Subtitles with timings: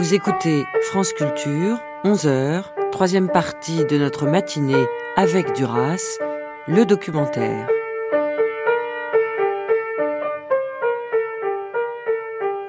[0.00, 6.18] Vous écoutez France Culture, 11h, troisième partie de notre matinée avec Duras,
[6.66, 7.68] le documentaire.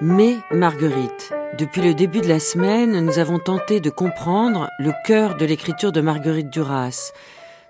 [0.02, 5.38] Mais Marguerite, depuis le début de la semaine, nous avons tenté de comprendre le cœur
[5.38, 7.14] de l'écriture de Marguerite Duras.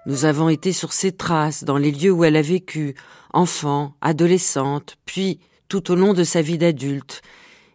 [0.08, 2.96] Nous avons été sur ses traces, dans les lieux où elle a vécu,
[3.32, 7.22] enfant, adolescente, puis tout au long de sa vie d'adulte.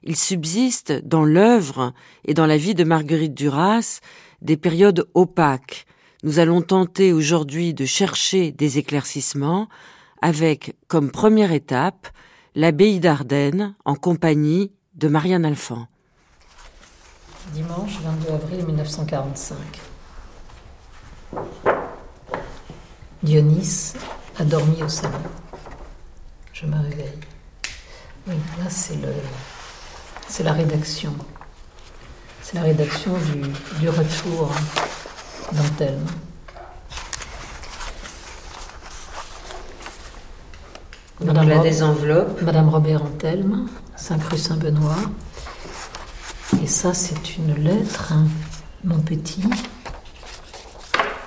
[0.08, 1.92] Il subsiste dans l'œuvre
[2.24, 3.98] et dans la vie de Marguerite Duras
[4.40, 5.84] des périodes opaques.
[6.22, 9.68] Nous allons tenter aujourd'hui de chercher des éclaircissements
[10.22, 12.06] avec comme première étape
[12.54, 15.88] l'abbaye d'Ardenne en compagnie de Marianne Alphand.
[17.52, 19.56] Dimanche 22 avril 1945.
[23.24, 23.94] Dionys
[24.38, 25.18] a dormi au salon.
[26.52, 27.18] Je me réveille.
[28.28, 29.12] Oui, là c'est le,
[30.28, 31.12] c'est la rédaction.
[32.42, 33.42] C'est la rédaction du,
[33.80, 34.50] du retour
[35.52, 36.06] d'Antelme.
[41.24, 42.42] Madame a des enveloppes.
[42.42, 44.96] Madame Robert Antelme, Saint-Cru Saint-Benoît.
[46.62, 48.26] Et ça, c'est une lettre, hein,
[48.84, 49.42] mon petit.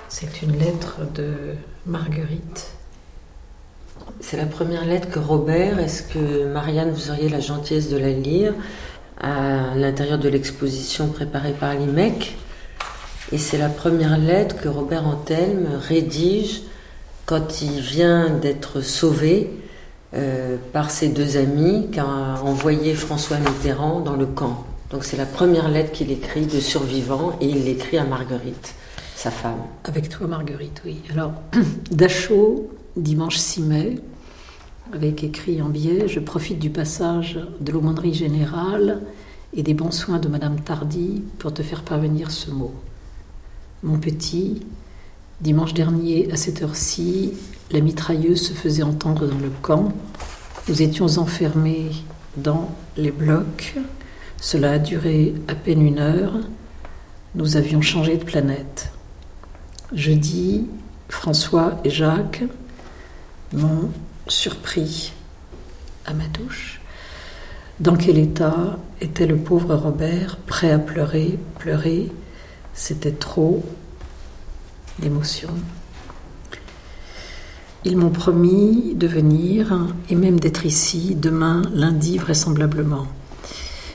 [0.08, 1.54] C'est une lettre de
[1.86, 2.72] Marguerite.
[4.20, 8.10] C'est la première lettre que Robert, est-ce que Marianne, vous auriez la gentillesse de la
[8.10, 8.54] lire?
[9.20, 12.36] À l'intérieur de l'exposition préparée par l'IMEC
[13.32, 16.62] Et c'est la première lettre que Robert Antelme rédige
[17.26, 19.50] quand il vient d'être sauvé
[20.14, 22.04] euh, par ses deux amis qu'a
[22.42, 24.64] envoyé François Mitterrand dans le camp.
[24.90, 28.74] Donc c'est la première lettre qu'il écrit de survivant et il l'écrit à Marguerite,
[29.14, 29.60] sa femme.
[29.84, 31.02] Avec toi Marguerite, oui.
[31.12, 31.32] Alors,
[31.92, 33.98] Dachau, dimanche 6 mai,
[34.92, 39.02] avec écrit en biais, je profite du passage de l'aumônerie générale
[39.54, 42.74] et des bons soins de Madame Tardy pour te faire parvenir ce mot.
[43.82, 44.62] Mon petit,
[45.40, 47.32] dimanche dernier à cette heure-ci,
[47.70, 49.92] la mitrailleuse se faisait entendre dans le camp.
[50.68, 51.90] Nous étions enfermés
[52.36, 53.76] dans les blocs.
[54.40, 56.34] Cela a duré à peine une heure.
[57.34, 58.92] Nous avions changé de planète.
[59.92, 60.66] Jeudi,
[61.08, 62.44] François et Jacques
[63.52, 63.90] m'ont
[64.30, 65.12] surpris
[66.06, 66.80] à ma douche.
[67.80, 72.10] Dans quel état était le pauvre Robert, prêt à pleurer, pleurer?
[72.74, 73.64] C'était trop
[74.98, 75.50] d'émotion.
[77.84, 83.06] Ils m'ont promis de venir et même d'être ici demain, lundi vraisemblablement.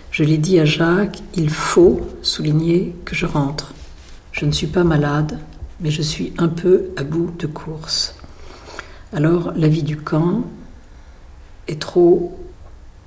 [0.09, 3.73] Je l'ai dit à Jacques, il faut souligner que je rentre.
[4.31, 5.39] Je ne suis pas malade,
[5.79, 8.15] mais je suis un peu à bout de course.
[9.15, 10.43] Alors la vie du camp
[11.69, 12.37] est trop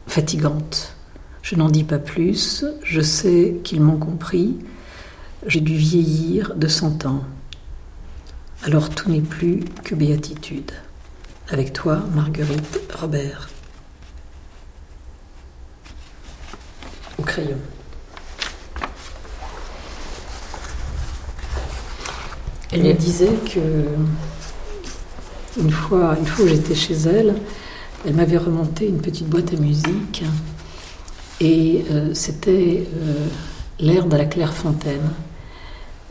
[0.06, 0.94] fatigante.
[1.42, 4.56] Je n'en dis pas plus, je sais qu'ils m'ont compris.
[5.46, 7.24] J'ai dû vieillir de cent ans.
[8.62, 10.72] Alors tout n'est plus que béatitude.
[11.50, 13.50] Avec toi, Marguerite Robert.
[17.18, 17.58] Au crayon.
[22.72, 23.60] Elle disait que
[25.58, 27.34] une fois, une fois où j'étais chez elle,
[28.06, 30.22] elle m'avait remonté une petite boîte à musique
[31.40, 33.26] et euh, c'était euh,
[33.80, 35.10] l'air de la Clairefontaine.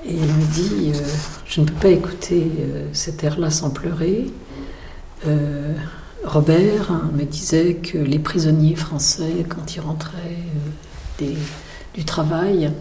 [0.05, 0.99] Et elle me dit, euh,
[1.45, 2.49] je ne peux pas écouter
[2.93, 4.27] cet air-là sans pleurer.
[6.23, 11.27] Robert me disait que les prisonniers français, quand ils rentraient
[11.93, 12.71] du travail,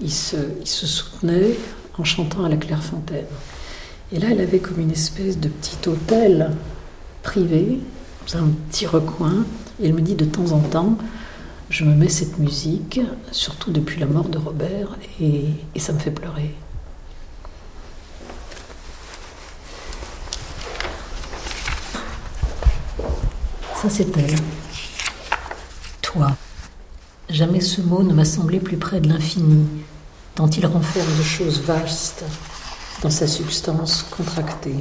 [0.00, 1.56] ils se, ils se soutenaient
[1.96, 3.26] en chantant à la Clairefontaine.
[4.10, 6.52] Et là, elle avait comme une espèce de petit hôtel
[7.22, 7.78] privé,
[8.34, 9.44] un petit recoin.
[9.80, 10.96] Et elle me dit de temps en temps,
[11.68, 16.10] je me mets cette musique, surtout depuis la mort de Robert, et, ça me fait
[16.10, 16.54] pleurer.
[23.76, 24.34] Ça, c'est elle.
[26.02, 26.36] Toi.
[27.28, 29.66] Jamais ce mot ne m'a semblé plus près de l'infini,
[30.34, 32.24] tant il renferme de choses vastes
[33.02, 34.74] dans sa substance contractée.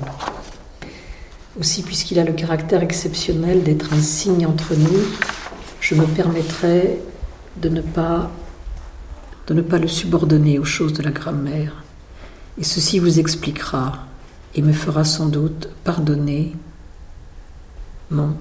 [1.59, 5.03] Aussi, puisqu'il a le caractère exceptionnel d'être un signe entre nous,
[5.79, 6.99] je me permettrai
[7.61, 8.31] de ne pas,
[9.47, 11.83] de ne pas le subordonner aux choses de la grammaire.
[12.59, 14.05] Et ceci vous expliquera
[14.55, 16.55] et me fera sans doute pardonner
[18.09, 18.35] mon.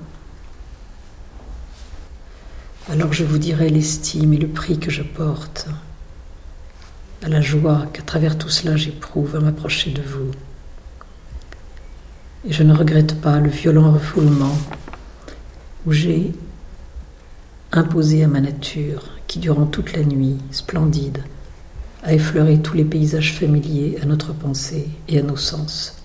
[2.90, 5.67] Alors je vous dirai l'estime et le prix que je porte
[7.23, 10.31] à la joie qu'à travers tout cela j'éprouve à m'approcher de vous.
[12.45, 14.57] Et je ne regrette pas le violent refoulement
[15.87, 16.33] où j'ai
[17.73, 21.25] imposé à ma nature qui durant toute la nuit, splendide,
[22.03, 25.97] a effleuré tous les paysages familiers à notre pensée et à nos sens.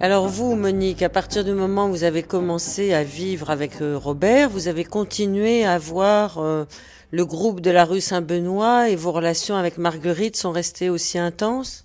[0.00, 3.98] Alors vous, Monique, à partir du moment où vous avez commencé à vivre avec euh,
[3.98, 6.66] Robert, vous avez continué à voir euh,
[7.10, 11.84] le groupe de la rue Saint-Benoît et vos relations avec Marguerite sont restées aussi intenses?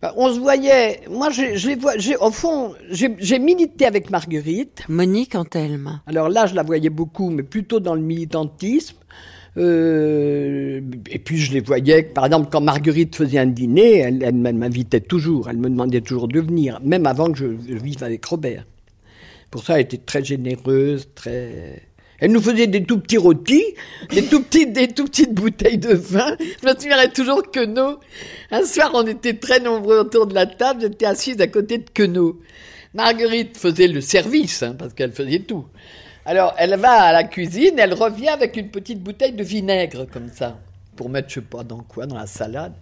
[0.00, 4.84] Bah, on se voyait, moi je, je les vois, au fond, j'ai milité avec Marguerite.
[4.88, 6.00] Monique Antelme.
[6.06, 8.94] Alors là, je la voyais beaucoup, mais plutôt dans le militantisme.
[9.58, 10.80] Euh,
[11.10, 15.48] et puis je les voyais, par exemple, quand Marguerite faisait un dîner, elle, m'invitait toujours,
[15.48, 18.66] elle me demandait toujours de venir, même avant que je, vive avec Robert.
[19.50, 21.82] Pour ça, elle était très généreuse, très.
[22.18, 23.64] Elle nous faisait des tout petits rôtis,
[24.10, 26.36] des tout petites, des tout petites bouteilles de vin.
[26.40, 28.00] Je me souviendrai toujours Queneau.
[28.50, 30.80] Un soir, on était très nombreux autour de la table.
[30.80, 32.40] J'étais assise à côté de Queneau.
[32.94, 35.66] Marguerite faisait le service, hein, parce qu'elle faisait tout.
[36.28, 40.28] Alors, elle va à la cuisine, elle revient avec une petite bouteille de vinaigre, comme
[40.28, 40.58] ça,
[40.96, 42.72] pour mettre, je sais pas dans quoi, dans la salade.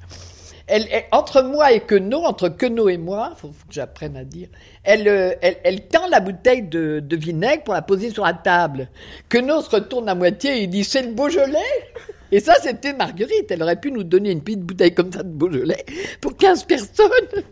[0.66, 4.48] Elle, entre moi et Queneau, entre Queneau et moi, il faut, que j'apprenne à dire,
[4.82, 8.88] elle, euh, elle, tend la bouteille de, vinaigre pour la poser sur la table.
[9.28, 11.58] Queneau se retourne à moitié et dit C'est le Beaujolais?
[12.32, 13.50] Et ça, c'était Marguerite.
[13.50, 15.84] Elle aurait pu nous donner une petite bouteille comme ça de Beaujolais
[16.22, 17.44] pour 15 personnes.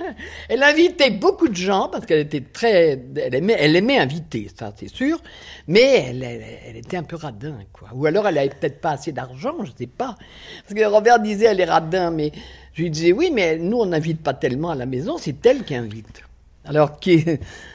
[0.48, 3.34] Elle invitait beaucoup de gens parce qu'elle était très, elle
[3.76, 5.22] aimait, inviter, ça c'est sûr,
[5.66, 7.88] mais elle, était un peu radin, quoi.
[7.94, 10.16] Ou alors elle avait peut-être pas assez d'argent, je sais pas.
[10.62, 12.32] Parce que Robert disait elle est radin, mais
[12.74, 15.64] je lui disais oui, mais nous on n'invite pas tellement à la maison, c'est elle
[15.64, 16.22] qui invite.
[16.64, 17.24] Alors qui,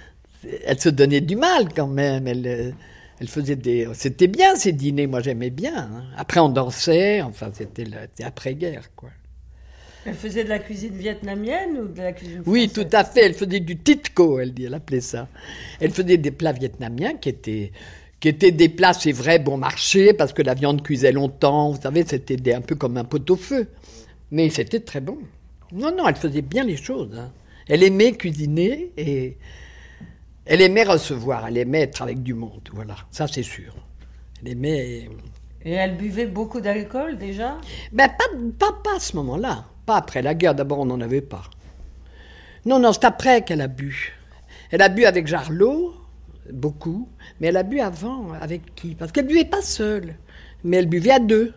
[0.65, 2.27] elle se donnait du mal quand même.
[2.27, 2.73] Elle,
[3.19, 5.77] elle faisait des, c'était bien ces dîners, moi j'aimais bien.
[5.77, 6.03] Hein.
[6.17, 7.85] Après on dansait, enfin c'était
[8.23, 9.09] après-guerre, quoi.
[10.05, 13.25] Elle faisait de la cuisine vietnamienne ou de la cuisine Oui, tout à fait.
[13.25, 15.27] Elle faisait du titco, elle dit, elle appelait ça.
[15.81, 17.71] Elle faisait des plats vietnamiens qui étaient
[18.19, 21.71] qui étaient des plats, c'est vrai, bon marché, parce que la viande cuisait longtemps.
[21.71, 23.67] Vous savez, c'était un peu comme un pot-au-feu.
[24.31, 25.19] Mais c'était très bon.
[25.71, 27.11] Non, non, elle faisait bien les choses.
[27.15, 27.31] Hein.
[27.67, 29.37] Elle aimait cuisiner et
[30.45, 31.45] elle aimait recevoir.
[31.47, 32.69] Elle aimait être avec du monde.
[32.73, 33.75] Voilà, ça c'est sûr.
[34.41, 35.09] Elle aimait.
[35.63, 37.57] Et elle buvait beaucoup d'alcool déjà?
[37.91, 39.65] Ben pas, pas, pas à ce moment-là.
[39.87, 41.43] Pas après la guerre, d'abord on n'en avait pas.
[42.65, 44.13] Non, non, c'est après qu'elle a bu.
[44.69, 45.95] Elle a bu avec Jarlot,
[46.51, 47.07] beaucoup,
[47.39, 48.95] mais elle a bu avant, avec qui?
[48.95, 50.15] Parce qu'elle buvait pas seule,
[50.65, 51.53] mais elle buvait à deux.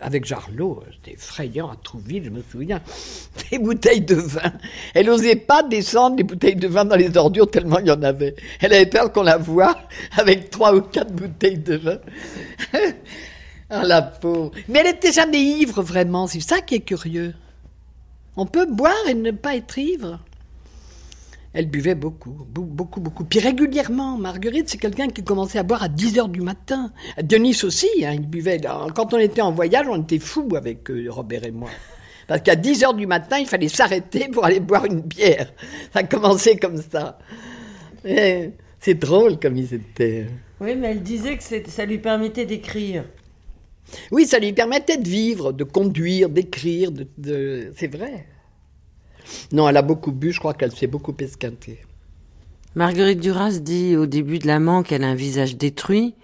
[0.00, 2.80] Avec Jarlot, c'était effrayant à Trouville, je me souviens,
[3.50, 4.52] des bouteilles de vin.
[4.94, 8.02] Elle n'osait pas descendre les bouteilles de vin dans les ordures tellement il y en
[8.04, 8.36] avait.
[8.60, 9.76] Elle avait peur qu'on la voie
[10.16, 11.98] avec trois ou quatre bouteilles de vin.
[13.70, 14.50] Ah, la peau.
[14.68, 16.26] Mais elle n'était jamais ivre, vraiment.
[16.26, 17.34] C'est ça qui est curieux.
[18.36, 20.20] On peut boire et ne pas être ivre.
[21.52, 23.24] Elle buvait beaucoup, beaucoup, beaucoup.
[23.24, 26.92] Puis régulièrement, Marguerite, c'est quelqu'un qui commençait à boire à 10 heures du matin.
[27.22, 28.60] Denis aussi, hein, il buvait.
[28.94, 31.70] Quand on était en voyage, on était fous avec euh, Robert et moi.
[32.26, 35.52] Parce qu'à 10 heures du matin, il fallait s'arrêter pour aller boire une bière.
[35.92, 37.18] Ça commençait comme ça.
[38.04, 40.26] C'est drôle comme ils étaient.
[40.60, 43.04] Oui, mais elle disait que ça lui permettait d'écrire.
[44.10, 46.90] Oui, ça lui permettait de vivre, de conduire, d'écrire,
[47.76, 48.26] c'est vrai.
[49.52, 51.80] Non, elle a beaucoup bu, je crois qu'elle s'est beaucoup esquintée.
[52.74, 56.14] Marguerite Duras dit au début de l'amant qu'elle a un visage détruit.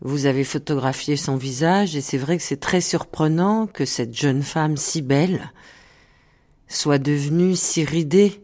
[0.00, 4.42] Vous avez photographié son visage et c'est vrai que c'est très surprenant que cette jeune
[4.42, 5.52] femme si belle
[6.72, 8.42] soit devenue si ridée,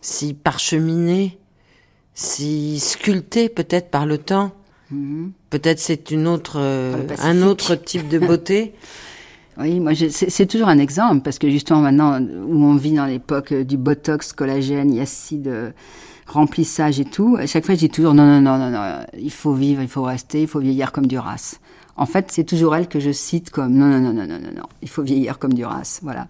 [0.00, 1.38] si parcheminée,
[2.14, 4.52] si sculptée peut-être par le temps.
[4.90, 5.32] Mhm.
[5.50, 8.74] Peut-être c'est une autre, euh, un autre type de beauté.
[9.58, 13.52] oui, moi c'est toujours un exemple parce que justement maintenant où on vit dans l'époque
[13.52, 15.74] du botox, collagène, acide,
[16.26, 19.32] remplissage et tout, à chaque fois je dis toujours non non non non non, il
[19.32, 21.56] faut vivre, il faut rester, il faut vieillir comme Duras.
[21.96, 24.52] En fait, c'est toujours elle que je cite comme non non non non non non
[24.54, 26.28] non, il faut vieillir comme Duras, voilà,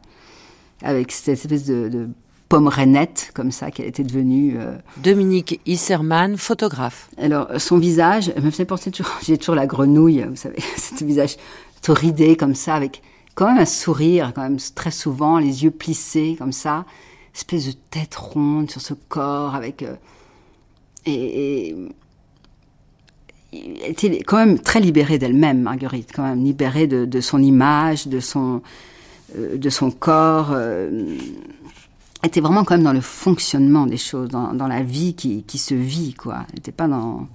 [0.83, 2.09] avec cette espèce de, de
[2.49, 4.57] pomme rainette, comme ça, qu'elle était devenue.
[4.59, 7.11] Euh, Dominique Isserman, photographe.
[7.19, 11.37] Alors, son visage me faisait penser toujours, j'ai toujours la grenouille, vous savez, ce visage
[11.83, 13.03] tout ridé comme ça, avec
[13.35, 16.85] quand même un sourire, quand même très souvent, les yeux plissés comme ça,
[17.35, 19.83] espèce de tête ronde sur ce corps, avec.
[19.83, 19.95] Euh,
[21.07, 21.75] et,
[23.53, 28.61] était quand même très libérée d'elle-même, Marguerite, quand même libérée de, son image, de son,
[29.37, 30.51] euh, de son corps.
[30.53, 31.17] Euh,
[32.25, 36.15] était vraiment quand même dans le fonctionnement des choses, dans, la vie qui, se vit,
[36.15, 36.45] quoi.
[36.49, 37.29] Elle n'était pas dans,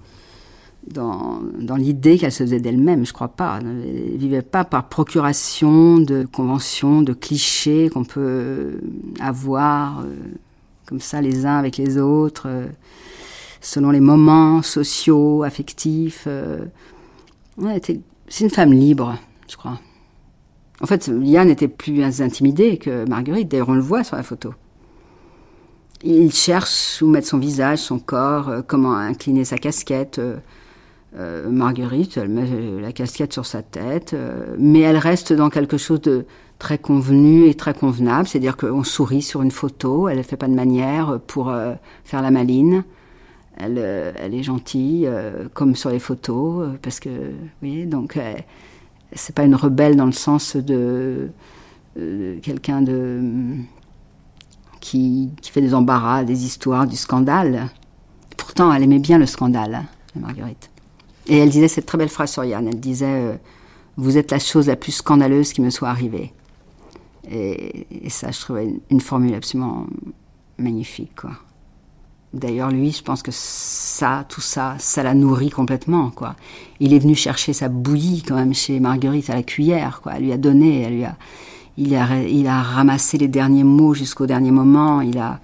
[0.87, 3.59] dans, l'idée qu'elle se faisait d'elle-même, je crois pas.
[3.61, 8.81] Elle vivait pas par procuration de conventions, de clichés qu'on peut
[9.19, 10.15] avoir euh,
[10.85, 12.47] comme ça les uns avec les autres
[13.63, 16.25] selon les moments sociaux, affectifs.
[16.27, 16.65] Euh,
[17.79, 19.79] c'est une femme libre, je crois.
[20.81, 23.49] En fait, Yann était plus intimidé que Marguerite.
[23.49, 24.53] D'ailleurs, on le voit sur la photo.
[26.03, 30.19] Il cherche où mettre son visage, son corps, euh, comment incliner sa casquette.
[30.19, 32.47] Euh, Marguerite, elle met
[32.81, 34.15] la casquette sur sa tête,
[34.57, 36.25] mais elle reste dans quelque chose de
[36.57, 38.27] très convenu et très convenable.
[38.27, 41.53] C'est-à-dire qu'on sourit sur une photo, elle ne fait pas de manière pour
[42.03, 42.83] faire la maline.
[43.57, 47.09] Elle, euh, est gentille, euh, comme sur les photos, euh, parce que,
[47.61, 48.17] oui, donc,
[49.13, 51.29] c'est pas une rebelle dans le sens de,
[52.41, 53.21] quelqu'un de
[54.93, 57.69] qui, fait des embarras, des histoires, du scandale.
[58.37, 59.85] Pourtant, elle aimait bien le scandale, hein,
[60.15, 60.69] Marguerite.
[61.27, 62.67] Et elle disait cette très belle phrase sur Yann.
[62.67, 63.39] Elle disait
[63.97, 66.33] Vous êtes la chose la plus scandaleuse qui me soit arrivée.
[67.31, 69.87] Et, ça, je trouvais une, une formule absolument
[70.57, 71.31] magnifique, quoi.
[72.33, 76.35] D'ailleurs, lui, je pense que ça, tout ça, ça l'a nourri complètement, quoi.
[76.79, 80.13] Il est venu chercher sa bouillie, quand même, chez Marguerite à la cuillère, quoi.
[80.15, 81.15] Elle lui a donné, elle lui a,
[81.77, 85.01] il a, il a ramassé les derniers mots jusqu'au dernier moment.
[85.01, 85.39] Il a,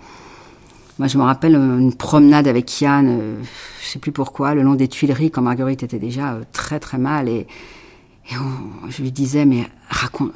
[0.97, 3.41] moi, je me rappelle une promenade avec Yann, euh,
[3.81, 6.97] je sais plus pourquoi, le long des Tuileries, quand Marguerite était déjà euh, très très
[6.97, 7.47] mal, et,
[8.89, 10.31] je lui disais, mais raconte,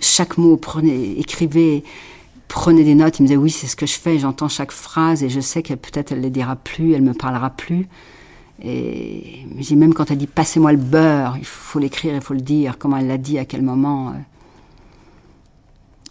[0.00, 1.84] chaque mot, prenez, écrivez
[2.50, 3.18] prenez des notes.
[3.18, 4.18] Il me disait oui, c'est ce que je fais.
[4.18, 7.48] J'entends chaque phrase et je sais qu'elle peut-être elle les dira plus, elle me parlera
[7.48, 7.88] plus.
[8.62, 12.76] Et même quand elle dit passez-moi le beurre, il faut l'écrire, il faut le dire.
[12.78, 14.10] Comment elle l'a dit, à quel moment.
[14.10, 14.12] Euh.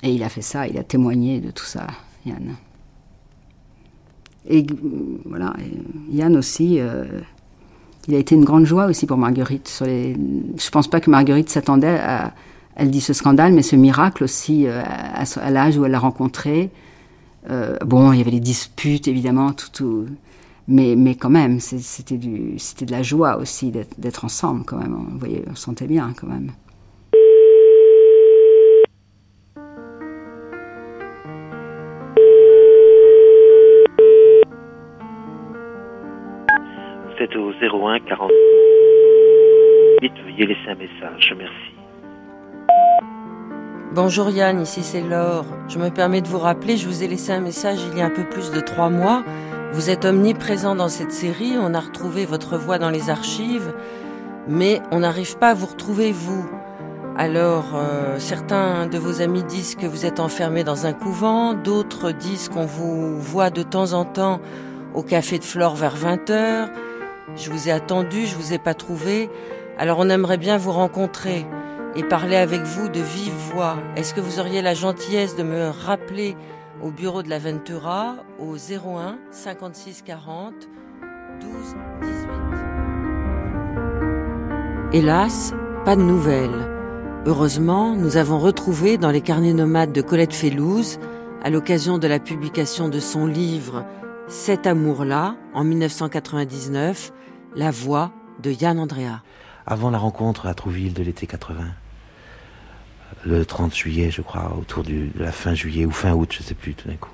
[0.04, 1.88] Et il a fait ça, il a témoigné de tout ça,
[2.26, 2.56] Yann.
[4.50, 4.66] Et
[5.26, 5.54] voilà,
[6.12, 7.06] Yann aussi, euh,
[8.08, 9.68] il a été une grande joie aussi pour Marguerite.
[9.68, 10.16] Sur les...
[10.58, 12.34] Je pense pas que Marguerite s'attendait à,
[12.76, 16.72] elle dit ce scandale, mais ce miracle aussi euh, à, l'âge où elle l'a rencontré.
[17.50, 20.06] Euh, bon, il y avait les disputes, évidemment, tout
[20.70, 24.96] mais, mais quand même, c'était de la joie aussi d'être ensemble, quand même.
[24.96, 26.52] On, voyait, on sentait bien, quand même.
[37.30, 38.32] Êtes au 01 40.
[40.02, 41.34] Veuillez laisser un message.
[41.38, 41.54] Merci.
[43.94, 45.46] Bonjour Yann, ici c'est Laure.
[45.68, 48.06] Je me permets de vous rappeler, je vous ai laissé un message il y a
[48.06, 49.24] un peu plus de trois mois.
[49.74, 53.74] Vous êtes omniprésent dans cette série, on a retrouvé votre voix dans les archives,
[54.48, 56.50] mais on n'arrive pas à vous retrouver vous.
[57.18, 62.12] Alors, euh, certains de vos amis disent que vous êtes enfermé dans un couvent, d'autres
[62.12, 64.40] disent qu'on vous voit de temps en temps
[64.94, 66.70] au café de Flore vers 20h.
[67.36, 69.30] Je vous ai attendu, je vous ai pas trouvé.
[69.78, 71.46] Alors on aimerait bien vous rencontrer
[71.96, 73.78] et parler avec vous de vive voix.
[73.96, 76.36] Est-ce que vous auriez la gentillesse de me rappeler
[76.82, 80.54] au bureau de la Ventura au 01 56 40
[81.42, 81.52] 12
[82.02, 82.20] 18
[84.92, 85.54] Hélas,
[85.86, 86.68] pas de nouvelles.
[87.26, 91.00] Heureusement, nous avons retrouvé dans les carnets nomades de Colette Fellouz,
[91.44, 93.86] à l'occasion de la publication de son livre
[94.30, 97.12] Cet amour-là, en 1999,
[97.56, 98.12] la voix
[98.44, 99.24] de Yann Andrea
[99.66, 101.66] avant la rencontre à Trouville de l'été 80.
[103.26, 106.54] Le 30 juillet, je crois, autour de la fin juillet ou fin août, je sais
[106.54, 107.10] plus tout d'un coup.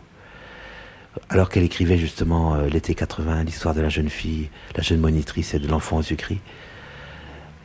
[1.29, 5.53] Alors qu'elle écrivait justement euh, l'été 80, l'histoire de la jeune fille, la jeune monitrice
[5.53, 6.41] et de l'enfant aux yeux gris,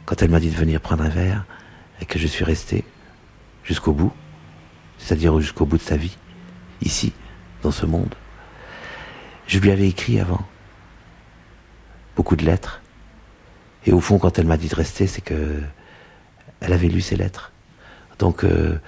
[0.06, 1.44] quand elle m'a dit de venir prendre un verre
[2.00, 2.84] et que je suis resté
[3.64, 4.12] jusqu'au bout,
[4.98, 6.16] c'est-à-dire jusqu'au bout de sa vie,
[6.82, 7.12] ici,
[7.62, 8.14] dans ce monde,
[9.50, 10.46] je lui avais écrit avant
[12.14, 12.80] beaucoup de lettres
[13.86, 15.60] et au fond, quand elle m'a dit de rester, c'est que
[16.60, 17.52] elle avait lu ses lettres.
[18.18, 18.78] Donc, euh,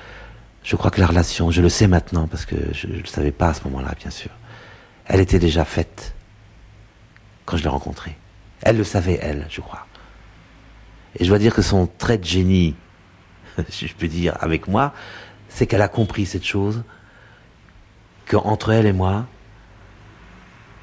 [0.62, 3.32] je crois que la relation, je le sais maintenant parce que je ne le savais
[3.32, 4.30] pas à ce moment-là, bien sûr.
[5.06, 6.14] Elle était déjà faite
[7.46, 8.16] quand je l'ai rencontrée.
[8.60, 9.86] Elle le savait, elle, je crois.
[11.18, 12.76] Et je dois dire que son trait de génie,
[13.70, 14.92] si je peux dire, avec moi,
[15.48, 16.84] c'est qu'elle a compris cette chose,
[18.26, 19.26] qu'entre elle et moi,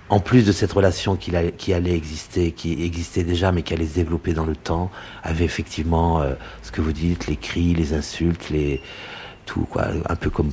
[0.09, 3.85] en plus de cette relation qui, qui, allait exister, qui existait déjà, mais qui allait
[3.85, 4.89] se développer dans le temps,
[5.23, 8.81] avait effectivement euh, ce que vous dites, les cris, les insultes, les
[9.45, 10.51] tout quoi, un peu comme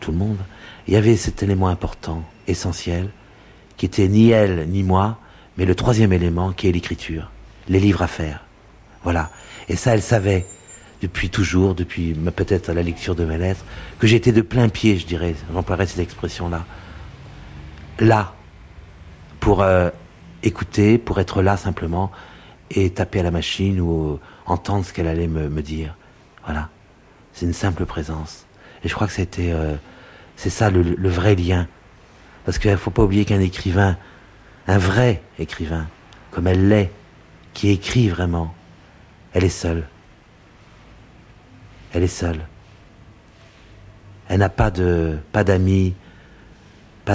[0.00, 0.38] tout le monde.
[0.86, 3.10] Il y avait cet élément important, essentiel,
[3.76, 5.18] qui était ni elle ni moi,
[5.56, 7.30] mais le troisième élément qui est l'écriture.
[7.68, 8.44] les livres à faire.
[9.04, 9.30] Voilà.
[9.68, 10.46] Et ça, elle savait
[11.00, 13.64] depuis toujours, depuis peut-être la lecture de mes lettres,
[13.98, 16.64] que j'étais de plein pied, je dirais, j'emploierais cette expression-là.
[18.00, 18.34] Là,
[19.40, 19.90] pour euh,
[20.42, 22.12] écouter, pour être là simplement,
[22.70, 25.96] et taper à la machine ou entendre ce qu'elle allait me, dire.
[26.44, 26.68] Voilà.
[27.32, 28.46] C'est une simple présence.
[28.84, 29.74] Et je crois que c'était, euh,
[30.36, 31.66] c'est ça le, le, vrai lien.
[32.44, 33.96] Parce qu'il ne faut pas oublier qu'un écrivain,
[34.68, 35.86] un vrai écrivain,
[36.30, 36.92] comme elle l'est,
[37.54, 38.54] qui écrit vraiment,
[39.32, 39.86] elle est seule.
[41.92, 42.40] Elle est seule.
[44.28, 45.94] Elle n'a pas de, pas d'amis,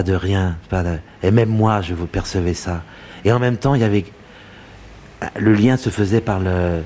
[0.03, 0.83] de rien, pas
[1.23, 2.83] et même moi, je vous percevais ça.
[3.23, 4.05] Et en même temps, il y avait
[5.39, 6.83] le lien se faisait par le,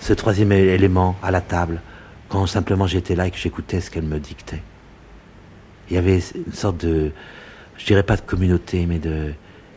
[0.00, 1.80] ce troisième élément à la table,
[2.28, 4.62] quand simplement j'étais là et que j'écoutais ce qu'elle me dictait.
[5.88, 7.12] Il y avait une sorte de,
[7.76, 9.32] je dirais pas de communauté, mais de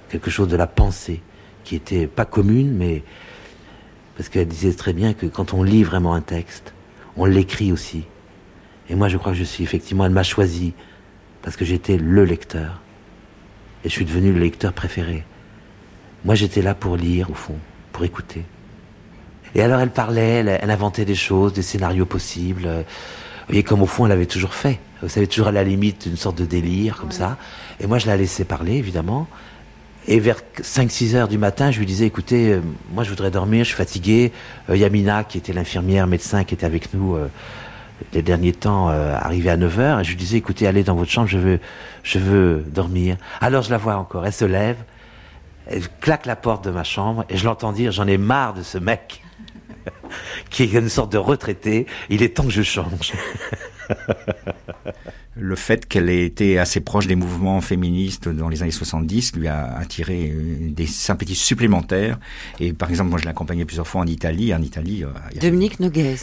[0.09, 1.21] quelque chose de la pensée
[1.63, 3.03] qui était pas commune, mais
[4.15, 6.73] parce qu'elle disait très bien que quand on lit vraiment un texte,
[7.17, 8.05] on l'écrit aussi.
[8.89, 10.73] Et moi, je crois que je suis effectivement, elle m'a choisi
[11.43, 12.81] parce que j'étais le lecteur.
[13.83, 15.23] Et je suis devenu le lecteur préféré.
[16.25, 17.57] Moi, j'étais là pour lire, au fond,
[17.91, 18.43] pour écouter.
[19.53, 22.85] Et alors, elle parlait, elle, inventait des choses, des scénarios possibles.
[23.51, 24.79] Et comme au fond, elle avait toujours fait.
[25.01, 27.37] Vous savez, toujours à la limite d'une sorte de délire, comme ça.
[27.81, 29.27] Et moi, je la laissais parler, évidemment.
[30.07, 32.61] Et vers 5-6 heures du matin, je lui disais, écoutez, euh,
[32.93, 34.33] moi je voudrais dormir, je suis fatigué.
[34.69, 37.29] Euh, Yamina, qui était l'infirmière, médecin, qui était avec nous euh,
[38.13, 39.99] les derniers temps, arrivait à 9 heures.
[39.99, 41.59] Et je lui disais, écoutez, allez dans votre chambre, je veux,
[42.03, 43.17] je veux dormir.
[43.41, 44.77] Alors je la vois encore, elle se lève,
[45.67, 48.63] elle claque la porte de ma chambre, et je l'entends dire, j'en ai marre de
[48.63, 49.23] ce mec,
[50.49, 53.13] qui est une sorte de retraité, il est temps que je change.
[55.35, 59.47] le fait qu'elle ait été assez proche des mouvements féministes dans les années 70 lui
[59.47, 62.19] a attiré euh, des sympathies supplémentaires.
[62.59, 64.53] Et par exemple, moi je l'ai accompagnée plusieurs fois en Italie.
[64.53, 66.17] En Italie, euh, il y Dominique Noguez.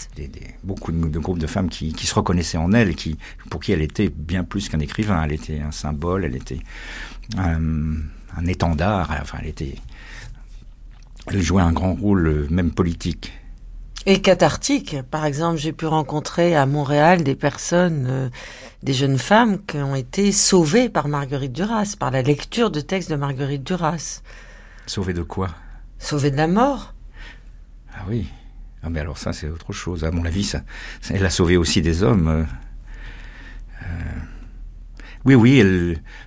[0.63, 3.19] beaucoup de, groupes de femmes qui, se reconnaissaient en elle et qui,
[3.51, 5.23] pour qui elle était bien plus qu'un écrivain.
[5.25, 6.61] Elle était un symbole, elle était
[7.37, 7.95] un,
[8.37, 9.11] un étendard.
[9.21, 9.75] Enfin, elle était,
[11.27, 13.33] elle jouait un grand rôle, euh, même politique.
[14.07, 14.97] Et cathartique.
[15.11, 18.29] Par exemple, j'ai pu rencontrer à Montréal des personnes, euh,
[18.83, 23.11] des jeunes femmes qui ont été sauvées par Marguerite Duras, par la lecture de textes
[23.11, 24.23] de Marguerite Duras.
[24.87, 25.51] Sauvées de quoi?
[25.99, 26.95] Sauvées de la mort.
[27.95, 28.27] Ah oui.
[28.83, 30.03] Ah mais alors ça c'est autre chose.
[30.05, 30.63] À mon avis, ça,
[31.11, 32.29] elle a sauvé aussi des hommes.
[32.29, 32.45] Euh,
[33.83, 33.87] euh,
[35.27, 35.59] oui, oui,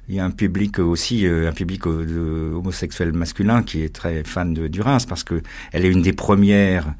[0.07, 4.67] il y a un public aussi, un public homosexuel masculin qui est très fan de
[4.67, 6.93] Duras parce que elle est une des premières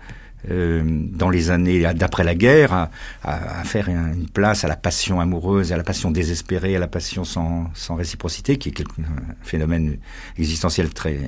[0.51, 2.89] euh, dans les années d'après la guerre, à,
[3.23, 7.23] à, faire une place à la passion amoureuse, à la passion désespérée, à la passion
[7.23, 9.97] sans, sans réciprocité, qui est un phénomène
[10.37, 11.19] existentiel très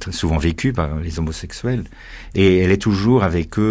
[0.00, 1.84] très souvent vécue par les homosexuels,
[2.34, 3.62] et elle est toujours avec eux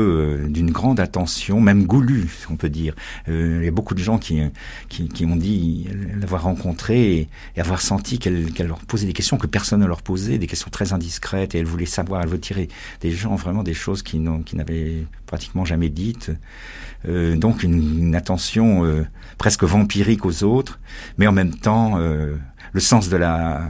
[0.43, 2.95] euh, d'une grande attention, même goulue, on peut dire.
[3.27, 4.41] Euh, il y a beaucoup de gens qui,
[4.89, 5.87] qui, qui ont dit
[6.19, 10.37] l'avoir rencontrée et, avoir senti qu'elle leur posait des questions que personne ne leur posait,
[10.37, 12.67] des questions très indiscrètes, et elle voulait savoir, elle voulait tirer
[13.01, 16.31] des gens vraiment des choses qui n'avaient pratiquement jamais dites.
[17.07, 19.05] Euh, donc une, une attention euh,
[19.37, 20.79] presque vampirique aux autres,
[21.17, 23.69] mais en même temps le sens de la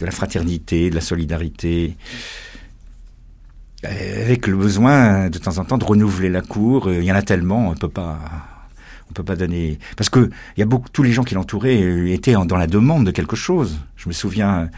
[0.00, 1.96] de la fraternité, de la solidarité,
[3.82, 6.90] avec le besoin de temps en temps de renouveler la cour.
[6.90, 8.18] Il y en a tellement, on peut pas,
[9.10, 9.78] on peut pas donner.
[9.96, 13.04] Parce que il y a beaucoup, tous les gens qui l'entouraient étaient dans la demande
[13.04, 13.78] de quelque chose.
[13.96, 14.70] Je me souviens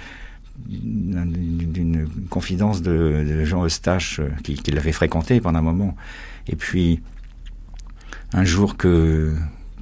[0.66, 5.94] d'une confidence de, Jean Eustache qui, qui l'avait fréquenté pendant un moment.
[6.48, 7.00] Et puis
[8.32, 9.34] un jour que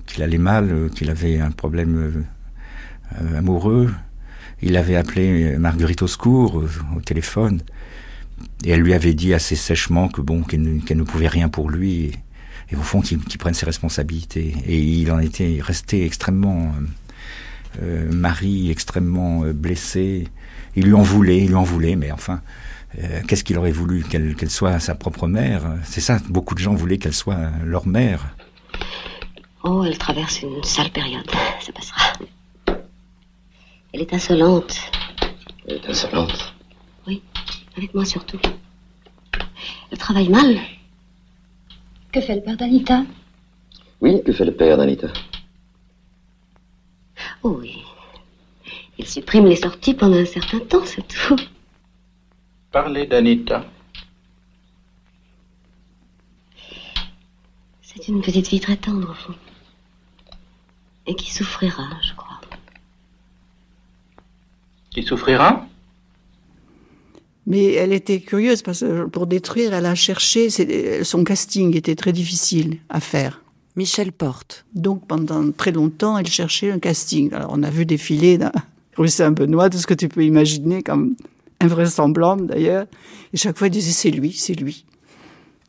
[0.07, 2.25] qu'il allait mal, qu'il avait un problème
[3.21, 3.91] euh, amoureux,
[4.63, 6.65] il avait appelé Marguerite au secours
[6.97, 7.61] au, téléphone
[8.65, 12.13] et elle lui avait dit assez sèchement que bon qu'elle ne, pouvait rien pour lui
[12.71, 14.55] et, au fond qu'il prenne ses responsabilités.
[14.67, 16.73] Et il en était resté extrêmement
[17.83, 20.29] euh, mari, extrêmement euh, blessé.
[20.77, 22.41] Il lui en voulait, il lui en voulait, mais enfin.
[23.03, 25.63] Euh, qu'est-ce qu'il aurait voulu qu'elle soit sa propre mère?
[25.83, 28.37] C'est ça, beaucoup de gens voulaient qu'elle soit leur mère.
[29.65, 31.29] Oh, elle traverse une sale période.
[31.61, 32.13] Ça passera.
[33.95, 34.91] Elle est insolente.
[35.69, 36.53] Elle est insolente
[37.07, 37.23] Oui,
[37.77, 38.41] avec moi surtout.
[39.89, 40.59] Elle travaille mal.
[42.11, 43.05] Que fait le père d'Anita?
[44.01, 45.07] Oui, que fait le père d'Anita?
[47.45, 47.85] Oh oui.
[48.99, 51.39] Il supprime les sorties pendant un certain temps, c'est tout.
[52.73, 53.65] Parlez d'Anita.
[57.81, 59.35] C'est une petite fille très tendre, au fond.
[61.07, 62.34] Et qui souffrira, je crois.
[64.95, 65.67] Qui souffrira?
[67.47, 70.49] Mais elle était curieuse parce que pour détruire, elle a cherché,
[71.03, 73.43] son casting était très difficile à faire.
[73.77, 74.65] Michel Porte.
[74.75, 77.33] Donc pendant très longtemps, elle cherchait un casting.
[77.35, 78.53] Alors on a vu défiler dans
[78.97, 81.17] rue Saint-Benoît tout ce que tu peux imaginer comme
[81.61, 82.87] invraisemblable d'ailleurs.
[83.33, 84.87] Et chaque fois, elle disait c'est lui, c'est lui.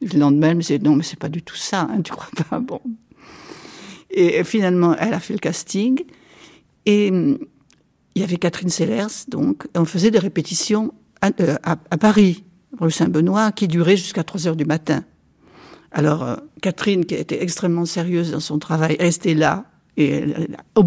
[0.01, 2.29] Le lendemain, elle me disait non, mais c'est pas du tout ça, hein, tu crois
[2.47, 2.79] pas Bon.
[4.11, 5.99] Et finalement, elle a fait le casting.
[6.85, 7.11] Et
[8.15, 12.45] il y avait Catherine Sellers, donc, on faisait des répétitions euh, à, Paris,
[12.79, 15.03] rue Saint-Benoît, qui duraient jusqu'à 3 heures du matin.
[15.91, 19.65] Alors, euh, Catherine, qui était extrêmement sérieuse dans son travail, restait là,
[19.97, 20.23] et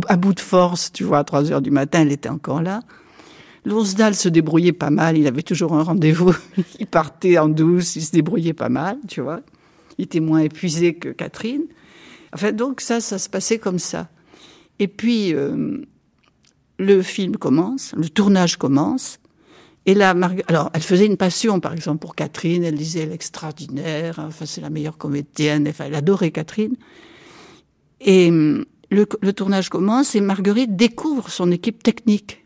[0.09, 2.81] à bout de force, tu vois, à 3 heures du matin, elle était encore là.
[3.65, 6.35] Lonsdal se débrouillait pas mal, il avait toujours un rendez-vous,
[6.79, 9.41] il partait en douce, il se débrouillait pas mal, tu vois.
[9.99, 11.65] Il était moins épuisé que Catherine.
[12.33, 14.09] Enfin, donc ça, ça se passait comme ça.
[14.79, 15.79] Et puis, euh,
[16.79, 19.19] le film commence, le tournage commence,
[19.89, 20.15] et là,
[20.49, 22.63] alors, elle faisait une passion, par exemple, pour Catherine.
[22.63, 24.19] Elle disait, elle est extraordinaire.
[24.19, 25.67] Enfin, c'est la meilleure comédienne.
[25.67, 26.75] Enfin, elle adorait Catherine.
[28.03, 32.45] Et hum, le, tournage commence et Marguerite découvre son équipe technique.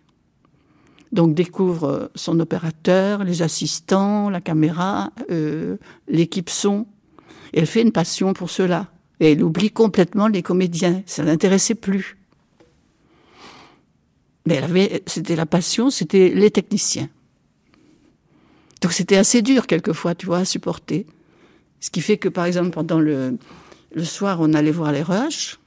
[1.11, 6.87] Donc, découvre euh, son opérateur, les assistants, la caméra, euh, l'équipe son.
[7.53, 8.87] elle fait une passion pour cela.
[9.19, 11.03] Et elle oublie complètement les comédiens.
[11.07, 12.22] Ça l'intéressait plus.
[14.47, 17.09] Mais c'était la passion, c'était les techniciens.
[18.81, 21.07] Donc c'était assez dur quelquefois, tu vois, à supporter.
[21.81, 23.39] Ce qui fait que, par exemple, pendant le,
[23.95, 25.59] le soir, on allait voir les rushs.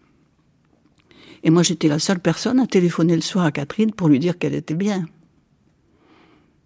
[1.44, 4.38] Et moi, j'étais la seule personne à téléphoner le soir à Catherine pour lui dire
[4.38, 5.06] qu'elle était bien.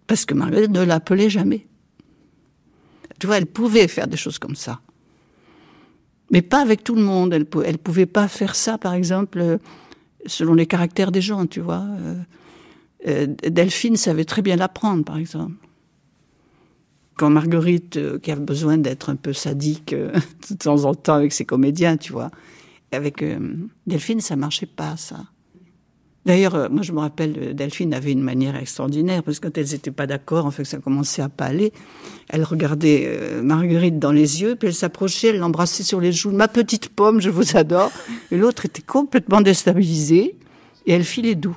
[0.06, 1.66] Parce que Marguerite ne l'appelait jamais.
[3.20, 4.80] Tu vois, elle pouvait faire des choses comme ça.
[6.30, 7.34] Mais pas avec tout le monde.
[7.34, 9.58] Elle ne pouvait pas faire ça, par exemple,
[10.26, 11.84] selon les caractères des gens, tu vois.
[11.84, 12.14] Euh,
[13.08, 15.54] euh, Delphine savait très bien l'apprendre, par exemple
[17.16, 21.34] quand Marguerite, euh, qui a besoin d'être un peu sadique de temps en temps avec
[21.34, 22.30] ses comédiens, tu vois,
[22.92, 23.22] avec
[23.86, 25.26] Delphine, ça marchait pas, ça.
[26.26, 29.90] D'ailleurs, moi, je me rappelle, Delphine avait une manière extraordinaire, parce que quand elles n'étaient
[29.90, 31.72] pas d'accord, en fait, ça commençait à parler.
[32.28, 36.30] Elle regardait Marguerite dans les yeux, puis elle s'approchait, elle l'embrassait sur les joues.
[36.30, 37.90] Ma petite pomme, je vous adore.
[38.30, 40.36] Et l'autre était complètement déstabilisée,
[40.86, 41.56] et elle filait doux.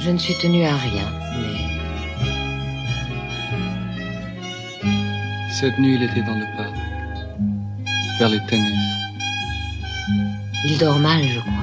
[0.00, 1.72] Je ne suis tenue à rien, mais
[5.62, 6.74] Cette nuit, il était dans le parc,
[8.18, 8.74] vers les tennis.
[10.64, 11.61] Il dort mal, je crois.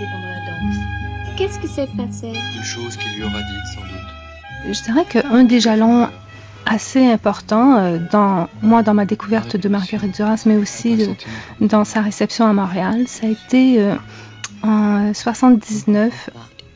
[0.00, 1.36] Pendant la danse.
[1.36, 4.74] Qu'est-ce qui s'est passé Une chose qu'il lui aura dite, sans doute.
[4.74, 6.08] Je dirais qu'un des jalons
[6.64, 11.08] assez importants, euh, dans, moi, dans ma découverte de Marguerite Duras, mais aussi
[11.60, 13.94] dans sa réception à Montréal, ça a été euh,
[14.62, 16.30] en 79.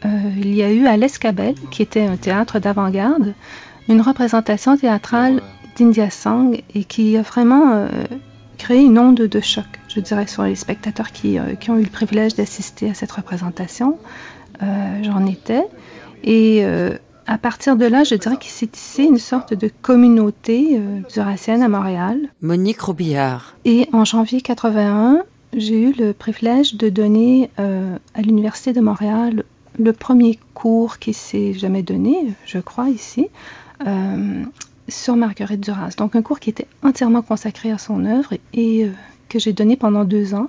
[0.05, 3.33] Euh, il y a eu à l'Escabelle, qui était un théâtre d'avant-garde,
[3.89, 5.41] une représentation théâtrale
[5.77, 7.89] d'India Song et qui a vraiment euh,
[8.57, 11.83] créé une onde de choc, je dirais, sur les spectateurs qui, euh, qui ont eu
[11.83, 13.99] le privilège d'assister à cette représentation.
[14.63, 15.67] Euh, j'en étais.
[16.23, 16.65] Et
[17.27, 20.81] à partir de là, je dirais qu'il s'est tissé une sorte de communauté
[21.13, 22.19] duracienne à Montréal.
[22.41, 23.55] Monique Robillard.
[23.67, 25.23] Et en janvier 81,
[25.55, 29.45] j'ai eu le privilège de donner à l'Université de Montréal
[29.79, 33.29] le premier cours qui s'est jamais donné, je crois, ici,
[33.87, 34.45] euh,
[34.89, 35.95] sur Marguerite Duras.
[35.97, 38.91] Donc un cours qui était entièrement consacré à son œuvre et, euh,
[39.29, 40.49] que j'ai donné pendant deux ans.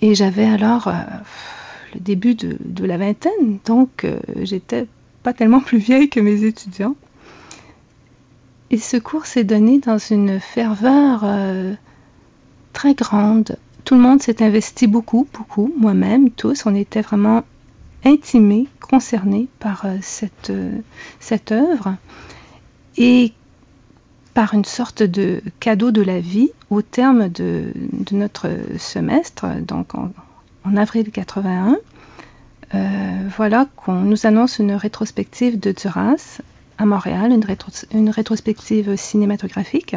[0.00, 0.92] Et j'avais alors euh,
[1.94, 4.06] le début de, la vingtaine, donc
[4.42, 4.86] j'étais
[5.22, 6.96] pas tellement plus vieille que mes étudiants.
[8.70, 11.24] Et ce cours s'est donné dans une ferveur
[12.72, 13.56] très grande.
[13.84, 16.66] Tout le monde s'est investi beaucoup, beaucoup, moi-même, tous.
[16.66, 17.42] On était vraiment
[18.04, 20.78] intimés, concernés par euh, cette, euh,
[21.20, 21.96] cette œuvre
[22.96, 23.32] et
[24.34, 27.72] par une sorte de cadeau de la vie au terme de,
[28.12, 31.78] notre semestre, donc en, avril 81.
[32.74, 36.40] Euh, voilà qu'on nous annonce une rétrospective de Duras
[36.78, 37.32] à Montréal,
[37.92, 39.96] une, rétrospective cinématographique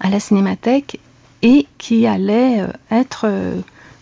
[0.00, 1.00] à la Cinémathèque
[1.42, 3.26] et qui allait être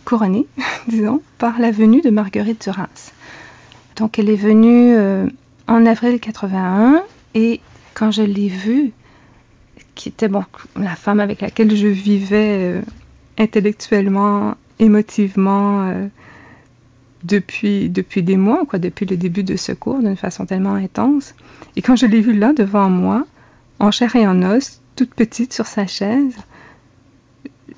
[0.05, 0.47] couronnée,
[0.87, 3.11] disons, par la venue de Marguerite Duras.
[3.97, 5.27] Donc elle est venue euh,
[5.67, 7.03] en avril 81
[7.35, 7.59] et
[7.93, 8.91] quand je l'ai vue,
[9.93, 10.29] qui était
[10.75, 12.81] la femme avec laquelle je vivais euh,
[13.37, 16.07] intellectuellement, émotivement euh,
[17.23, 21.35] depuis, depuis des mois, quoi, depuis le début de ce cours, d'une façon tellement intense.
[21.75, 23.25] Et quand je l'ai vue là devant moi,
[23.79, 26.35] en chair et en os, toute petite sur sa chaise,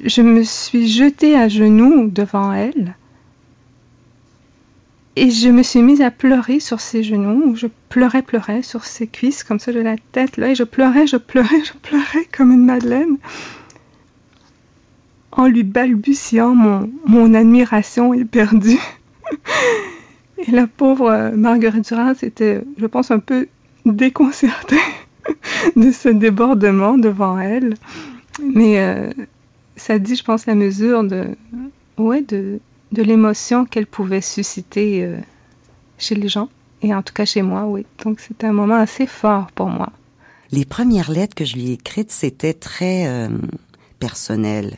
[0.03, 2.95] je me suis jetée à genoux devant elle
[5.19, 7.55] Et je me suis mise à pleurer sur ses genoux.
[7.55, 10.51] Je pleurais, pleurais sur ses cuisses, comme ça de la tête là.
[10.51, 13.17] Et je pleurais, je pleurais, je pleurais comme une madeleine.
[15.31, 18.79] En lui balbutiant mon, mon admiration éperdue.
[20.37, 23.47] Et la pauvre euh, Marguerite Duras était, je pense, un peu
[23.87, 24.77] déconcertée
[25.75, 27.73] de ce débordement devant elle.
[28.39, 29.09] Mais euh,
[29.77, 31.25] ça dit, je pense, la mesure de,
[31.97, 32.59] ouais, de,
[32.91, 35.17] de l'émotion qu'elle pouvait susciter euh,
[35.97, 36.49] chez les gens,
[36.81, 37.85] et en tout cas chez moi, oui.
[38.03, 39.91] Donc c'était un moment assez fort pour moi.
[40.51, 43.29] Les premières lettres que je lui ai écrites, c'était très euh,
[43.99, 44.77] personnel.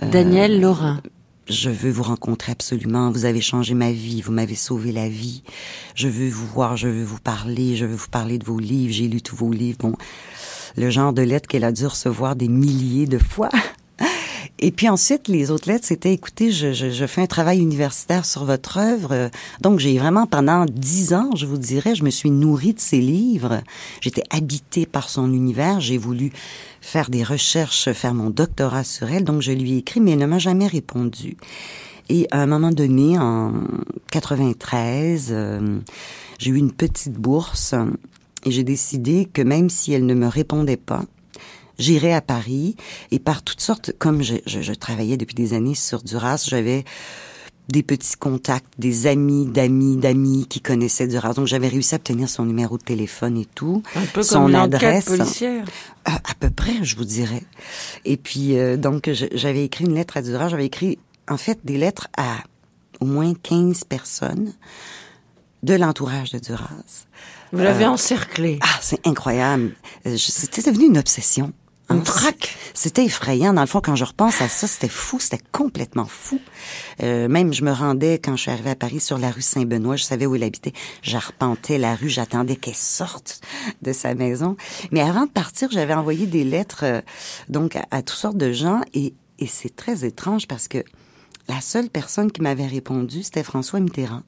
[0.00, 1.00] Daniel Laurin.
[1.48, 3.10] Je veux vous rencontrer absolument.
[3.10, 4.22] Vous avez changé ma vie.
[4.22, 5.42] Vous m'avez sauvé la vie.
[5.94, 6.76] Je veux vous voir.
[6.76, 7.76] Je veux vous parler.
[7.76, 8.92] Je veux vous parler de vos livres.
[8.92, 9.78] J'ai lu tous vos livres.
[9.80, 9.94] Bon,
[10.76, 13.50] le genre de lettres qu'elle a dû recevoir des milliers de fois.
[14.66, 18.24] Et puis ensuite, les autres lettres, c'était, écoutez, je, je, je, fais un travail universitaire
[18.24, 19.28] sur votre œuvre.
[19.60, 23.02] Donc, j'ai vraiment, pendant dix ans, je vous dirais, je me suis nourrie de ses
[23.02, 23.60] livres.
[24.00, 25.80] J'étais habitée par son univers.
[25.80, 26.32] J'ai voulu
[26.80, 29.24] faire des recherches, faire mon doctorat sur elle.
[29.24, 31.36] Donc, je lui ai écrit, mais elle ne m'a jamais répondu.
[32.08, 33.52] Et à un moment donné, en
[34.12, 35.78] 93, euh,
[36.38, 37.74] j'ai eu une petite bourse
[38.46, 41.02] et j'ai décidé que même si elle ne me répondait pas,
[41.78, 42.76] j'irai à Paris
[43.10, 46.84] et par toutes sortes, comme je, je, je travaillais depuis des années sur Duras, j'avais
[47.68, 51.32] des petits contacts, des amis d'amis d'amis qui connaissaient Duras.
[51.32, 54.54] Donc j'avais réussi à obtenir son numéro de téléphone et tout, Un peu son comme
[54.54, 55.06] adresse.
[55.06, 55.64] policière.
[56.08, 57.42] Euh, à peu près, je vous dirais.
[58.04, 60.48] Et puis euh, donc j'avais écrit une lettre à Duras.
[60.50, 62.36] J'avais écrit en fait des lettres à
[63.00, 64.52] au moins 15 personnes
[65.62, 66.68] de l'entourage de Duras.
[67.52, 68.58] Vous l'avez euh, encerclé.
[68.60, 69.74] Ah, c'est incroyable.
[70.18, 71.52] C'était devenu une obsession.
[71.88, 72.56] Un trac.
[72.72, 73.52] C'était effrayant.
[73.52, 75.18] Dans le fond, quand je repense à ça, c'était fou.
[75.20, 76.40] C'était complètement fou.
[77.02, 79.96] Euh, même, je me rendais, quand je suis arrivée à Paris, sur la rue Saint-Benoît.
[79.96, 80.72] Je savais où elle habitait.
[81.02, 82.08] J'arpentais la rue.
[82.08, 83.40] J'attendais qu'elle sorte
[83.82, 84.56] de sa maison.
[84.90, 87.00] Mais avant de partir, j'avais envoyé des lettres, euh,
[87.48, 88.80] donc, à, à toutes sortes de gens.
[88.94, 90.78] Et, et c'est très étrange parce que
[91.48, 94.22] la seule personne qui m'avait répondu, c'était François Mitterrand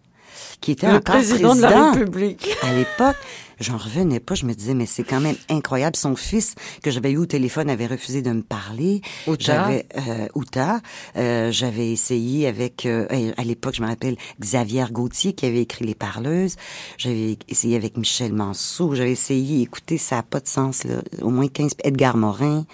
[0.60, 2.48] qui était le encore président, président de la République.
[2.62, 3.16] à l'époque.
[3.58, 4.34] J'en revenais pas.
[4.34, 5.96] Je me disais, mais c'est quand même incroyable.
[5.96, 9.00] Son fils, que j'avais eu au téléphone, avait refusé de me parler.
[9.26, 9.44] Outa.
[9.44, 10.80] J'avais, euh, Outa.
[11.16, 15.86] Euh, j'avais essayé avec, euh, à l'époque, je me rappelle, Xavier Gauthier, qui avait écrit
[15.86, 16.56] Les Parleuses.
[16.98, 18.94] J'avais essayé avec Michel Mansour.
[18.94, 20.96] J'avais essayé, écoutez, ça a pas de sens, là.
[21.22, 22.66] Au moins 15, Edgar Morin.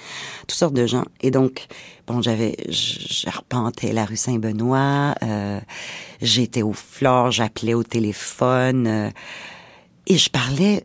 [0.42, 1.04] Toutes sortes de gens.
[1.20, 1.66] Et donc,
[2.06, 5.14] bon, j'avais, j'arpentais la rue Saint-Benoît.
[5.22, 5.60] Euh,
[6.20, 8.86] j'étais au flore, j'appelais au téléphone.
[8.86, 9.10] Euh,
[10.06, 10.84] et je parlais,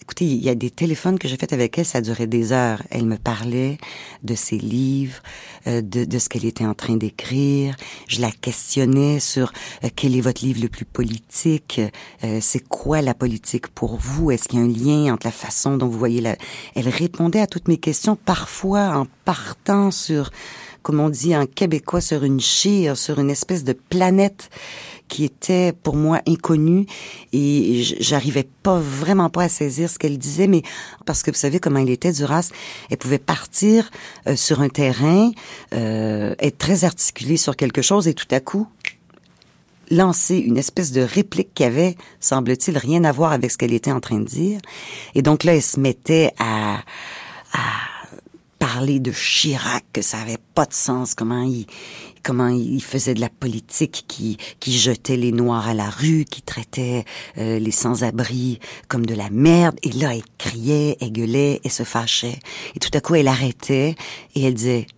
[0.00, 2.82] écoutez, il y a des téléphones que j'ai fait avec elle, ça durait des heures.
[2.90, 3.78] Elle me parlait
[4.22, 5.20] de ses livres,
[5.66, 7.76] euh, de, ce qu'elle était en train d'écrire.
[8.08, 9.52] Je la questionnais sur
[9.84, 11.80] euh, quel est votre livre le plus politique,
[12.24, 15.32] euh, c'est quoi la politique pour vous, est-ce qu'il y a un lien entre la
[15.32, 16.36] façon dont vous voyez la...
[16.74, 20.30] Elle répondait à toutes mes questions, parfois en partant sur
[20.86, 24.50] comme on dit en québécois, sur une chire, sur une espèce de planète
[25.08, 26.86] qui était pour moi inconnue
[27.32, 30.62] et j'arrivais pas vraiment pas à saisir ce qu'elle disait, mais
[31.04, 32.52] parce que vous savez comment elle était, Duras,
[32.88, 33.90] elle pouvait partir
[34.28, 35.32] euh, sur un terrain,
[35.74, 38.68] euh, être très articulée sur quelque chose et tout à coup
[39.90, 43.90] lancer une espèce de réplique qui avait, semble-t-il, rien à voir avec ce qu'elle était
[43.90, 44.60] en train de dire.
[45.16, 46.78] Et donc là, elle se mettait à,
[47.52, 47.95] à
[48.66, 51.66] parler de Chirac, que ça avait pas de sens, comment il,
[52.24, 56.42] comment il faisait de la politique, qui, qui jetait les Noirs à la rue, qui
[56.42, 57.04] traitait
[57.38, 59.78] euh, les sans-abri comme de la merde.
[59.84, 62.40] Et là, elle criait, elle gueulait, elle se fâchait.
[62.74, 63.94] Et tout à coup, elle arrêtait
[64.34, 64.88] et elle disait,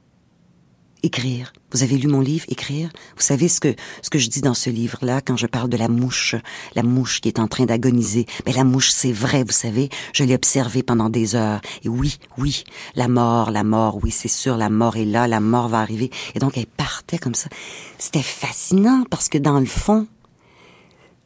[1.03, 1.53] écrire.
[1.71, 2.89] Vous avez lu mon livre, écrire?
[3.17, 5.77] Vous savez ce que ce que je dis dans ce livre-là quand je parle de
[5.77, 6.35] la mouche,
[6.75, 8.25] la mouche qui est en train d'agoniser.
[8.47, 9.91] Mais la mouche, c'est vrai, vous savez.
[10.15, 11.61] Je l'ai observée pendant des heures.
[11.85, 15.41] Et oui, oui, la mort, la mort, oui, c'est sûr, la mort est là, la
[15.41, 16.11] mort va arriver.
[16.35, 17.51] Et donc elle partait comme ça.
[17.99, 20.07] C'était fascinant parce que dans le fond,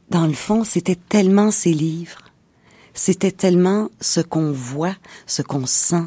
[0.09, 2.19] dans le fond, c'était tellement ces livres.
[2.93, 6.05] C'était tellement ce qu'on voit, ce qu'on sent,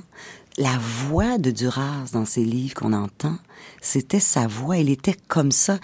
[0.59, 3.37] la voix de Duras dans ses livres qu'on entend,
[3.81, 5.79] c'était sa voix, elle était comme ça.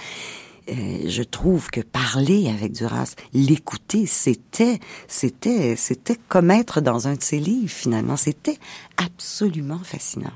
[0.68, 4.78] Euh, je trouve que parler avec Duras, l'écouter, c'était,
[5.08, 8.16] c'était, c'était comme être dans un de ses livres finalement.
[8.16, 8.58] C'était
[8.96, 10.32] absolument fascinant.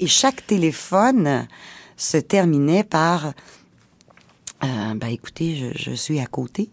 [0.00, 1.46] Et chaque téléphone
[1.96, 3.26] se terminait par,
[4.64, 6.70] euh, ben écoutez, je, suis à côté.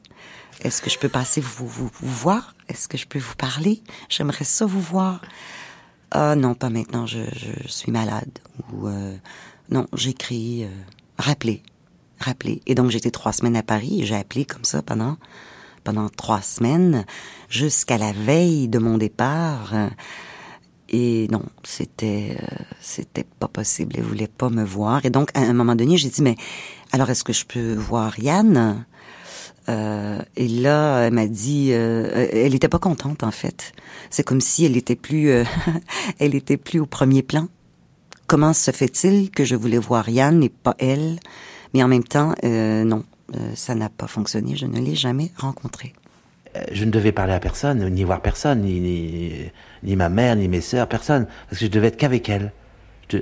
[0.62, 2.56] Est-ce que je peux passer vous, vous, vous voir?
[2.70, 3.82] Est-ce que je peux vous parler?
[4.10, 5.22] J'aimerais ça vous voir.
[6.12, 8.40] Ah non, pas maintenant, je, je suis malade.
[8.72, 9.16] Ou euh,
[9.72, 10.64] non, j'écris.
[10.64, 10.68] Euh,
[11.18, 11.64] rappelez,
[12.20, 12.62] rappeler.
[12.66, 15.18] Et donc j'étais trois semaines à Paris et j'ai appelé comme ça pendant
[15.84, 17.06] pendant trois semaines
[17.50, 19.74] jusqu'à la veille de mon départ.
[20.90, 23.96] Et non, c'était euh, c'était pas possible.
[23.98, 25.06] Elle voulait pas me voir.
[25.06, 26.36] Et donc à un moment donné, j'ai dit mais
[26.92, 28.86] alors est-ce que je peux voir Yann?
[29.70, 33.74] Euh, Et là, elle m'a dit, euh, elle était pas contente en fait.
[34.10, 35.44] C'est comme si elle était plus, euh,
[36.20, 37.48] elle était plus au premier plan.
[38.32, 41.20] Comment se fait-il que je voulais voir Yann et pas elle?
[41.74, 43.04] Mais en même temps, euh, non,
[43.36, 44.56] euh, ça n'a pas fonctionné.
[44.56, 45.92] Je ne l'ai jamais rencontré.
[46.56, 49.52] Euh, Je ne devais parler à personne, ni voir personne, ni,
[49.84, 52.54] ni, ma mère, ni mes sœurs, personne, parce que je devais être qu'avec elle.
[53.10, 53.18] Je-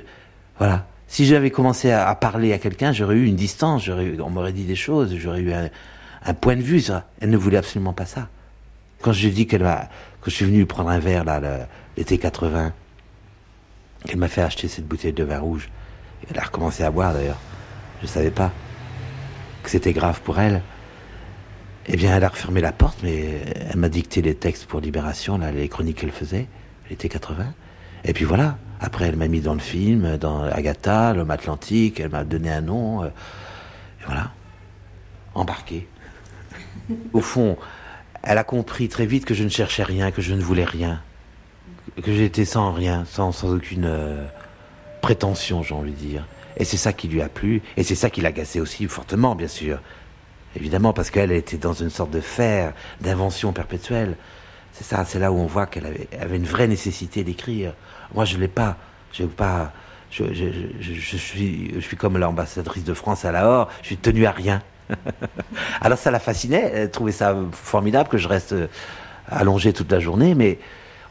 [0.60, 0.86] voilà.
[1.08, 4.76] Si j'avais commencé à, parler à quelqu'un, j'aurais eu une distance, on m'aurait dit des
[4.76, 6.84] choses, j'aurais eu un, point de vue.
[7.20, 8.30] Elle ne voulait absolument pas ça.
[9.02, 9.90] Quand je dit qu'elle m'a,
[10.22, 11.42] que je suis venu prendre un verre là,
[11.98, 12.74] l'été 80,
[14.06, 15.70] qu'elle m'a fait acheter cette bouteille de vin rouge,
[16.30, 17.40] elle a recommencé à boire d'ailleurs.
[18.02, 18.52] Je savais pas
[19.64, 20.62] que c'était grave pour elle.
[21.88, 25.38] Eh bien, elle a refermé la porte, mais elle m'a dicté les textes pour Libération,
[25.38, 26.48] là, les chroniques qu'elle faisait,
[26.90, 27.46] l'été 80.
[28.06, 28.58] Et puis voilà.
[28.80, 32.62] Après, elle m'a mis dans le film, dans Agatha, l'homme atlantique, elle m'a donné un
[32.62, 33.04] nom.
[33.04, 34.32] euh, et voilà.
[35.34, 35.88] Embarqué.
[37.14, 37.58] Au fond,
[38.24, 41.02] elle a compris très vite que je ne cherchais rien, que je ne voulais rien.
[42.04, 44.26] Que j'étais sans rien, sans, sans aucune euh,
[45.02, 46.26] prétention, j'ai envie de dire.
[46.58, 49.48] Et c'est ça qui lui a plu, et c'est ça qui l'agaçait aussi fortement, bien
[49.48, 49.80] sûr.
[50.56, 54.16] Évidemment, parce qu'elle était dans une sorte de fer, d'invention perpétuelle.
[54.74, 57.74] C'est ça, c'est là où on voit qu'elle avait, une vraie nécessité d'écrire.
[58.14, 58.78] Moi, je l'ai pas.
[59.14, 59.72] Je pas.
[60.12, 63.70] Je, je, suis, je suis comme l'ambassadrice de France à Lahore.
[63.82, 64.62] Je suis tenue à rien.
[65.82, 66.72] Alors ça la fascinait.
[66.74, 68.68] Elle trouvait ça formidable que je reste euh,
[69.28, 70.58] allongé toute la journée, mais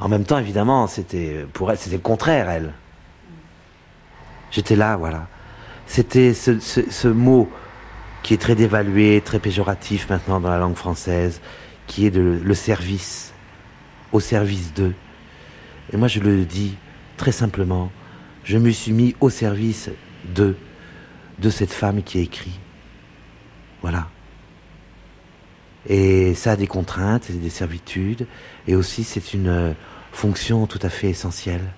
[0.01, 2.73] en même temps, évidemment, c'était pour elle, c'était le contraire, elle.
[4.51, 5.27] J'étais là, voilà.
[5.87, 7.51] C'était ce, mot
[8.23, 11.41] qui est très dévalué, très péjoratif maintenant dans la langue française,
[11.87, 13.33] qui est de, le service,
[14.13, 14.95] au service d'eux.
[15.93, 16.77] Et moi je le dis
[17.17, 17.91] très simplement,
[18.45, 19.91] je me suis mis au service
[20.25, 20.57] d'eux,
[21.39, 22.61] de cette femme qui écrit.
[23.81, 24.09] Voilà.
[25.89, 28.27] Et ça a des contraintes des servitudes,
[28.67, 29.73] et aussi c'est une euh,
[30.13, 31.73] fonction tout à fait essentielle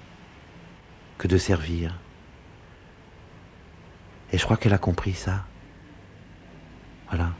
[1.19, 1.99] que de servir.
[4.33, 5.45] Et je crois qu'elle a compris ça.
[7.09, 7.33] Voilà.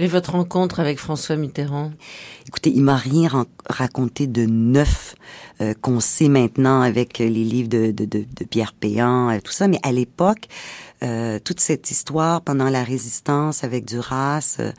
[0.00, 1.90] Et votre rencontre avec François Mitterrand?
[2.46, 5.16] Écoutez, il m'a rien raconté de neuf
[5.60, 9.50] euh, qu'on sait maintenant avec les livres de, de, de, de Pierre Péan, euh, tout
[9.50, 9.66] ça.
[9.66, 10.46] Mais à l'époque,
[11.02, 14.72] euh, toute cette histoire pendant la résistance avec Duras, euh,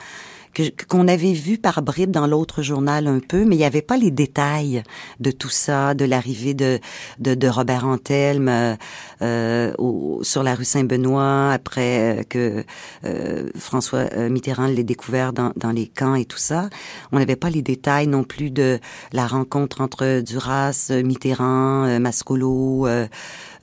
[0.90, 3.98] qu'on avait vu par bribes dans l'autre journal un peu, mais il n'y avait pas
[3.98, 4.84] les détails
[5.20, 6.80] de tout ça, de l'arrivée de,
[7.20, 8.76] de, de Robert Antelme euh,
[9.22, 12.64] euh, au- sur la rue Saint-Benoît, après euh, que
[13.06, 16.70] euh, François euh, Mitterrand l'ait découvert dans, dans les camps et tout ça.
[17.12, 18.80] On n'avait pas les détails non plus de
[19.14, 23.08] la rencontre entre Duras, Mitterrand, Mascolo, euh,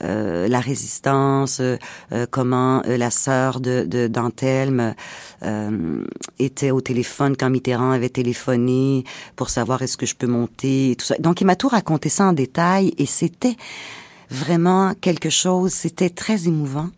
[0.00, 1.76] la résistance, euh,
[2.12, 4.94] euh, comment euh, la sœur de, de d'Antelme
[5.42, 6.04] euh,
[6.38, 9.04] était au téléphone quand Mitterrand avait téléphoné
[9.36, 11.16] pour savoir est-ce que je peux monter et tout ça.
[11.18, 13.56] Donc il m'a tout raconté ça en détail et c'était
[14.30, 16.90] vraiment quelque chose, c'était très émouvant.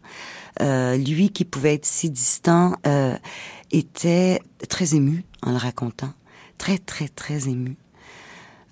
[0.61, 3.15] Euh, lui qui pouvait être si distant euh,
[3.71, 6.13] était très ému en le racontant,
[6.59, 7.77] très très très ému.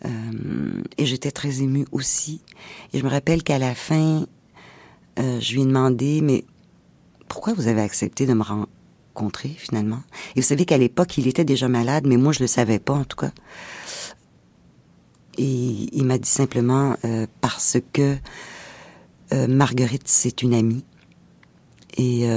[0.04, 2.40] Euh, et j'étais très émue aussi.
[2.92, 4.26] Et je me rappelle qu'à la fin,
[5.18, 6.44] euh, je lui ai demandé, mais
[7.28, 10.02] pourquoi vous avez accepté de me rencontrer finalement?
[10.34, 12.94] Et vous savez qu'à l'époque, il était déjà malade, mais moi je le savais pas
[12.94, 13.32] en tout cas.
[15.38, 18.16] Et il m'a dit simplement euh, parce que
[19.48, 20.84] Marguerite c'est une amie
[21.96, 22.28] et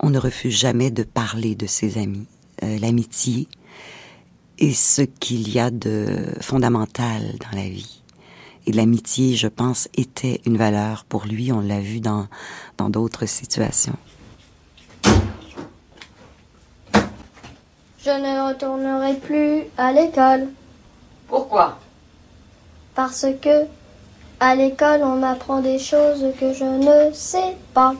[0.00, 2.26] on ne refuse jamais de parler de ses amis.
[2.62, 3.48] L'amitié
[4.58, 6.06] est ce qu'il y a de
[6.40, 8.02] fondamental dans la vie.
[8.66, 11.52] Et l'amitié, je pense, était une valeur pour lui.
[11.52, 12.26] On l'a vu dans
[12.76, 13.96] dans d'autres situations.
[18.08, 20.48] Je ne retournerai plus à l'école.
[21.26, 21.78] Pourquoi?
[22.94, 23.66] Parce que
[24.40, 27.94] à l'école, on m'apprend des choses que je ne sais pas.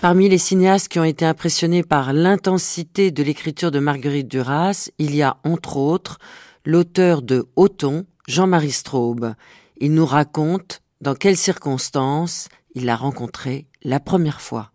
[0.00, 5.16] Parmi les cinéastes qui ont été impressionnés par l'intensité de l'écriture de Marguerite Duras, il
[5.16, 6.18] y a entre autres
[6.64, 9.34] l'auteur de Othon, Jean-Marie Straub.
[9.78, 14.70] Il nous raconte dans quelles circonstances il l'a rencontrée la première fois.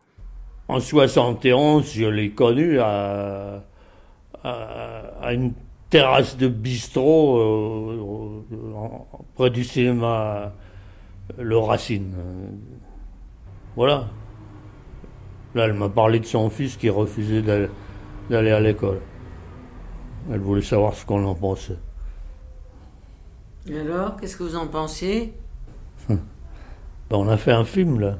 [0.68, 3.64] En 71, je l'ai connu à,
[4.44, 5.54] une
[5.90, 8.44] terrasse de bistrot euh,
[9.36, 10.52] près du cinéma
[11.38, 12.14] Le Racine.
[13.78, 14.10] Voilà.
[15.56, 19.00] Là, elle m'a parlé de son fils qui refusait d'aller à l'école.
[20.32, 21.78] Elle voulait savoir ce qu'on en pensait.
[23.70, 25.34] Et alors, qu'est-ce que vous en pensiez?
[26.10, 26.18] Ben,
[27.12, 28.18] On a fait un film, là.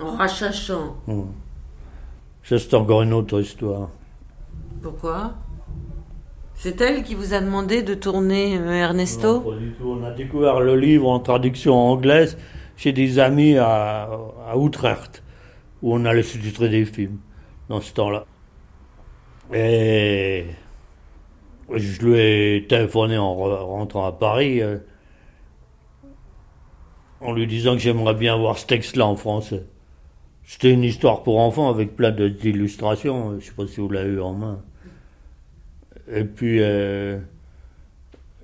[0.00, 0.96] En rachachant.
[1.08, 1.26] Hum.
[2.42, 3.88] C'est encore une autre histoire.
[4.82, 5.32] Pourquoi?
[6.54, 9.40] C'est elle qui vous a demandé de tourner euh, Ernesto?
[9.40, 9.96] Non, pas du tout.
[10.00, 12.38] On a découvert le livre en traduction anglaise
[12.76, 14.04] chez des amis à,
[14.48, 15.22] à Utrecht,
[15.84, 17.18] où on allait sous-titrer des films
[17.68, 18.24] dans ce temps-là.
[19.52, 20.46] Et
[21.70, 24.78] je lui ai téléphoné en rentrant à Paris euh,
[27.20, 29.66] en lui disant que j'aimerais bien voir ce texte-là en français.
[30.44, 33.32] C'était une histoire pour enfants avec plein d'illustrations.
[33.32, 34.62] Je ne sais pas si vous l'avez eu en main.
[36.10, 37.18] Et puis, euh,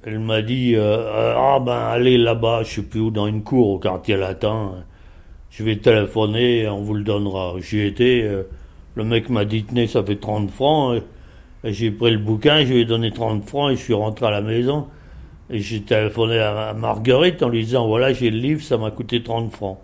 [0.04, 3.70] elle m'a dit euh, Ah ben, allez là-bas, je sais plus où, dans une cour
[3.70, 4.84] au quartier latin.
[5.50, 7.54] Je vais téléphoner, on vous le donnera.
[7.58, 8.28] J'y étais.
[8.94, 11.02] le mec m'a dit Tenez, ça fait 30 francs.
[11.64, 14.30] J'ai pris le bouquin, je lui ai donné 30 francs et je suis rentré à
[14.30, 14.86] la maison.
[15.50, 19.22] Et j'ai téléphoné à Marguerite en lui disant Voilà, j'ai le livre, ça m'a coûté
[19.22, 19.78] 30 francs.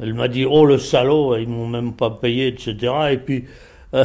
[0.00, 2.92] Elle m'a dit Oh le salaud, ils m'ont même pas payé, etc.
[3.12, 3.44] Et puis,
[3.94, 4.04] euh,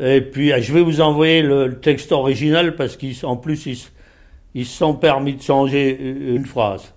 [0.00, 3.78] et puis je vais vous envoyer le, texte original parce qu'en plus, ils,
[4.54, 6.94] ils se sont permis de changer une phrase.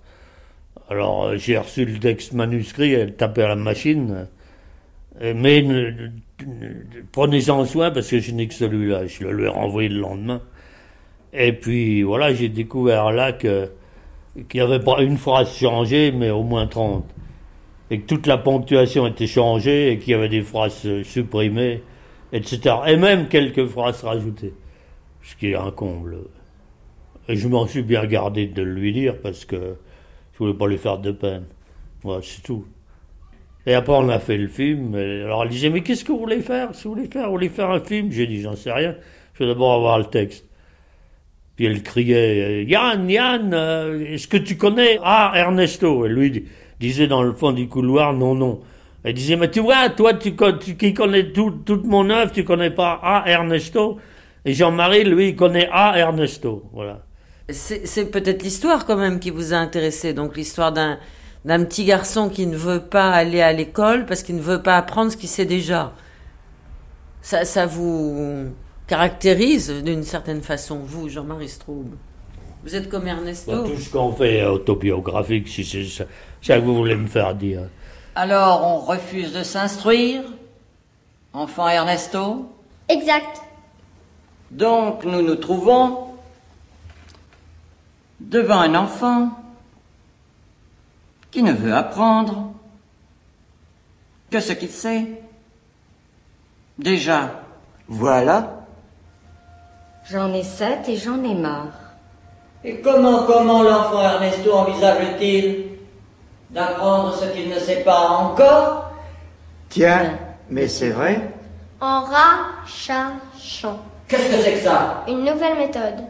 [0.90, 4.28] Alors euh, j'ai reçu le texte manuscrit, elle tapait à la machine.
[5.20, 5.64] Mais
[7.12, 9.06] prenez-en soin parce que je n'ai que celui-là.
[9.06, 10.42] Je le lui ai renvoyé le lendemain.
[11.32, 13.70] Et puis voilà, j'ai découvert là que
[14.48, 17.04] qu'il n'y avait pas une phrase changée, mais au moins 30.
[17.90, 21.82] Et que toute la ponctuation était changée et qu'il y avait des phrases supprimées,
[22.32, 22.76] etc.
[22.86, 24.54] Et même quelques phrases rajoutées.
[25.22, 26.18] Ce qui est un comble.
[27.28, 29.76] Et je m'en suis bien gardé de lui dire parce que
[30.34, 31.44] je voulais pas lui faire de peine.
[32.02, 32.66] Voilà, c'est tout.
[33.66, 34.94] Et après, on a fait le film.
[34.94, 36.74] alors, elle disait, mais qu'est-ce que vous voulez faire?
[36.74, 38.10] Si vous voulez faire, vous voulez faire un film?
[38.12, 38.94] J'ai dit, j'en sais rien.
[39.34, 40.46] Je vais d'abord avoir le texte.
[41.56, 44.98] Puis elle criait, Yann, Yann, euh, est-ce que tu connais?
[45.02, 46.04] Ah, Ernesto.
[46.04, 46.44] Elle lui
[46.80, 48.60] disait dans le fond du couloir, non, non.
[49.04, 52.98] Elle disait, mais tu vois, toi, tu, qui connais toute mon œuvre, tu connais pas
[53.02, 53.98] Ah, Ernesto?
[54.44, 56.64] Et Jean-Marie, lui, il connaît Ah, Ernesto.
[56.72, 57.02] Voilà.
[57.50, 60.98] C'est peut-être l'histoire quand même qui vous a intéressé, donc l'histoire d'un
[61.44, 64.76] d'un petit garçon qui ne veut pas aller à l'école parce qu'il ne veut pas
[64.76, 65.92] apprendre ce qu'il sait déjà.
[67.20, 68.50] Ça, ça vous
[68.86, 71.94] caractérise d'une certaine façon, vous, Jean-Marie Straub.
[72.64, 73.52] Vous êtes comme Ernesto.
[73.52, 76.04] Bah, tout ce qu'on fait est autobiographique, si c'est ça,
[76.40, 77.68] ça que vous voulez me faire dire.
[78.14, 80.22] Alors, on refuse de s'instruire
[81.34, 82.48] Enfant Ernesto?
[82.88, 83.42] Exact.
[84.50, 86.13] Donc, nous nous trouvons
[88.30, 89.30] devant un enfant
[91.30, 92.52] qui ne veut apprendre
[94.30, 95.22] que ce qu'il sait.
[96.78, 97.42] Déjà,
[97.88, 98.66] voilà.
[100.06, 101.72] J'en ai sept et j'en ai marre.
[102.64, 105.66] Et comment, comment l'enfant Ernesto envisage-t-il
[106.50, 108.92] d'apprendre ce qu'il ne sait pas encore?
[109.68, 110.18] Tiens,
[110.48, 111.30] mais c'est vrai.
[111.80, 113.78] En rachachant.
[114.08, 115.04] Qu'est-ce que c'est que ça?
[115.08, 116.04] Une nouvelle méthode.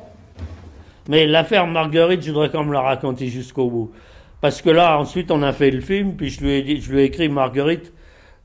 [1.09, 3.93] Mais l'affaire Marguerite, je voudrais quand même la raconter jusqu'au bout.
[4.41, 6.93] Parce que là, ensuite, on a fait le film, puis je lui ai, dit, je
[6.93, 7.93] lui ai écrit, Marguerite,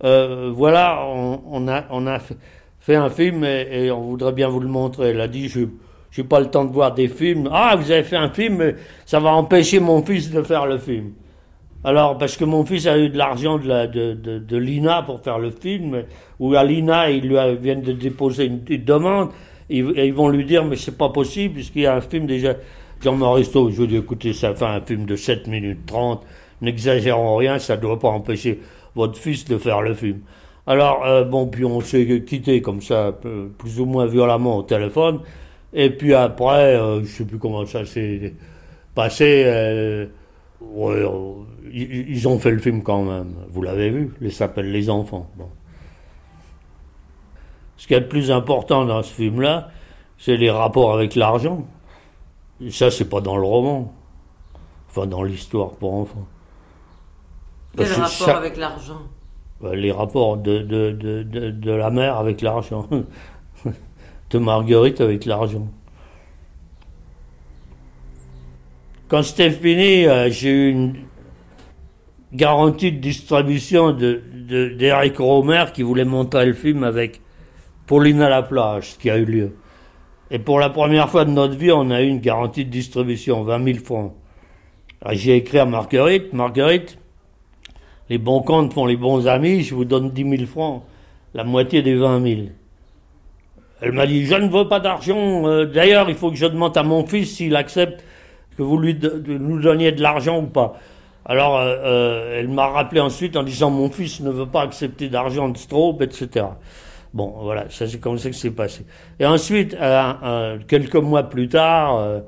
[0.03, 2.19] euh, voilà, on, a, on a
[2.79, 5.09] fait un film et, on voudrait bien vous le montrer.
[5.09, 7.49] Elle a dit, je n'ai pas le temps de voir des films.
[7.51, 10.77] Ah, vous avez fait un film, mais ça va empêcher mon fils de faire le
[10.77, 11.11] film.
[11.83, 15.39] Alors, parce que mon fils a eu de l'argent de, de, de, l'INA pour faire
[15.39, 16.03] le film,
[16.39, 19.29] ou à l'INA, ils lui viennent de déposer une, demande,
[19.69, 22.55] et, ils vont lui dire, mais c'est pas possible, puisqu'il y a un film déjà
[23.01, 26.25] Jean Maristo, je veux dire, écoutez, ça fait un film de 7 minutes 30,
[26.61, 28.59] n'exagérons rien, ça ne doit pas empêcher
[28.95, 30.19] votre fils de faire le film.
[30.67, 33.17] Alors, euh, bon, puis on s'est quitté comme ça,
[33.57, 35.21] plus ou moins violemment au téléphone,
[35.73, 38.33] et puis après, je euh, je sais plus comment ça s'est
[38.93, 40.07] passé, euh,
[41.71, 45.29] ils, ont fait le film quand même, vous l'avez vu, il s'appelle Les Enfants.
[47.79, 49.69] Ce qui est le plus important dans ce film-là,
[50.17, 51.65] c'est les rapports avec l'argent.
[52.61, 53.93] Et ça, c'est pas dans le roman.
[54.89, 56.27] Enfin, dans l'histoire pour enfants.
[57.77, 58.99] Quel rapport avec l'argent?
[59.61, 62.85] Bah, Les rapports de, de, de, de, la mère avec l'argent.
[64.29, 65.69] de Marguerite avec l'argent.
[69.07, 70.95] Quand c'était fini, euh, j'ai eu une
[72.33, 77.21] garantie de distribution d'Eric de, Romer qui voulait monter le film avec
[77.89, 79.55] Pauline à la plage, ce qui a eu lieu.
[80.29, 83.41] Et pour la première fois de notre vie, on a eu une garantie de distribution,
[83.41, 84.13] 20 000 francs.
[85.09, 86.99] J'ai écrit à Marguerite, Marguerite,
[88.07, 90.83] les bons comptes font les bons amis, je vous donne 10 000 francs.
[91.33, 92.41] la moitié des 20 000.
[93.81, 95.47] Elle m'a dit, je ne veux pas d'argent.
[95.47, 98.03] Euh, d'ailleurs, il faut que je demande à mon fils s'il accepte
[98.55, 100.75] que vous lui nous donniez de l'argent ou pas.
[101.25, 105.09] Alors, euh, euh, elle m'a rappelé ensuite en disant, mon fils ne veut pas accepter
[105.09, 106.45] d'argent de Straub, etc.
[107.13, 108.85] Bon, voilà, ça c'est comme ça que c'est passé.
[109.19, 109.75] Et ensuite,
[110.67, 112.21] quelques mois plus tard,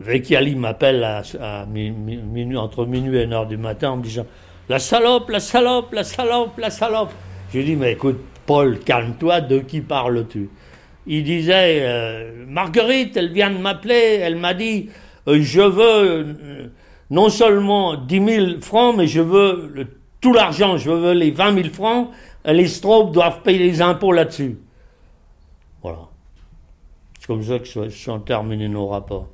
[0.00, 4.26] Vecchiali m'appelle entre minuit et une heure du matin en me disant,
[4.68, 7.12] la salope, la salope, la salope, la salope.
[7.52, 10.48] Je lui dis, mais écoute, Paul, calme-toi, de qui parles-tu?
[11.06, 14.88] Il disait, euh, Marguerite, elle vient de m'appeler, elle m'a dit,
[15.28, 16.66] euh, je veux euh,
[17.10, 19.86] non seulement 10 000 francs, mais je veux
[20.20, 22.10] tout l'argent, je veux les 20 000 francs,
[22.52, 24.58] les Straub doivent payer les impôts là-dessus.
[25.82, 26.00] Voilà.
[27.18, 29.28] C'est comme ça que sont terminés nos rapports.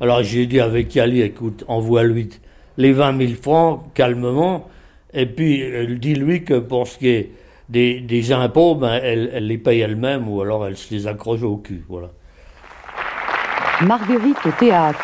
[0.00, 2.30] Alors j'ai dit avec Yali, écoute, envoie-lui
[2.76, 4.68] les 20 000 francs calmement,
[5.12, 5.62] et puis
[5.98, 7.32] dis-lui que pour ce qui est
[7.68, 11.84] des, impôts, ben, elle, les paye elle-même ou alors elle se les accroche au cul.
[11.88, 12.08] Voilà.
[13.82, 15.00] Marguerite au théâtre.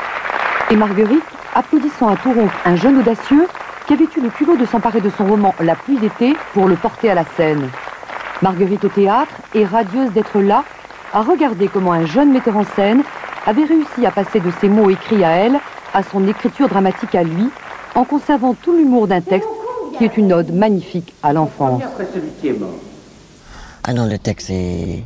[0.70, 3.46] Et Marguerite, applaudissant à rompre un jeune audacieux
[3.88, 6.76] qui avait eu le culot de s'emparer de son roman La pluie d'été pour le
[6.76, 7.70] porter à la scène.
[8.42, 10.62] Marguerite au théâtre est radieuse d'être là,
[11.14, 13.02] à regarder comment un jeune metteur en scène
[13.46, 15.58] avait réussi à passer de ses mots écrits à elle
[15.94, 17.48] à son écriture dramatique à lui,
[17.94, 19.48] en conservant tout l'humour d'un texte
[19.96, 21.82] qui est une ode magnifique à l'enfance.
[23.84, 25.02] Ah non, le texte est...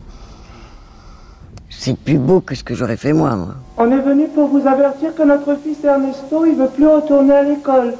[1.70, 3.54] C'est plus beau que ce que j'aurais fait moi, moi.
[3.76, 7.42] On est venu pour vous avertir que notre fils Ernesto, il veut plus retourner à
[7.44, 7.94] l'école.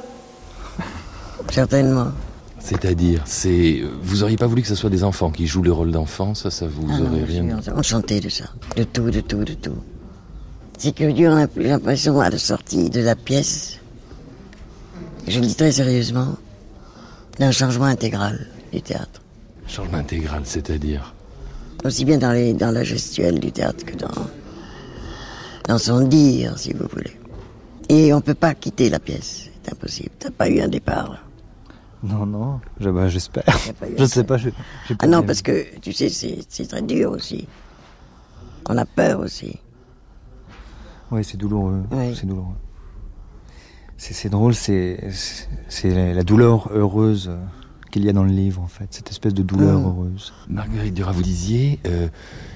[1.51, 2.07] Certainement.
[2.59, 5.91] C'est-à-dire, c'est, vous auriez pas voulu que ce soit des enfants qui jouent le rôle
[5.91, 7.61] d'enfant, ça, ça vous ah aurait rien.
[7.61, 8.45] Suis enchanté de ça,
[8.77, 9.75] de tout, de tout, de tout.
[10.77, 13.79] C'est que Dieu a plus l'impression à la sortie de la pièce,
[15.27, 16.37] je le dis très sérieusement,
[17.37, 19.21] d'un changement intégral du théâtre.
[19.67, 21.13] Changement intégral, c'est-à-dire?
[21.83, 24.27] Aussi bien dans, les, dans la gestuelle du théâtre que dans,
[25.67, 27.19] dans son dire, si vous voulez.
[27.89, 30.11] Et on ne peut pas quitter la pièce, c'est impossible.
[30.17, 31.25] T'as pas eu un départ.
[32.03, 33.45] Non, non, bah, j'espère.
[33.97, 34.37] Je, ne sais pas.
[34.37, 34.49] Je,
[34.99, 37.47] ah non, parce que tu sais, c'est très dur aussi.
[38.69, 39.57] On a peur aussi.
[41.11, 41.83] Oui, c'est douloureux.
[42.13, 42.55] C'est douloureux.
[43.97, 44.99] C'est drôle, c'est
[45.83, 47.31] la douleur heureuse
[47.93, 49.85] qu'il y a dans le livre, en fait, cette espèce de douleur mm.
[49.85, 50.33] heureuse.
[50.49, 52.07] Marguerite Duras, vous disiez, euh,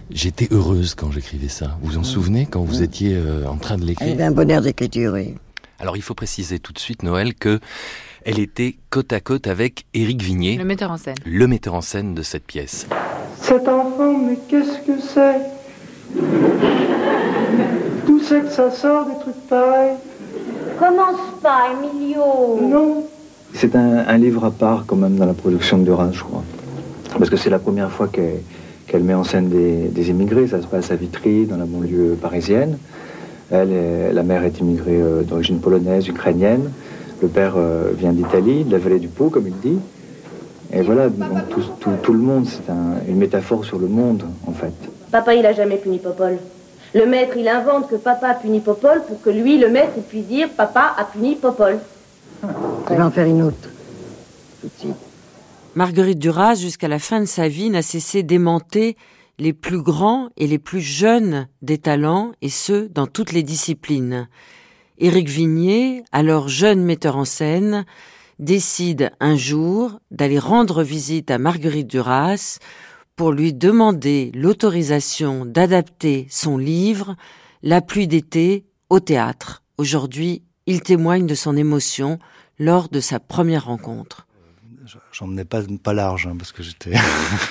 [0.09, 1.77] j'étais heureuse quand j'écrivais ça.
[1.81, 2.05] Vous vous en mm.
[2.05, 2.83] souvenez quand vous mm.
[2.83, 4.07] étiez euh, en train de l'écrire?
[4.07, 5.35] Il avait un bonheur d'écriture, oui.
[5.79, 7.59] Alors il faut préciser tout de suite, Noël, que
[8.25, 11.81] elle était côte à côte avec Éric Vignier, le metteur en scène, le metteur en
[11.81, 12.87] scène de cette pièce.
[13.41, 15.57] Cet enfant, mais qu'est-ce que c'est?
[18.05, 19.95] D'où c'est que ça sort des trucs pareils?
[20.79, 22.59] Commence pas, Emilio?
[22.61, 23.03] Non.
[23.53, 26.43] C'est un, livre à part quand même dans la production de Duras, je crois.
[27.17, 30.47] Parce que c'est la première fois qu'elle met en scène des, immigrés.
[30.47, 32.77] Ça se passe à Vitry, dans la banlieue parisienne.
[33.49, 36.69] Elle, la mère est immigrée euh, d'origine polonaise, ukrainienne.
[37.21, 39.79] Le père euh, vient d'Italie, de la vallée du Pau, comme il dit.
[40.71, 42.71] Et voilà, donc tout, tout, le monde, c'est
[43.07, 44.73] une métaphore sur le monde, en fait.
[45.11, 46.37] Papa, il a jamais puni Popol.
[46.93, 50.03] Le maître, il invente que papa a puni Popol pour que lui, le maître, il
[50.03, 51.79] puisse dire papa a puni Popol.
[52.43, 53.69] Je vais en faire une autre.
[55.75, 58.97] Marguerite Duras, jusqu'à la fin de sa vie, n'a cessé d'aimanter
[59.39, 64.27] les plus grands et les plus jeunes des talents, et ce, dans toutes les disciplines.
[64.99, 67.85] Éric Vignier, alors jeune metteur en scène,
[68.39, 72.57] décide un jour d'aller rendre visite à Marguerite Duras
[73.15, 77.15] pour lui demander l'autorisation d'adapter son livre
[77.61, 79.61] La pluie d'été au théâtre.
[79.77, 82.17] Aujourd'hui, il témoigne de son émotion
[82.57, 84.25] lors de sa première rencontre.
[85.11, 86.93] J'en menais pas, pas large, hein, parce que j'étais.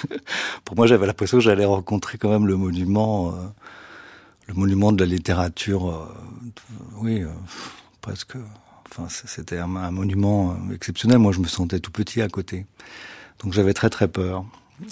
[0.65, 3.33] Pour moi, j'avais l'impression que j'allais rencontrer quand même le monument, euh,
[4.49, 5.91] le monument de la littérature.
[5.91, 6.07] Euh,
[6.97, 7.29] oui, euh,
[8.01, 8.37] presque.
[8.91, 11.19] Enfin, c'était un, monument exceptionnel.
[11.19, 12.67] Moi, je me sentais tout petit à côté,
[13.43, 14.45] donc j'avais très très peur.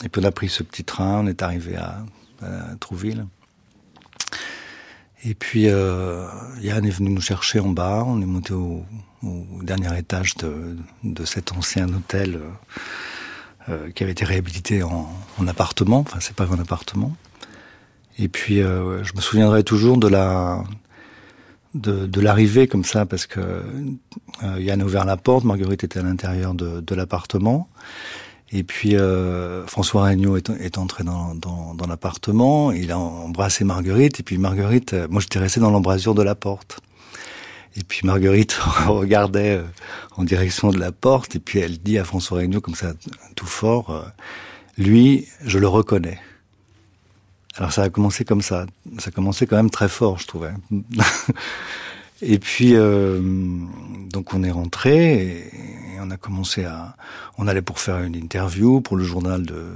[0.05, 2.05] Et puis on a pris ce petit train, on est arrivé à,
[2.79, 3.27] Trouville.
[5.25, 6.27] Et puis euh,
[6.61, 8.85] Yann est venu nous chercher en bas, on est monté au,
[9.63, 12.51] dernier étage de, cet ancien hôtel euh,
[13.71, 15.09] euh, qui avait été réhabilité en,
[15.49, 17.17] appartement, enfin c'est pas un appartement.
[18.19, 20.63] Et puis euh, je me souviendrai toujours de la
[21.75, 23.41] de, l'arrivée comme ça parce que
[24.59, 27.69] Yann a ouvert la porte, Marguerite était à l'intérieur de, de l'appartement.
[28.55, 34.23] Et puis euh, François Regnault est, entré dans, dans, l'appartement, il a embrassé Marguerite, et
[34.23, 36.79] puis Marguerite, euh, moi j'étais resté dans l'embrasure de la porte.
[37.77, 38.53] Et puis Marguerite
[38.87, 39.65] regardait euh,
[40.17, 42.93] en direction de la porte, et puis elle dit à François Regnault, comme ça,
[43.35, 44.05] tout fort,
[44.79, 46.21] Lui, je le reconnais.
[47.57, 48.67] Alors ça a commencé comme ça.
[48.99, 50.53] Ça a commencé quand même très fort, je trouvais.
[52.23, 53.21] et puis, euh,
[54.11, 55.51] donc on est rentré et,
[56.01, 56.97] on a commencé à...
[57.39, 59.73] On allait pour faire une interview pour le journal de,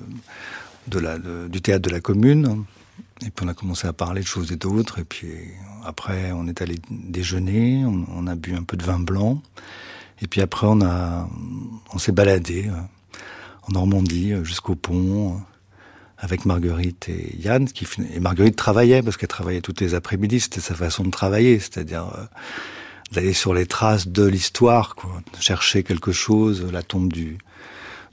[0.88, 2.64] de la, du théâtre de la commune.
[3.24, 4.98] Et puis on a commencé à parler de choses et d'autres.
[4.98, 5.32] Et puis
[5.86, 9.40] après, on est allé déjeuner, on, on, a bu un peu de vin blanc.
[10.20, 11.28] Et puis après, on a,
[11.94, 12.72] on s'est baladé euh,
[13.62, 15.40] en Normandie jusqu'au pont
[16.18, 17.66] avec Marguerite et Yann.
[17.66, 21.58] Qui, et Marguerite travaillait, parce qu'elle travaillait toutes les après-midi, c'était sa façon de travailler,
[21.58, 22.24] c'est-à-dire euh,
[23.12, 27.38] d'aller sur les traces de l'histoire, quoi, chercher quelque chose, la tombe du,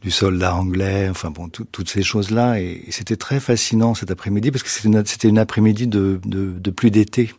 [0.01, 2.62] du soldat anglais, enfin bon, toutes ces choses-là.
[2.62, 6.51] Et, c'était très fascinant cet après-midi, parce que c'était une, c'était une après-midi de, de,
[6.51, 7.34] de pluie d'été.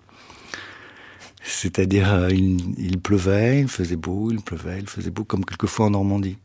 [1.42, 5.86] C'est-à-dire, euh, il, il, pleuvait, il faisait beau, il pleuvait, il faisait beau, comme quelquefois
[5.86, 6.38] en Normandie.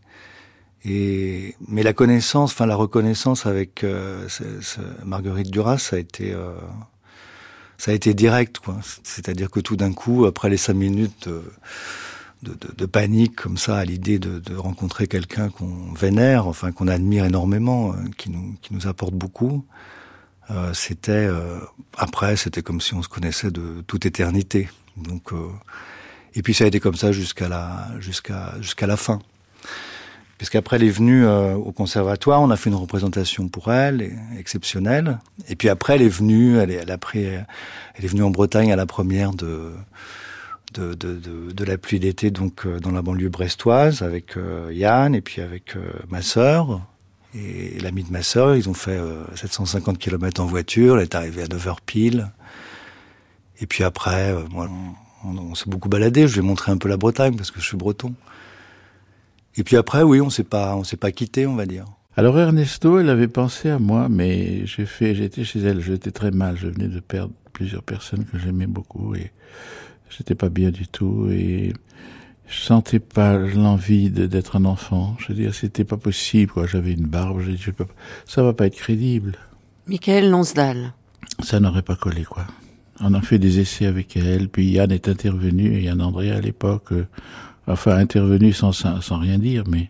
[0.84, 4.28] Et mais la connaissance, enfin la reconnaissance avec euh,
[5.06, 6.54] Marguerite Duras, ça a été euh,
[7.78, 8.78] ça a été direct, quoi.
[9.04, 11.44] C'est-à-dire que tout d'un coup, après les cinq minutes de,
[12.44, 17.26] de, de, panique comme ça, à l'idée de, rencontrer quelqu'un qu'on vénère, enfin qu'on admire
[17.26, 19.64] énormément, euh, qui nous qui nous apporte beaucoup,
[20.50, 21.30] euh, c'était
[21.96, 24.70] après, c'était comme si on se connaissait de toute éternité.
[24.98, 25.32] Donc
[26.34, 29.20] et puis ça a été comme ça jusqu'à la jusqu'à jusqu'à la fin
[30.42, 35.20] puisqu'après elle est venue euh, au conservatoire, on a fait une représentation pour elle, exceptionnelle.
[35.50, 37.46] Et puis après elle est venue, elle a pris, elle
[38.04, 39.72] est venue en Bretagne à la première de
[40.74, 45.44] de, la pluie d'été, donc euh, dans la banlieue brestoise, avec euh, Yann et puis
[45.44, 45.76] avec
[46.10, 46.82] ma sœur
[47.36, 48.56] et l'ami de ma sœur.
[48.56, 49.00] Ils ont fait
[49.36, 50.98] 750 km en voiture.
[50.98, 52.32] Elle est arrivée à 9 h pile.
[53.60, 54.68] Et puis après, moi,
[55.24, 56.28] on, on s'est beaucoup baladé.
[56.28, 58.16] Je lui ai montré un peu la Bretagne parce que je suis breton.
[59.56, 61.86] Et puis après, oui, on s'est pas, on s'est pas quitté, on va dire.
[62.18, 66.32] Alors Ernesto, elle avait pensé à moi, mais j'ai fait, j'étais chez elle, j'étais très
[66.32, 69.32] mal, je venais de perdre plusieurs personnes que j'aimais beaucoup et
[70.10, 71.74] j'étais pas bien du tout et
[72.48, 75.16] je sentais pas l'envie d'être un enfant.
[75.20, 76.68] Je veux dire, c'était pas possible, quoi.
[76.68, 77.86] J'avais une barbe, j'ai dit, je pas,
[78.26, 79.38] ça va pas être crédible.
[79.88, 80.94] Michael Lonsdal.
[81.42, 82.46] Ça n'aurait pas collé, quoi.
[83.00, 86.42] On a fait des essais avec elle, puis Yann est intervenu, et Yann André à
[86.42, 87.08] l'époque, euh,
[87.72, 89.90] enfin intervenu sans, sans, rien dire, mais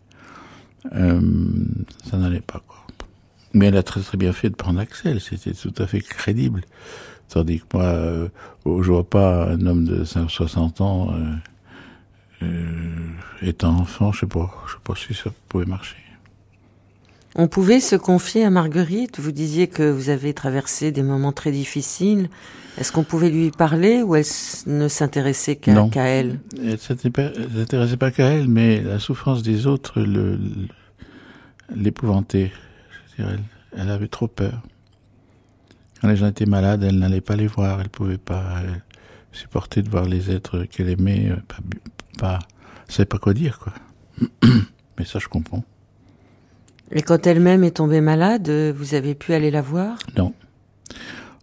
[0.93, 1.21] euh,
[2.09, 2.61] ça n'allait pas.
[2.67, 2.77] Quoi.
[3.53, 6.61] Mais elle a très très bien fait de prendre Axel, c'était tout à fait crédible.
[7.29, 8.27] Tandis que moi, euh,
[8.65, 11.35] je vois pas un homme de 60 ans euh,
[12.43, 13.09] euh,
[13.41, 15.95] étant enfant, je sais pas, je sais pas si ça pouvait marcher.
[17.35, 19.19] On pouvait se confier à Marguerite.
[19.19, 22.29] Vous disiez que vous avez traversé des moments très difficiles.
[22.77, 24.25] Est-ce qu'on pouvait lui parler ou elle
[24.65, 26.39] ne s'intéressait qu'à qu elle?
[26.57, 30.01] Elle ne s'intéressait pas qu'à elle, mais la souffrance des autres
[31.73, 32.51] l'épouvantait.
[33.17, 33.39] Le, elle,
[33.77, 34.61] elle avait trop peur.
[36.01, 37.79] Quand les gens étaient malades, elle n'allait pas les voir.
[37.79, 38.61] Elle pouvait pas
[39.31, 41.31] supporter de voir les êtres qu'elle aimait.
[41.47, 41.59] Pas,
[42.17, 42.39] pas,
[42.89, 43.73] savait pas quoi dire, quoi.
[44.97, 45.63] mais ça, je comprends.
[46.93, 49.97] Et quand elle-même est tombée malade, vous avez pu aller la voir?
[50.17, 50.33] Non.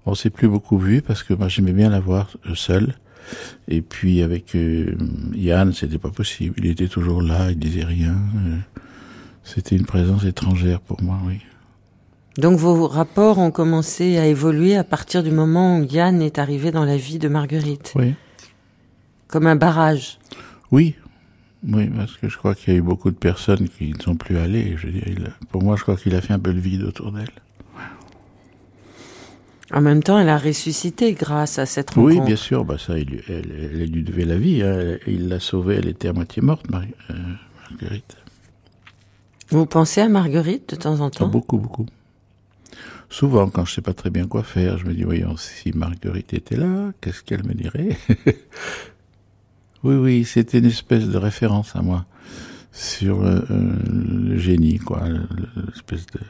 [0.07, 2.95] On s'est plus beaucoup vu parce que moi j'aimais bien la voir euh, seule.
[3.69, 4.97] Et puis avec euh,
[5.35, 6.55] Yann, c'était pas possible.
[6.59, 8.17] Il était toujours là, il disait rien.
[8.47, 8.57] Euh,
[9.45, 11.41] c'était une présence étrangère pour moi, oui.
[12.39, 16.71] Donc vos rapports ont commencé à évoluer à partir du moment où Yann est arrivé
[16.71, 17.93] dans la vie de Marguerite?
[17.97, 18.15] Oui.
[19.27, 20.19] Comme un barrage?
[20.71, 20.95] Oui,
[21.67, 24.15] oui, parce que je crois qu'il y a eu beaucoup de personnes qui ne sont
[24.15, 24.77] plus allées.
[24.77, 26.83] Je veux dire, il, pour moi, je crois qu'il a fait un peu le vide
[26.85, 27.31] autour d'elle.
[29.71, 32.21] En même temps, elle a ressuscité grâce à cette rencontre.
[32.21, 32.65] Oui, bien sûr.
[32.65, 34.63] Bah ça, il, elle, elle, lui devait la vie.
[34.63, 34.97] Hein.
[35.07, 35.77] Il l'a sauvée.
[35.77, 37.15] Elle était à moitié morte, Mar euh,
[37.71, 38.17] Marguerite.
[39.51, 41.27] Vous pensez à Marguerite de temps en temps?
[41.27, 41.87] ah, Beaucoup, beaucoup.
[43.11, 46.33] Souvent, quand je sais pas très bien quoi faire, je me dis, voyons, si Marguerite
[46.35, 47.97] était là, qu'est-ce qu'elle me dirait?
[49.89, 52.05] Oui, oui, c'était une espèce de référence à moi
[52.73, 56.21] sur euh, le génie, quoi, l'espèce de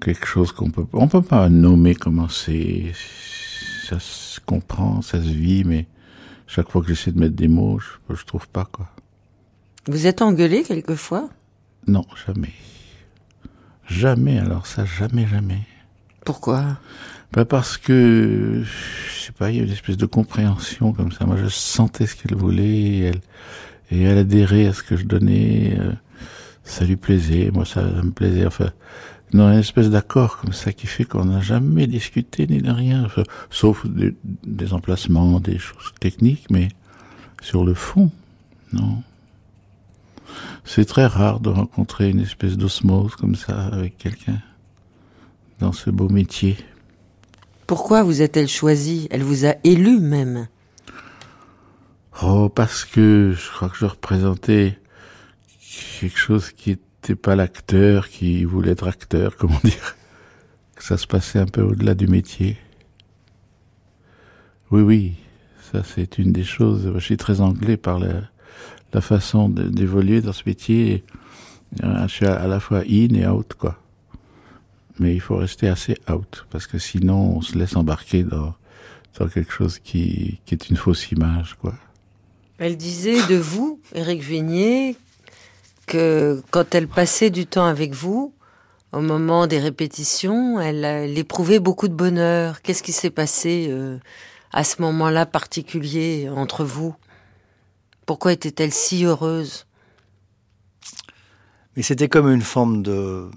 [0.00, 2.92] quelque chose qu'on peut, on peut pas nommer comment c'est,
[3.86, 5.86] ça se comprend, ça se vit, mais
[6.46, 8.88] chaque fois que j'essaie de mettre des mots, je, je trouve pas quoi.
[9.86, 11.28] Vous êtes engueulé quelquefois?
[11.86, 12.54] Non, jamais,
[13.86, 14.38] jamais.
[14.38, 15.60] Alors ça, jamais, jamais.
[16.24, 16.78] Pourquoi?
[17.32, 21.24] Bah parce que je sais pas, il y a une espèce de compréhension comme ça.
[21.24, 23.20] Moi, je sentais ce qu'elle voulait et elle,
[23.90, 25.76] et elle adhérait à ce que je donnais.
[25.78, 25.92] Euh,
[26.64, 28.46] ça lui plaisait, moi ça, me plaisait.
[28.46, 28.70] Enfin,
[29.32, 33.08] non, une espèce d'accord comme ça qui fait qu'on n'a jamais discuté ni de rien,
[33.50, 34.14] sauf des,
[34.44, 36.68] des, emplacements, des choses techniques, mais
[37.40, 38.10] sur le fond,
[38.72, 39.02] non.
[40.64, 44.40] C'est très rare de rencontrer une espèce d'osmose comme ça avec quelqu'un
[45.60, 46.56] dans ce beau métier.
[47.66, 50.48] Pourquoi vous a-t-elle choisi Elle vous a élu même.
[52.22, 54.78] Oh, parce que je crois que je représentais
[56.00, 59.96] quelque chose qui n'était pas l'acteur, qui voulait être acteur, comment dire.
[60.76, 62.58] Que ça se passait un peu au-delà du métier.
[64.70, 65.12] Oui, oui,
[65.72, 66.90] ça c'est une des choses.
[66.94, 71.04] Je suis très anglais par la, façon d'évoluer dans ce métier.
[71.82, 73.81] Je suis à la fois in et out, quoi.
[74.98, 78.54] Mais il faut rester assez out, parce que sinon on se laisse embarquer dans,
[79.18, 81.74] dans quelque chose qui, qui est une fausse image, quoi.
[82.58, 84.96] Elle disait de vous, Éric Vignier,
[85.86, 88.32] que quand elle passait du temps avec vous,
[88.92, 92.62] au moment des répétitions, elle, elle éprouvait beaucoup de bonheur.
[92.62, 93.98] Qu'est-ce qui s'est passé euh,
[94.52, 96.94] à ce moment-là particulier entre vous?
[98.06, 99.66] Pourquoi était-elle si heureuse?
[101.74, 103.30] Mais c'était comme une forme de,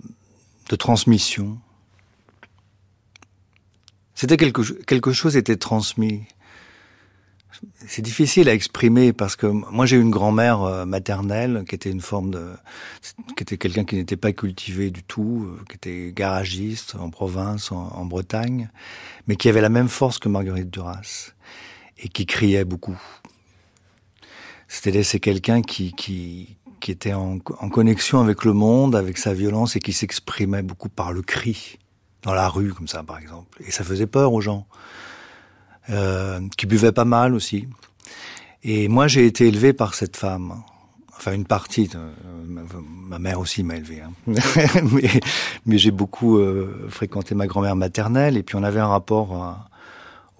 [0.69, 1.57] de transmission.
[4.15, 6.23] C'était quelque, quelque chose était transmis.
[7.87, 12.01] C'est difficile à exprimer parce que moi j'ai une grand-mère euh, maternelle qui était une
[12.01, 12.53] forme de,
[13.35, 17.71] qui était quelqu'un qui n'était pas cultivé du tout, euh, qui était garagiste en province,
[17.71, 18.69] en, en, Bretagne,
[19.27, 21.31] mais qui avait la même force que Marguerite Duras
[21.97, 22.99] et qui criait beaucoup.
[24.67, 29.75] C'était c'est quelqu'un qui, qui qui était en, connexion avec le monde, avec sa violence
[29.75, 31.79] et qui s'exprimait beaucoup par le cri
[32.21, 34.67] dans la rue comme ça par exemple et ça faisait peur aux gens
[35.89, 37.67] euh, qui buvait pas mal aussi.
[38.61, 40.61] Et moi, j'ai été élevé par cette femme.
[41.17, 41.87] Enfin, une partie.
[41.87, 41.97] De,
[42.77, 44.01] ma mère aussi m'a élevé.
[44.01, 44.11] Hein.
[45.65, 48.37] mais, j'ai beaucoup euh, fréquenté ma grand-mère maternelle.
[48.37, 49.51] Et puis, on avait un rapport euh,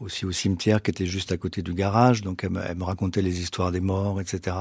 [0.03, 2.21] aussi au cimetière qui était juste à côté du garage.
[2.21, 4.55] Donc, elle me racontait les histoires des morts, etc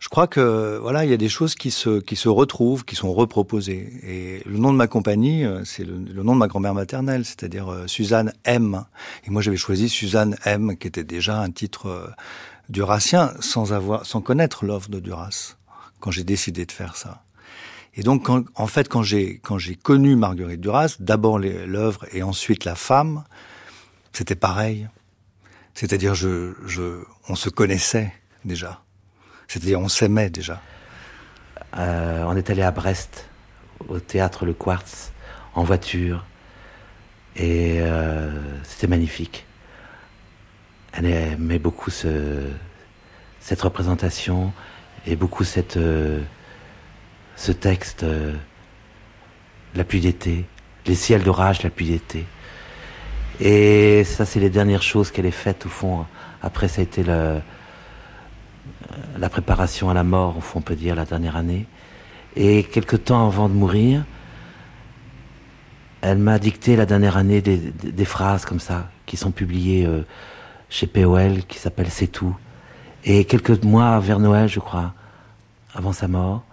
[0.00, 2.94] je crois que voilà, il y a des choses qui se qui se retrouvent, qui
[2.94, 3.90] sont reproposées.
[4.02, 7.72] Et le nom de ma compagnie, euh, c'est le, nom de ma grand-mère maternelle, c'est-à-dire
[7.72, 8.84] euh, Suzanne M.
[9.26, 12.06] Et moi, j'avais choisi Suzanne M, qui était déjà un titre euh,
[12.68, 15.56] durassien, sans avoir, sans connaître l'œuvre de Duras,
[16.00, 17.22] quand j'ai décidé de faire ça.
[17.94, 22.64] Et donc, en fait, quand j'ai quand j'ai connu Marguerite Duras, d'abord l'œuvre et ensuite
[22.64, 23.24] la femme,
[24.12, 24.88] c'était pareil.
[25.74, 28.12] C'est-à-dire, je, je, on se connaissait
[28.44, 28.83] déjà.
[29.48, 30.60] C'est-à-dire, on s'aimait déjà.
[31.76, 33.28] Euh, on est allé à Brest,
[33.88, 35.12] au théâtre Le Quartz,
[35.54, 36.24] en voiture.
[37.36, 38.30] Et euh,
[38.62, 39.44] c'était magnifique.
[40.92, 42.48] Elle aimait beaucoup ce,
[43.40, 44.52] cette représentation
[45.06, 46.20] et beaucoup cette, euh,
[47.36, 48.06] ce texte,
[49.74, 50.46] La pluie d'été,
[50.86, 52.24] les ciels d'orage, la pluie d'été.
[53.40, 56.06] Et ça, c'est les dernières choses qu'elle ait faites, au fond.
[56.40, 57.40] Après, ça a été le,
[59.18, 61.66] la préparation à la mort, on peut dire, la dernière année.
[62.36, 64.04] Et quelque temps avant de mourir,
[66.02, 70.02] elle m'a dicté la dernière année des, phrases comme ça, qui sont publiées euh,
[70.68, 72.36] chez POL, qui s'appelle C'est tout.
[73.04, 74.92] Et quelques mois vers Noël, je crois,
[75.74, 76.44] avant sa mort,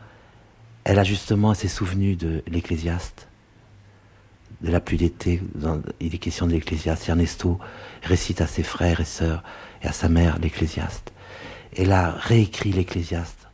[0.83, 3.27] elle a justement s'est souvenue de l'Ecclésiaste,
[4.61, 5.41] de la pluie d'été.
[5.99, 7.07] Il est question de l'Ecclésiaste.
[7.09, 7.59] Ernesto
[8.03, 9.43] récite à ses frères et sœurs
[9.83, 11.11] et à sa mère l'Ecclésiaste
[11.75, 13.47] elle a réécrit l'Ecclésiaste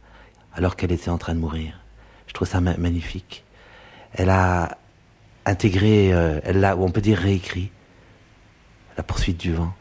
[0.54, 1.80] alors qu'elle était en train de mourir.
[2.28, 3.44] Je trouve ça ma magnifique.
[4.14, 4.78] Elle a
[5.46, 7.72] intégré, euh, elle l'a, on peut dire réécrit,
[8.98, 9.74] la poursuite du vent.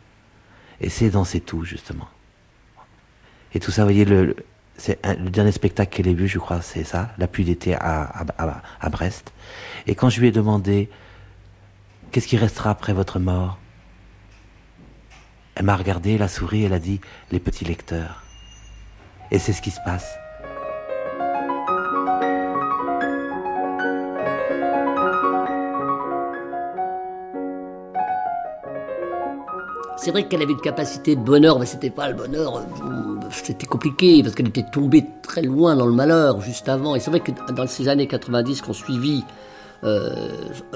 [0.80, 2.08] Et c'est dans C'est tout, justement.
[3.54, 4.36] Et tout ça, vous voyez, le,
[4.86, 8.26] le dernier spectacle qu'elle ait vu, je crois, c'est ça, La pluie d'été à,
[8.80, 9.32] à Brest.
[9.86, 10.90] Et quand je lui ai demandé,
[12.12, 13.58] qu'est-ce qui restera après votre mort?
[15.54, 17.00] Elle m'a regardé, elle a souri, elle a dit,
[17.32, 18.25] les petits lecteurs.
[19.30, 20.18] Et c'est ce qui se passe.
[29.98, 32.62] C'est vrai qu'elle avait une capacité de bonheur, mais c'était pas le bonheur,
[33.30, 36.94] c'était compliqué parce qu'elle était tombée très loin dans le malheur juste avant.
[36.94, 39.55] Et c'est vrai que dans ces années 90 qu'on suivit euh,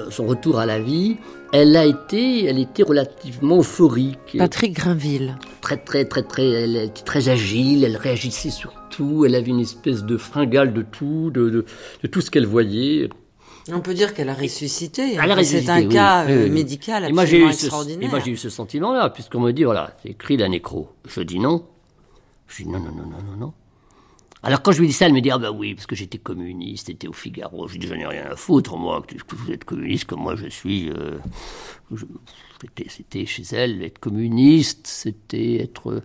[0.09, 1.17] son retour à la vie,
[1.53, 4.37] elle a été, elle était relativement euphorique.
[4.37, 5.37] Patrick Grinville.
[5.61, 9.59] Très, très, très, très, elle était très agile, elle réagissait sur tout, elle avait une
[9.59, 11.65] espèce de fringale de tout, de, de,
[12.03, 13.09] de tout ce qu'elle voyait.
[13.71, 15.15] On peut dire qu'elle a ressuscité.
[15.21, 15.61] Elle a ressuscité.
[15.65, 16.49] C'est un oui, cas oui, euh, oui.
[16.49, 18.07] médical et moi, absolument eu ce, extraordinaire.
[18.07, 20.89] et moi, j'ai eu ce sentiment-là, puisqu'on me dit, voilà, c'est écrit la nécro.
[21.07, 21.65] Je dis non.
[22.47, 23.53] Je dis non, non, non, non, non, non.
[24.43, 26.17] Alors quand je lui dis ça, elle me dit ah ben oui parce que j'étais
[26.17, 27.67] communiste, c'était au Figaro.
[27.67, 30.47] Je dis j'en ai rien à foutre moi que vous êtes communiste comme moi je
[30.47, 30.89] suis.
[30.89, 31.19] Euh,
[32.87, 36.01] c'était chez elle être communiste, c'était être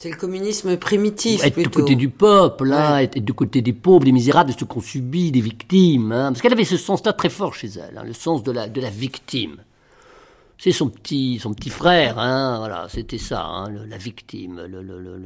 [0.00, 1.44] C'est le communisme primitif.
[1.44, 4.66] Être du côté du peuple, là, être, du côté des pauvres, des misérables, de ceux
[4.66, 6.10] qu'on subit, des victimes.
[6.10, 6.32] Hein.
[6.32, 8.80] parce qu'elle avait ce sens-là très fort chez elle, hein, le sens de la, de
[8.80, 9.58] la victime.
[10.58, 14.98] C'est son petit, son petit frère, hein, voilà, c'était ça, hein, la victime, le, le,
[14.98, 15.18] le,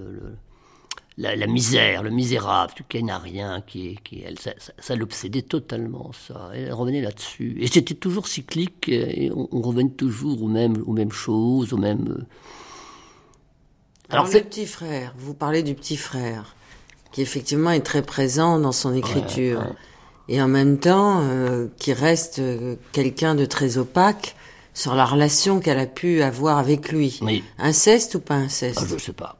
[1.18, 6.12] la, la, misère, le misérable, qui n'a rien, qui, qui elle, ça, ça, l'obsédait totalement,
[6.12, 6.50] ça.
[6.54, 7.58] Elle revenait là-dessus.
[7.60, 11.78] Et c'était toujours cyclique, et on, on, revenait toujours aux mêmes, aux mêmes choses, aux
[11.78, 12.24] mêmes
[14.10, 16.56] alors, le petit frère, vous parlez du petit frère,
[17.12, 19.62] qui effectivement est très présent dans son écriture,
[20.28, 24.34] et en même temps euh, qui reste euh, quelqu'un de très opaque
[24.72, 27.18] sur la relation qu'elle a pu avoir avec lui.
[27.20, 27.44] Oui.
[27.58, 28.78] Inceste ou pas inceste?
[28.82, 29.36] Ah, Je sais pas,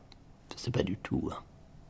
[0.55, 1.31] je sais pas du tout.
[1.33, 1.37] Hein.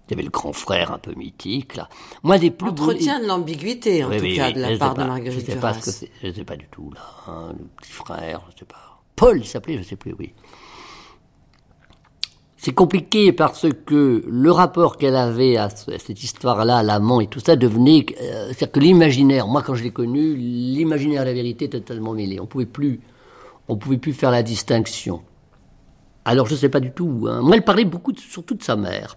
[0.08, 1.88] Il y avait le grand frère un peu mythique là.
[2.22, 4.94] Moi des plus entretien de l'ambiguïté en oui, tout oui, cas oui, de la part
[4.94, 5.74] de Marguerite je sais Duras.
[5.74, 7.00] Pas ce que je sais pas du tout là.
[7.26, 9.02] Hein, le petit frère, je sais pas.
[9.16, 10.32] Paul il s'appelait, je sais plus, oui.
[12.56, 17.38] C'est compliqué parce que le rapport qu'elle avait à cette histoire-là, à l'amant et tout
[17.38, 21.66] ça, devenait, euh, c'est-à-dire que l'imaginaire, moi quand je l'ai connu, l'imaginaire et la vérité
[21.66, 22.40] étaient totalement mêlés.
[22.40, 23.00] On pouvait plus,
[23.68, 25.22] on pouvait plus faire la distinction.
[26.24, 27.26] Alors je sais pas du tout.
[27.28, 27.42] Hein.
[27.42, 29.16] Moi, elle parlait beaucoup, de, surtout de sa mère.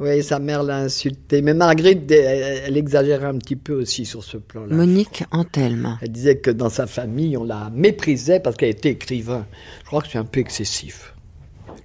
[0.00, 1.40] Oui, sa mère l'a insultée.
[1.40, 4.74] Mais Marguerite, elle exagérait un petit peu aussi sur ce plan-là.
[4.74, 5.98] Monique Antelme.
[6.02, 9.46] Elle disait que dans sa famille, on la méprisait parce qu'elle était écrivain.
[9.82, 11.14] Je crois que c'est un peu excessif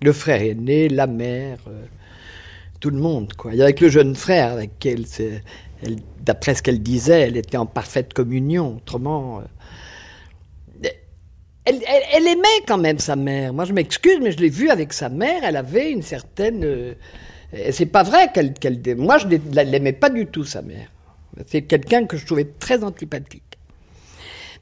[0.01, 1.85] le frère aîné, la mère, euh,
[2.79, 3.33] tout le monde.
[3.33, 3.53] Quoi.
[3.53, 5.05] Et avec le jeune frère, avec elle,
[5.83, 8.77] elle d'après ce qu'elle disait, elle était en parfaite communion.
[8.77, 10.89] Autrement, euh,
[11.65, 13.53] elle, elle, elle, aimait quand même sa mère.
[13.53, 15.41] Moi, je m'excuse, mais je l'ai vue avec sa mère.
[15.43, 16.63] Elle avait une certaine.
[16.63, 16.93] Euh,
[17.71, 18.53] c'est pas vrai qu'elle.
[18.97, 20.91] moi, je ne l'aimais pas du tout, sa mère.
[21.47, 23.57] C'est quelqu'un que je trouvais très antipathique.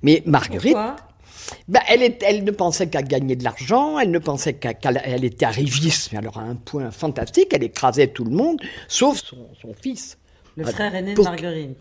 [0.04, 0.74] Mais Marguerite.
[0.74, 0.96] Pourquoi?
[1.68, 5.02] ben, elle, est, elle, ne pensait qu'à gagner de l'argent, elle ne pensait qu'à qu'elle
[5.04, 9.18] elle était arriviste, mais alors à un point fantastique, elle écrasait tout le monde, sauf
[9.18, 10.18] son, son fils.
[10.56, 11.78] Le frère aîné de Marguerite.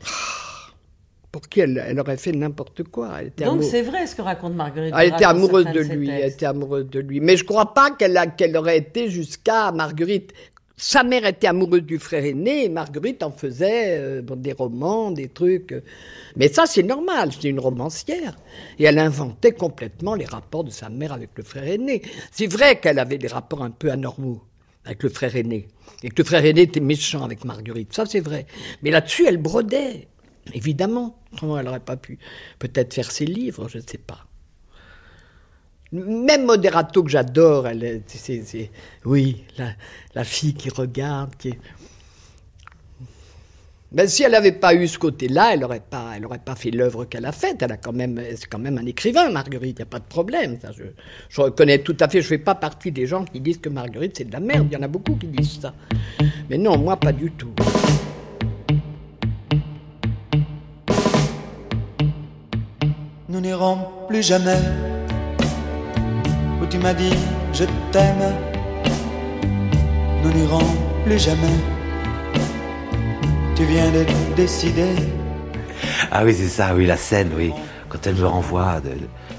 [1.33, 3.11] Pour qui elle, elle aurait fait n'importe quoi.
[3.21, 4.95] Elle était Donc c'est vrai ce que raconte Marguerite.
[4.97, 7.21] Elle était amoureuse de lui, elle était amoureuse de lui.
[7.21, 10.33] Mais je ne crois pas qu'elle qu'elle aurait été jusqu'à Marguerite.
[10.79, 15.29] Sa mère était amoureuse du frère aîné et Marguerite en faisait euh, des romans, des
[15.29, 15.75] trucs.
[16.37, 18.37] Mais ça, c'est normal, c'est une romancière.
[18.79, 22.03] Et elle inventait complètement les rapports de sa mère avec le frère aîné.
[22.31, 24.43] C'est vrai qu'elle avait des rapports un peu anormaux
[24.85, 25.69] avec le frère aîné.
[26.03, 28.47] Et que le frère aîné était méchant avec Marguerite, ça c'est vrai.
[28.83, 30.09] Mais là-dessus, elle brodait,
[30.53, 31.19] évidemment.
[31.41, 32.19] Comment elle n'aurait pas pu
[32.59, 34.27] peut-être faire ses livres, je ne sais pas.
[35.93, 38.71] Même Moderato que j'adore, elle, c'est,
[39.05, 39.45] oui,
[40.15, 41.55] la, fille qui regarde, qui.
[43.93, 46.15] Ben, si elle n'avait pas eu ce côté-là, elle n'aurait pas,
[46.45, 47.63] pas fait l'œuvre qu'elle a faite.
[47.63, 49.77] Elle a quand même, c'est quand même un écrivain, Marguerite.
[49.79, 50.59] Il n'y a pas de problème.
[51.29, 52.21] Je, reconnais tout à fait.
[52.21, 54.67] Je fais pas partie des gens qui disent que Marguerite c'est de la merde.
[54.71, 55.73] Il y en a beaucoup qui disent ça.
[56.51, 57.53] Mais non, moi pas du tout.
[63.29, 63.79] Nous n'irons
[64.09, 64.57] plus jamais
[66.71, 67.13] tu m'as dit
[67.53, 68.35] je t'aime.
[70.23, 70.65] Nous n'irons
[71.05, 71.57] plus jamais.
[73.55, 74.05] Tu viens de
[74.35, 74.95] décider.
[76.11, 77.53] Ah oui, c'est ça, oui, la scène, oui.
[77.89, 78.81] Quand elle me renvoie,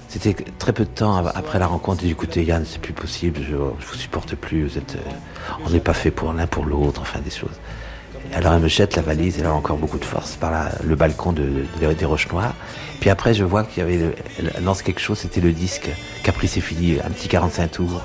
[0.07, 2.03] c'était très peu de temps après la rencontre.
[2.03, 4.67] Du écoutez, Yann, c'est plus possible, je, je vous supporte plus.
[4.67, 7.59] Vous êtes, euh, on n'est pas fait pour l'un pour l'autre, enfin des choses.
[8.33, 11.31] Alors elle me jette la valise, elle a encore beaucoup de force par le balcon
[11.31, 12.55] de, des Roches Noires.
[12.99, 15.89] Puis après, je vois qu'il y avait, elle lance quelque chose, c'était le disque
[16.23, 18.01] Caprice et fini, un petit 45 tours.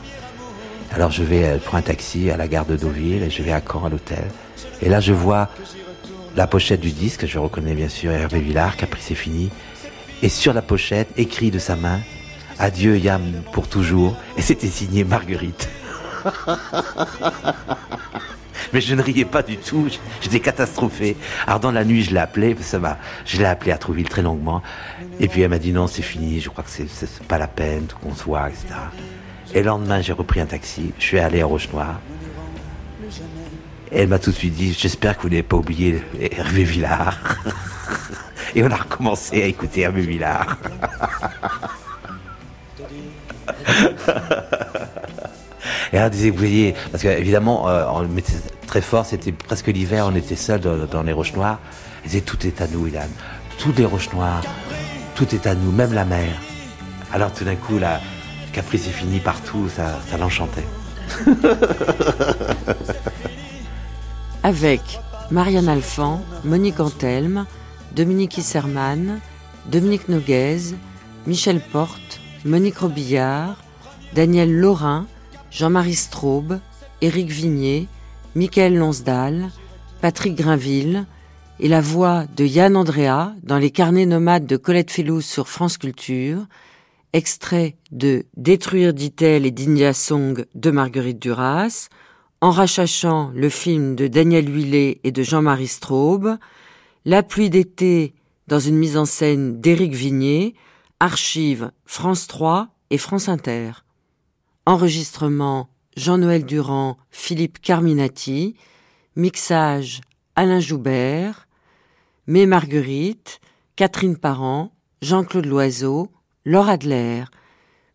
[0.95, 3.53] Alors je vais, elle prend un taxi à la gare de Deauville, et je vais
[3.53, 4.25] à Caen, à l'hôtel.
[4.83, 5.49] Et là, je vois
[6.37, 9.51] la pochette du disque, je reconnais bien sûr Hervé Villard, Caprice et fini.
[10.23, 12.01] Et sur la pochette, écrit de sa main,
[12.59, 14.17] Adieu Yam pour toujours.
[14.37, 15.69] Et c'était signé Marguerite.
[18.73, 19.89] Mais je ne riais pas du tout,
[20.21, 21.17] j'étais catastrophé.
[21.47, 24.23] Alors dans la nuit, je l'ai appelé, ça m'a, je l'ai appelé à Trouville très
[24.23, 24.63] longuement.
[25.21, 27.87] Et puis elle m'a dit non, c'est fini, je crois que c'est pas la peine
[28.01, 28.67] qu'on se voit, etc.
[29.55, 32.01] Et le lendemain, j'ai repris un taxi, je suis allé à Roche-Noire.
[33.91, 37.19] Et elle m'a tout de suite dit, j'espère que vous n'avez pas oublié Hervé Villard.
[38.55, 40.57] Et on a recommencé à écouter Hervé Villard.
[45.93, 48.33] Et elle disait, vous voyez, parce qu'évidemment, euh, on mettait
[48.73, 51.59] très fort, c'était presque l'hiver, on était seuls dans, les roches noires.
[52.03, 53.07] Elle disait, tout est à nous, Ilan.
[53.59, 54.41] Toutes les roches noires,
[55.15, 56.33] tout est à nous, même la mer.
[57.13, 58.01] Alors tout d'un coup, la
[58.55, 60.65] caprice est fini partout, ça, ça l'enchantait.
[64.43, 64.81] Avec
[65.31, 67.45] Marianne Alphand, Monique Antelme,
[67.95, 69.21] Dominique Isserman,
[69.67, 70.75] Dominique Noguez,
[71.27, 73.55] Michel Porte, Monique Robillard,
[74.15, 75.05] Daniel Laurin,
[75.51, 76.59] Jean-Marie Straube,
[77.03, 77.87] Éric Vignier,
[78.35, 79.51] Michael Lonsdal,
[80.01, 81.05] Patrick Grinville
[81.61, 85.77] et la voix de Yann Andrea dans les carnets nomades de Colette Fellous sur France
[85.77, 86.47] Culture,
[87.13, 91.89] extrait de Détruire dit-elle et d'India Song de Marguerite Duras,
[92.41, 96.39] En rachachant le film de Daniel Huillet et de Jean-Marie Straub,
[97.05, 98.15] La pluie d'été
[98.49, 100.55] dans une mise en scène d'Éric Vignier,
[101.01, 103.73] archives France 3 et France Inter.
[104.65, 108.57] Enregistrement Jean-Noël Durand, Philippe Carminati,
[109.17, 110.01] mixage
[110.37, 111.49] Alain Joubert,
[112.27, 113.41] Mé Marguerite,
[113.77, 114.73] Catherine Parent,
[115.03, 116.11] Jean-Claude Loiseau,
[116.45, 117.25] Laure Adler.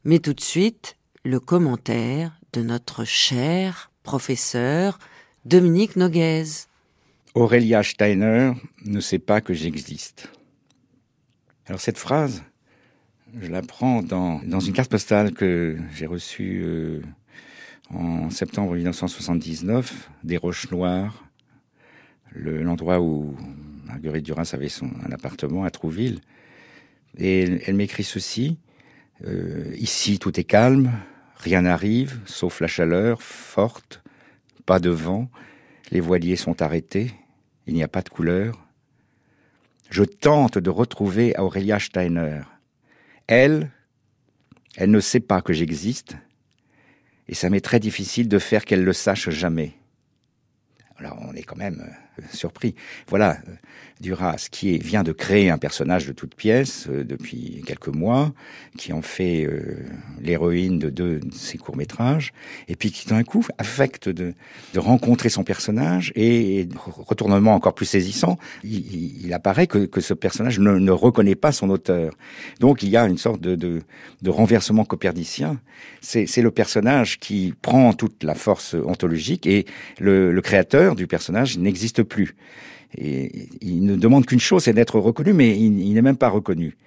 [0.04, 5.00] Mais tout de suite, le commentaire de notre cher professeur
[5.46, 6.44] Dominique Noguez.
[7.36, 8.54] Aurélia Steiner
[8.86, 10.32] ne sait pas que j'existe.
[11.66, 12.44] Alors cette phrase,
[13.40, 17.02] je la prends dans, dans une carte postale que j'ai reçue euh,
[17.94, 21.24] en septembre 1979 des Roches Noires,
[22.36, 23.36] l'endroit où
[23.86, 26.20] Marguerite Duras avait son appartement à Trouville.
[27.18, 28.58] Et elle, elle m'écrit ceci
[29.26, 30.92] euh, ici tout est calme,
[31.38, 34.04] rien n'arrive, sauf la chaleur forte,
[34.66, 35.30] pas de vent,
[35.92, 37.12] les voiliers sont arrêtés,
[37.66, 38.68] il n'y a pas de couleur.
[39.90, 42.42] Je tente de retrouver Aurélia Steiner.
[43.26, 43.72] Elle,
[44.76, 46.16] elle ne sait pas que j'existe,
[47.28, 49.74] et ça m'est très difficile de faire qu'elle le sache jamais.
[50.98, 52.76] Alors on est quand même euh, surpris.
[53.08, 53.52] Voilà, euh,
[54.00, 58.32] Duras qui vient de créer un personnage de toute pièce euh, depuis quelques mois,
[58.78, 59.86] qui en fait euh,
[60.22, 62.32] l'héroïne de deux de ses courts métrages,
[62.68, 64.34] et puis qui d'un coup affecte de,
[64.74, 70.00] de rencontrer son personnage et, et retournement encore plus saisissant, il, il- apparaît que, que
[70.02, 72.14] ce personnage ne, ne reconnaît pas son auteur.
[72.60, 73.82] Donc il y a une sorte de, de,
[74.22, 75.60] de renversement coperdicien.
[76.02, 79.66] C'est c'est le personnage qui prend toute la force ontologique et
[80.00, 82.36] le, le créateur du personnage n'existe plus.
[82.98, 86.78] Il ne demande qu'une chose, c'est d'être reconnu, mais il, n'est même pas reconnu.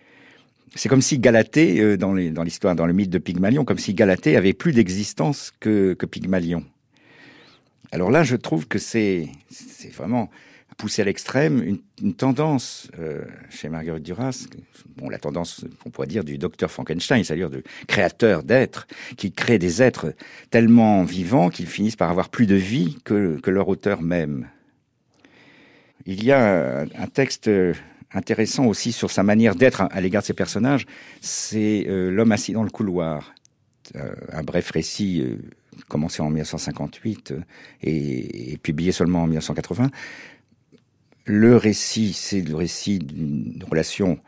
[0.75, 4.37] C'est comme si Galatée, euh, dans l'histoire, dans, le mythe de Pygmalion, comme si Galatée
[4.37, 6.65] avait plus d'existence que, Pygmalion.
[7.93, 9.29] Alors là, je trouve que c'est
[9.95, 10.31] vraiment
[10.79, 11.63] poussé à l'extrême
[12.01, 14.47] une, tendance euh, chez Marguerite Duras,
[14.97, 18.87] bon, la tendance, on pourrait dire, du docteur Frankenstein, c'est-à-dire du créateur d'êtres,
[19.19, 20.15] qui crée des êtres
[20.51, 24.49] tellement vivants qu'ils finissent par avoir plus de vie que leur auteur même.
[26.11, 27.73] Il y a un, texte euh,
[28.13, 30.85] intéressant aussi sur sa manière d'être à, l'égard de ses personnages,
[31.21, 33.33] c'est euh, L'homme assis dans le couloir,
[33.97, 35.25] Euh, un bref récit
[35.89, 37.41] commencé en 1958 euh,
[37.83, 39.91] et, publié seulement en 1980.
[41.27, 44.19] Le récit, c'est le récit d'une relation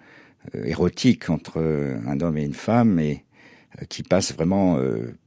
[0.65, 1.61] érotique entre
[2.05, 3.25] un homme et une femme et
[3.89, 4.79] qui passe vraiment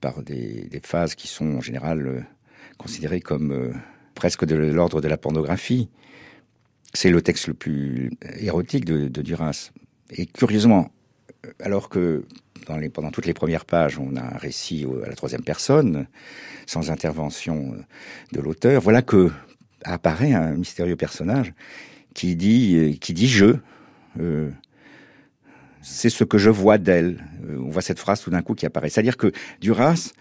[0.02, 2.26] par des, phases qui sont en général
[2.78, 3.74] considérées comme
[4.14, 5.90] presque de l'ordre de la pornographie.
[6.96, 9.72] C'est le texte le plus érotique de, de Duras.
[10.12, 10.92] Et curieusement,
[11.46, 12.26] euh, alors que
[12.68, 16.08] dans les, pendant toutes les premières pages, on a un récit à la troisième personne,
[16.66, 17.82] sans intervention euh,
[18.32, 19.32] de l'auteur, voilà que
[19.84, 21.54] apparaît un mystérieux personnage
[22.14, 23.58] qui dit, euh, qui dit je.
[24.20, 24.50] Euh,
[25.82, 27.24] c'est ce que je vois d'elle.
[27.48, 28.90] On voit cette phrase tout d'un coup qui apparaît.
[28.90, 29.32] C'est-à-dire que
[29.62, 30.14] Duras,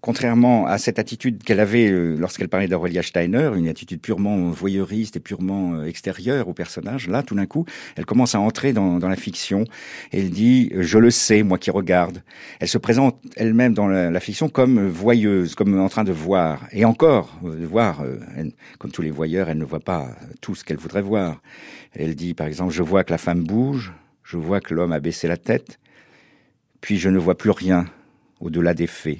[0.00, 5.16] contrairement à cette attitude qu'elle avait euh, lorsqu'elle parlait d'Aurélia Steiner, une attitude purement voyeuriste
[5.16, 8.98] et purement euh, extérieure au personnage, là, tout d'un coup, elle commence à entrer dans,
[8.98, 9.64] dans la fiction.
[10.12, 12.22] Elle dit euh, «je le sais, moi qui regarde».
[12.60, 16.66] Elle se présente elle-même dans la, fiction comme voyeuse, comme en train de voir.
[16.72, 18.02] Et encore, euh, de voir,
[18.78, 20.08] comme tous les voyeurs, elle ne voit pas
[20.40, 21.40] tout ce qu'elle voudrait voir.
[21.94, 23.92] Elle dit, par exemple, «je vois que la femme bouge,
[24.24, 25.78] je vois que l'homme a baissé la tête,
[26.80, 27.86] puis je ne vois plus rien
[28.40, 29.18] au-delà des faits».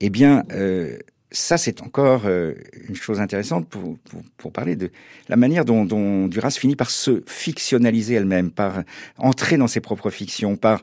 [0.00, 0.98] Eh bien, euh,
[1.30, 2.54] ça, c'est encore euh,
[2.88, 4.90] une chose intéressante pour, pour, pour parler de
[5.28, 8.82] la manière dont, dont Duras finit par se fictionnaliser elle-même, par
[9.18, 10.82] entrer dans ses propres fictions, par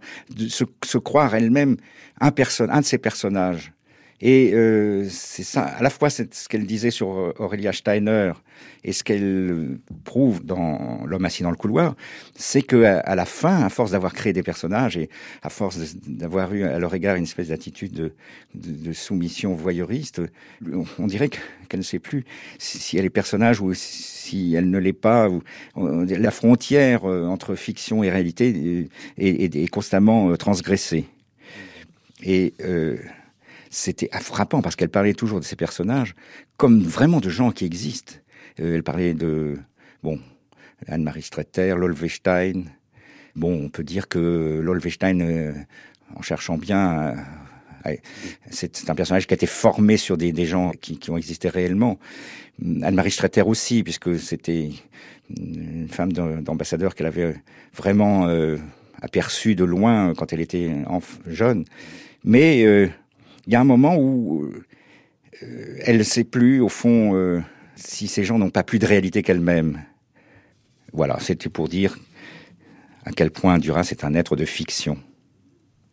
[0.49, 1.78] se, se croire elle-même
[2.20, 2.32] un,
[2.70, 3.72] un de ses personnages.
[4.22, 8.34] Et euh, c'est ça, à la fois c'est ce qu'elle disait sur euh, Aurélia Steiner
[8.84, 11.96] et ce qu'elle prouve dans L'homme assis dans le couloir,
[12.36, 15.10] c'est que à, la fin, à force d'avoir créé des personnages et
[15.42, 18.14] à force d'avoir eu à leur égard une espèce d'attitude
[18.56, 20.22] de, soumission voyeuriste,
[21.00, 21.38] on, dirait que-
[21.70, 22.26] qu'elle ne sait plus
[22.58, 25.30] si, elle est personnage ou si elle ne l'est pas.
[25.76, 28.86] La frontière euh, entre fiction et réalité euh,
[29.18, 31.06] est, est- constamment euh, transgressée.
[32.24, 32.98] Et euh,
[33.72, 36.14] c'était frappant parce qu'elle parlait toujours de ces personnages
[36.58, 38.14] comme vraiment de gens qui existent.
[38.60, 39.58] Euh, elle parlait de,
[40.04, 40.20] bon,
[40.88, 42.66] Anne-Marie Stretter, Lolvestein.
[43.36, 45.54] Bon, on peut dire que Lolvestein, euh,
[46.16, 47.16] en cherchant bien,
[47.86, 47.92] a,
[48.50, 51.50] c'est un personnage qui a été formé sur des, des gens qui, qui ont existé
[51.50, 51.98] réellement.
[52.84, 54.70] Anne-Marie Stretter aussi, puisque c'était
[55.30, 57.36] une femme d'ambassadeur qu'elle avait
[57.74, 58.58] vraiment euh,
[59.02, 60.70] aperçue de loin quand elle était
[61.26, 61.66] jeune.
[62.24, 62.90] Mais euh,
[63.52, 67.41] il y a un moment où euh, elle ne sait plus, au fond, euh,
[67.76, 69.84] si ces gens n'ont pas plus de réalité qu'elle-même.
[70.93, 71.97] Voilà, c'était pour dire
[73.04, 74.97] à quel point Duras est un être de fiction.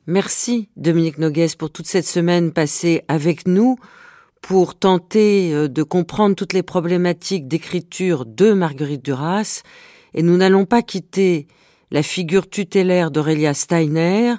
[0.07, 3.75] Merci Dominique Noguès pour toute cette semaine passée avec nous
[4.41, 9.63] pour tenter euh, de comprendre toutes les problématiques d'écriture de Marguerite Duras
[10.15, 11.49] et nous n'allons pas quitter
[11.91, 14.35] la figure tutélaire d'Aurélia Steiner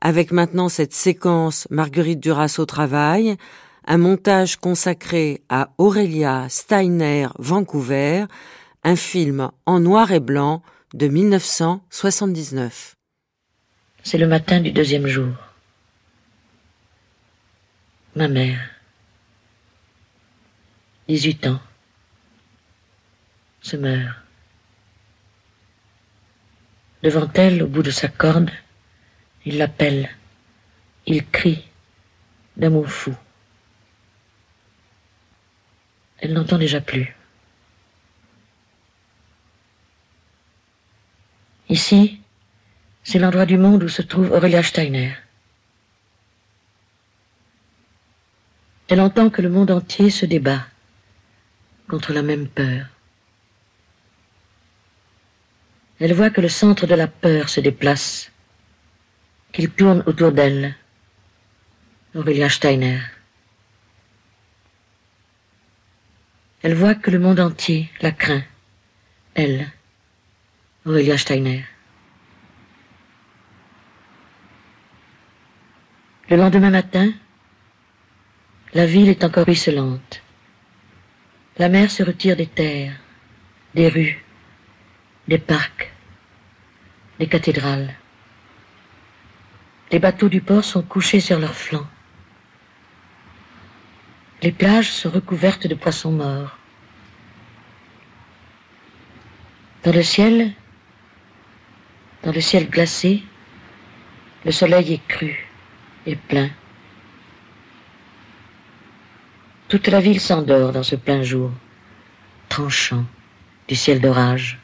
[0.00, 3.36] avec maintenant cette séquence Marguerite Duras au travail,
[3.86, 8.26] un montage consacré à Aurélia Steiner Vancouver,
[8.84, 10.62] un film en noir et blanc
[10.94, 12.96] de 1979.
[14.02, 15.34] C'est le matin du deuxième jour.
[18.16, 18.60] Ma mère,
[21.08, 21.60] 18 ans,
[23.60, 24.16] se meurt.
[27.02, 28.50] Devant elle, au bout de sa corde,
[29.50, 30.08] il l'appelle,
[31.06, 31.68] il crie
[32.56, 33.12] d'amour fou.
[36.18, 37.16] Elle n'entend déjà plus.
[41.68, 42.20] Ici,
[43.02, 45.14] c'est l'endroit du monde où se trouve Aurélia Steiner.
[48.86, 50.64] Elle entend que le monde entier se débat
[51.88, 52.86] contre la même peur.
[55.98, 58.29] Elle voit que le centre de la peur se déplace,
[59.52, 60.74] qu'il tourne autour d'elle.
[62.14, 63.00] Aurélia Steiner.
[66.62, 68.42] Elle voit que le monde entier la craint.
[69.34, 69.70] Elle,
[70.84, 71.64] Aurélia Steiner.
[76.28, 77.12] Le lendemain matin,
[78.74, 80.22] la ville est encore ruisselante.
[81.58, 82.96] La mer se retire des terres,
[83.74, 84.24] des rues,
[85.28, 85.92] des parcs,
[87.18, 87.94] des cathédrales.
[89.90, 91.86] Les bateaux du port sont couchés sur leurs flancs.
[94.42, 96.56] Les plages sont recouvertes de poissons morts.
[99.82, 100.52] Dans le ciel,
[102.22, 103.22] dans le ciel glacé,
[104.44, 105.48] le soleil est cru
[106.06, 106.50] et plein.
[109.68, 111.50] Toute la ville s'endort dans ce plein jour,
[112.48, 113.04] tranchant
[113.68, 114.58] du ciel d'orage.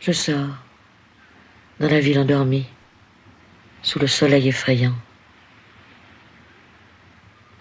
[0.00, 0.61] Je sors
[1.82, 2.68] dans la ville endormie,
[3.82, 4.94] sous le soleil effrayant.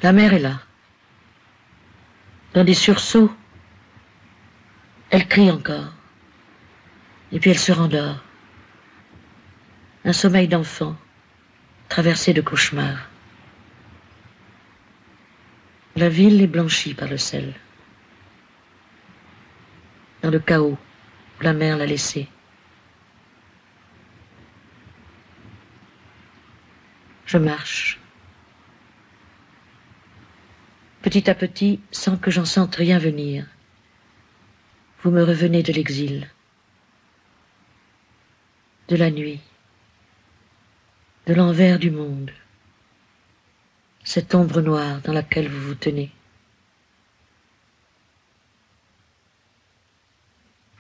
[0.04, 0.60] La mer est là.
[2.54, 3.34] Dans des sursauts,
[5.10, 5.92] elle crie encore.
[7.32, 8.24] Et puis elle se rendort.
[10.06, 10.96] Un sommeil d'enfant,
[11.90, 13.10] traversé de cauchemars.
[15.96, 17.56] La ville est blanchie par le sel.
[20.22, 20.78] Dans le chaos
[21.42, 22.30] la mer l'a laissée.
[27.32, 27.98] Je marche.
[31.02, 33.48] Petit à petit, sans que j'en sente rien venir,
[35.02, 36.30] vous me revenez de l'exil,
[38.90, 39.40] de la nuit,
[41.26, 42.32] de l'envers du monde,
[44.04, 46.12] cette ombre noire dans laquelle vous vous tenez.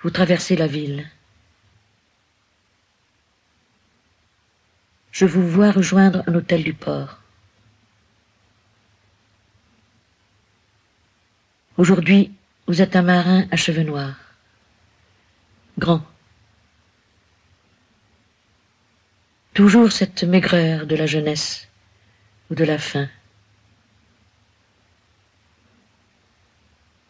[0.01, 1.09] Vous traversez la ville.
[5.11, 7.19] Je vous vois rejoindre un hôtel du port.
[11.77, 12.31] Aujourd'hui,
[12.67, 14.15] vous êtes un marin à cheveux noirs,
[15.77, 16.05] grand.
[19.53, 21.67] Toujours cette maigreur de la jeunesse
[22.49, 23.09] ou de la faim.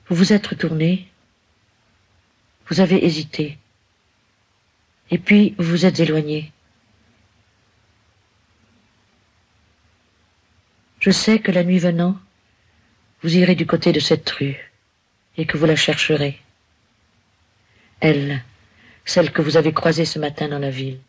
[0.07, 1.07] Vous vous êtes retourné,
[2.67, 3.59] vous avez hésité,
[5.11, 6.51] et puis vous vous êtes éloigné.
[11.01, 12.15] Je sais que la nuit venant,
[13.23, 14.71] vous irez du côté de cette rue
[15.35, 16.39] et que vous la chercherez.
[17.99, 18.43] Elle,
[19.03, 20.99] celle que vous avez croisée ce matin dans la ville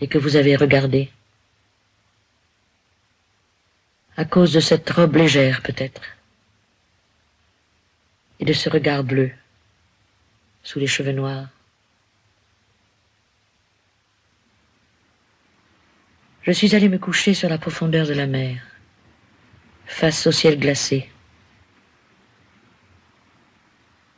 [0.00, 1.10] et que vous avez regardée.
[4.16, 6.02] À cause de cette robe légère peut-être
[8.38, 9.30] et de ce regard bleu
[10.62, 11.48] sous les cheveux noirs.
[16.50, 18.60] Je suis allé me coucher sur la profondeur de la mer
[19.86, 21.08] face au ciel glacé.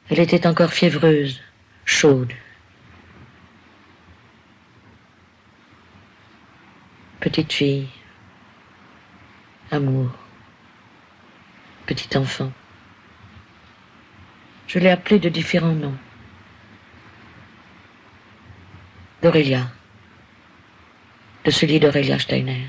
[0.08, 1.42] Elle était encore fiévreuse,
[1.84, 2.32] chaude.
[7.20, 7.88] Petite fille.
[9.70, 10.10] Amour.
[11.84, 12.50] Petit enfant.
[14.68, 15.98] Je l'ai appelée de différents noms.
[19.20, 19.70] D'Aurélia.
[21.44, 22.68] De celui d'Aurélia Steiner.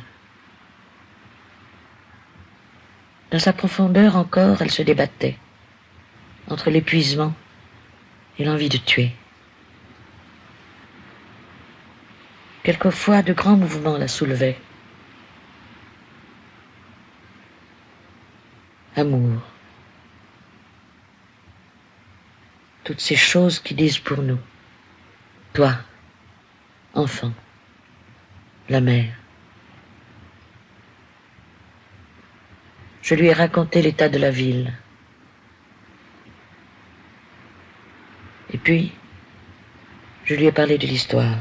[3.32, 5.38] Dans sa profondeur encore, elle se débattait
[6.50, 7.34] entre l'épuisement
[8.38, 9.12] et l'envie de tuer.
[12.64, 14.58] Quelquefois, de grands mouvements la soulevaient.
[18.95, 19.41] Amour.
[22.84, 24.40] Toutes ces choses qui disent pour nous.
[25.54, 25.74] Toi,
[26.94, 27.34] enfant,
[28.69, 29.14] la mère.
[33.02, 34.73] Je lui ai raconté l'état de la ville.
[38.52, 38.94] Et puis,
[40.23, 41.38] je lui ai parlé de l'histoire.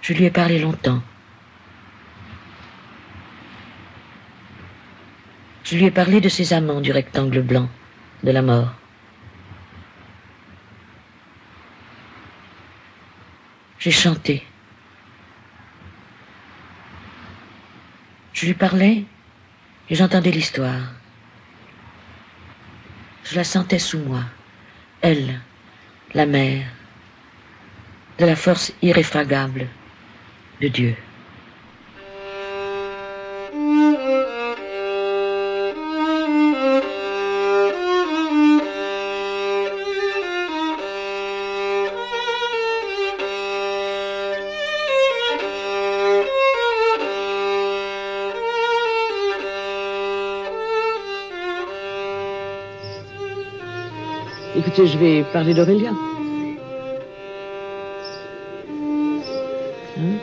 [0.00, 1.02] Je lui ai parlé longtemps.
[5.64, 7.68] Je lui ai parlé de ses amants du rectangle blanc,
[8.24, 8.79] de la mort.
[13.80, 14.46] J'ai chanté.
[18.34, 19.04] Je lui parlais
[19.88, 20.92] et j'entendais l'histoire.
[23.24, 24.22] Je la sentais sous moi,
[25.00, 25.40] elle,
[26.12, 26.66] la mère,
[28.18, 29.66] de la force irréfragable
[30.60, 30.96] de Dieu.
[54.76, 55.90] Je vais parler d'Aurélia.
[59.98, 60.16] Hein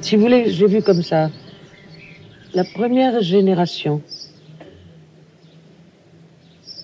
[0.00, 1.30] Si vous voulez, j'ai vu comme ça.
[2.54, 4.02] La première génération,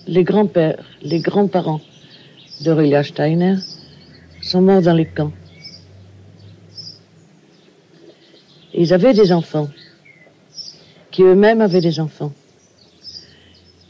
[0.07, 1.81] les grands-pères, les grands-parents
[2.61, 3.55] d'Aurélia Steiner
[4.41, 5.31] sont morts dans les camps.
[8.81, 9.69] Ils avaient des enfants,
[11.11, 12.31] qui eux-mêmes avaient des enfants.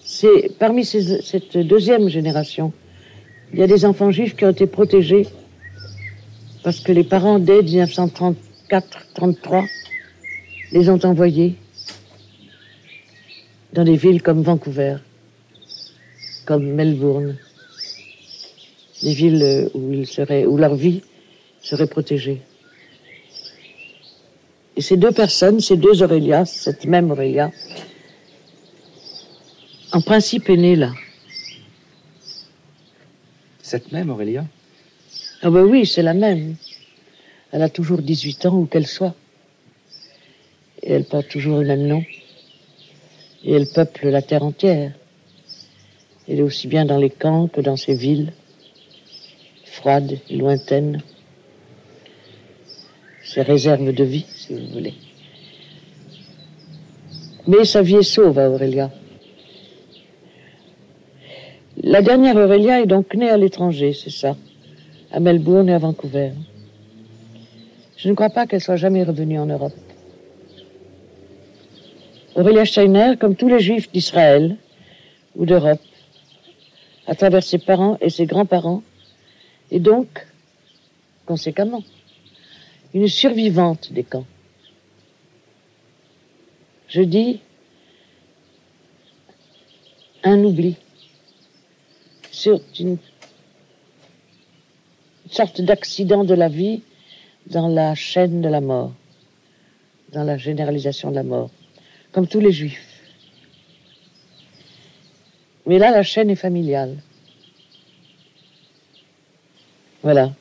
[0.03, 2.73] C'est parmi cette deuxième génération,
[3.53, 5.27] il y a des enfants juifs qui ont été protégés
[6.63, 9.67] parce que les parents, dès 1934-33,
[10.71, 11.55] les ont envoyés
[13.73, 14.95] dans des villes comme Vancouver,
[16.47, 17.37] comme Melbourne,
[19.03, 21.03] des villes où leur vie
[21.61, 22.41] serait protégée.
[24.79, 27.51] Et ces deux personnes, ces deux Aurélia, cette même Aurélia,
[29.91, 30.93] en principe est née là.
[33.61, 34.45] Cette même Aurélia?
[35.41, 36.55] Ah ben oui, c'est la même.
[37.51, 39.15] Elle a toujours 18 ans, où qu'elle soit.
[40.81, 42.05] Et elle porte toujours le même nom.
[43.43, 44.93] Et elle peuple la terre entière.
[46.25, 48.31] Elle est aussi bien dans les camps que dans ces villes,
[49.65, 51.03] froides et lointaines.
[53.31, 54.95] Ces réserves de vie, si vous voulez.
[57.45, 58.89] Mais sa vie est sauve à Aurélia.
[61.83, 64.35] La dernière Aurélia est donc née à l'étranger, c'est ça,
[65.11, 66.31] à Melbourne et à Vancouver.
[67.97, 69.77] Je ne crois pas qu'elle soit jamais revenue en Europe.
[72.33, 74.57] Aurélia Steiner, comme tous les juifs d'Israël
[75.35, 75.81] ou d'Europe,
[77.05, 78.81] à travers ses parents et ses grands-parents,
[79.69, 80.25] et donc,
[81.27, 81.83] conséquemment,
[82.93, 84.25] une survivante des camps.
[86.87, 87.39] Je dis
[90.23, 90.75] un oubli
[92.31, 92.97] sur une
[95.29, 96.81] sorte d'accident de la vie
[97.47, 98.91] dans la chaîne de la mort,
[100.11, 101.49] dans la généralisation de la mort,
[102.11, 102.85] comme tous les juifs.
[105.65, 106.97] Mais là, la chaîne est familiale.
[110.01, 110.31] Voilà.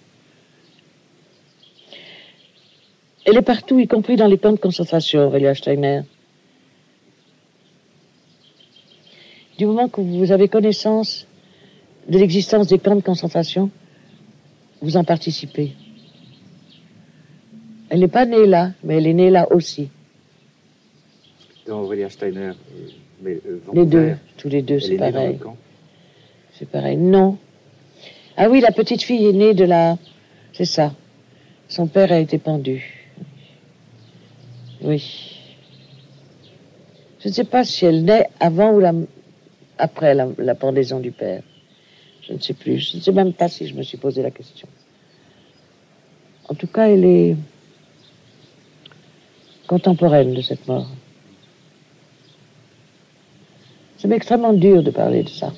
[3.29, 6.01] Elle est partout, y compris dans les camps de concentration, Aurélia Steiner.
[9.59, 11.27] Du moment que vous avez connaissance
[12.09, 13.71] de l'existence des camps de concentration,
[14.81, 15.75] vous en participez.
[17.91, 19.91] Elle n'est pas née là, mais elle est née là aussi.
[21.67, 22.55] Dans Aurélia Steiner, euh,
[23.21, 25.39] mais euh, Les deux, tous les deux, c'est pareil.
[26.55, 26.97] C'est pareil.
[26.97, 27.37] Non.
[28.39, 29.99] Ah oui, la petite fille est née de la.
[30.55, 30.95] C'est ça.
[31.69, 32.98] Son père a été pendu.
[34.83, 35.35] Oui.
[37.21, 38.93] Je ne sais pas si elle naît avant ou la-
[39.79, 41.43] après la, la pendaison du père.
[42.23, 42.79] Je ne sais plus.
[42.79, 44.69] Je ne sais même pas si je me suis posé la question.
[46.49, 47.37] En tout cas, elle est
[49.67, 50.87] contemporaine de cette mort.
[53.99, 55.53] C'est extrêmement dur de parler de ça.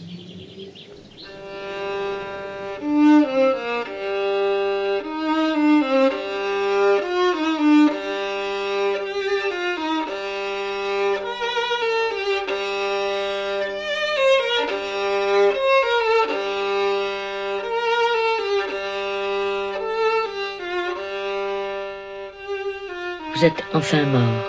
[23.41, 24.45] Vous êtes enfin mort.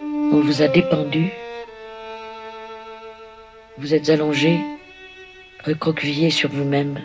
[0.00, 1.30] On vous a dépendu.
[3.76, 4.58] Vous êtes allongé,
[5.62, 6.98] recroquevillé sur vous-même,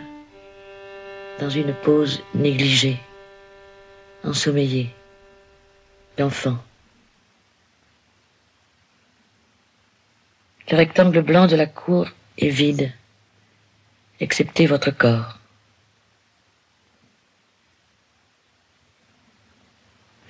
[1.38, 2.96] dans une pose négligée,
[4.24, 4.88] ensommeillé,
[6.16, 6.56] d'enfant.
[10.70, 12.08] Le rectangle blanc de la cour
[12.38, 12.90] est vide,
[14.18, 15.39] excepté votre corps.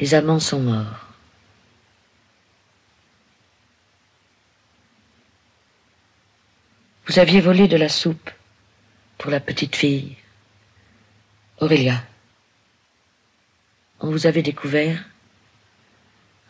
[0.00, 1.06] Les amants sont morts.
[7.06, 8.30] Vous aviez volé de la soupe
[9.18, 10.16] pour la petite fille.
[11.58, 12.02] Aurélia.
[14.00, 15.04] On vous avait découvert.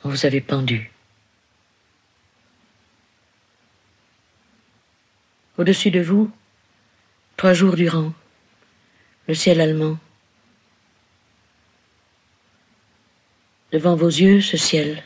[0.04, 0.92] On vous avait pendu.
[5.58, 6.30] Au-dessus de vous,
[7.36, 8.12] trois jours durant,
[9.26, 9.98] le ciel allemand.
[13.72, 15.02] Devant vos yeux, ce ciel,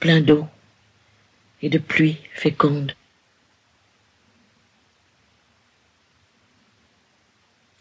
[0.00, 0.46] plein d'eau
[1.60, 2.94] et de pluie féconde.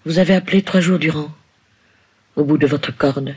[0.04, 1.32] Vous avez appelé trois jours durant,
[2.36, 3.36] au bout de votre corde.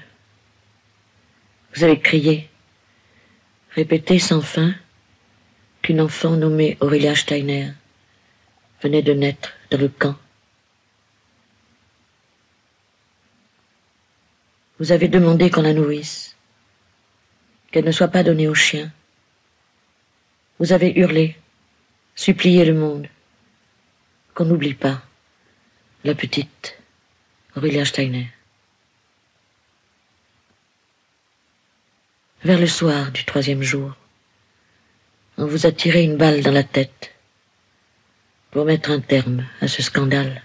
[1.74, 2.48] Vous avez crié,
[3.70, 4.74] répété sans fin
[5.82, 7.72] qu'une enfant nommée Aurélia Steiner
[8.82, 10.16] venait de naître dans le camp.
[14.78, 16.36] Vous avez demandé qu'on la nourrisse,
[17.70, 18.90] qu'elle ne soit pas donnée aux chiens.
[20.58, 21.36] Vous avez hurlé,
[22.16, 23.08] supplié le monde,
[24.34, 25.02] qu'on n'oublie pas
[26.02, 26.76] la petite
[27.56, 28.32] Aurélia Steiner.
[32.42, 33.94] Vers le soir du troisième jour,
[35.38, 37.14] on vous a tiré une balle dans la tête
[38.50, 40.42] pour mettre un terme à ce scandale.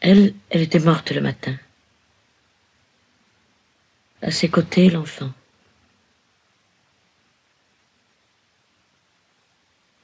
[0.00, 1.56] Elle, elle était morte le matin.
[4.22, 5.32] À ses côtés, l'enfant.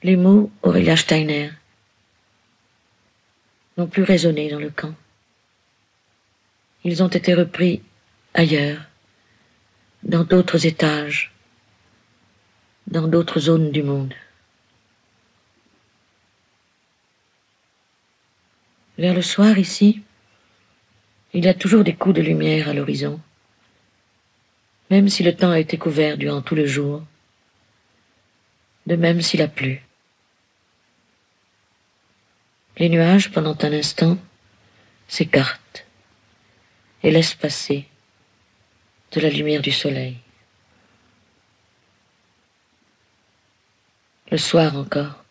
[0.02, 1.50] Les mots Aurélia Steiner
[3.76, 4.94] n'ont plus résonné dans le camp.
[6.84, 7.82] Ils ont été repris
[8.34, 8.82] ailleurs,
[10.02, 11.32] dans d'autres étages,
[12.86, 14.14] dans d'autres zones du monde.
[18.98, 20.02] Vers le soir, ici,
[21.34, 23.20] il y a toujours des coups de lumière à l'horizon,
[24.90, 27.02] même si le temps a été couvert durant tout le jour,
[28.86, 29.82] de même s'il a plu.
[32.78, 34.16] Les nuages, pendant un instant,
[35.08, 35.86] s'écartent
[37.02, 37.86] et laissent passer
[39.12, 40.16] de la lumière du soleil.
[44.30, 45.25] Le soir encore.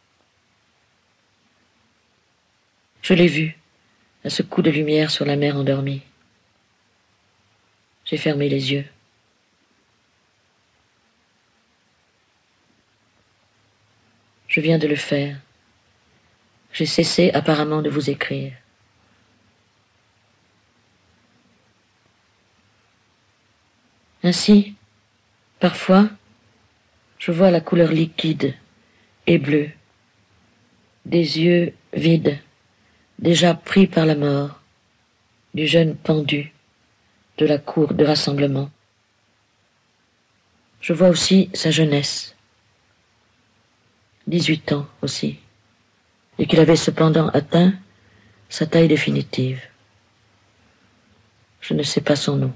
[3.05, 3.55] Je l'ai vu,
[4.23, 6.01] à ce coup de lumière sur la mer endormie.
[8.03, 8.85] J'ai fermé les yeux.
[14.47, 15.37] Je viens de le faire.
[16.73, 18.53] J'ai cessé apparemment de vous écrire.
[24.23, 24.73] Ainsi,
[25.59, 26.09] parfois,
[27.19, 28.55] je vois la couleur liquide
[29.27, 29.69] et bleue
[31.05, 32.39] des yeux vides,
[33.19, 34.61] déjà pris par la mort,
[35.53, 36.53] du jeune pendu
[37.37, 38.69] de la cour de rassemblement.
[40.81, 42.35] Je vois aussi sa jeunesse,
[44.27, 45.39] dix-huit ans aussi,
[46.37, 47.73] et qu'il avait cependant atteint
[48.49, 49.61] sa taille définitive.
[51.61, 52.53] Je ne sais pas son nom.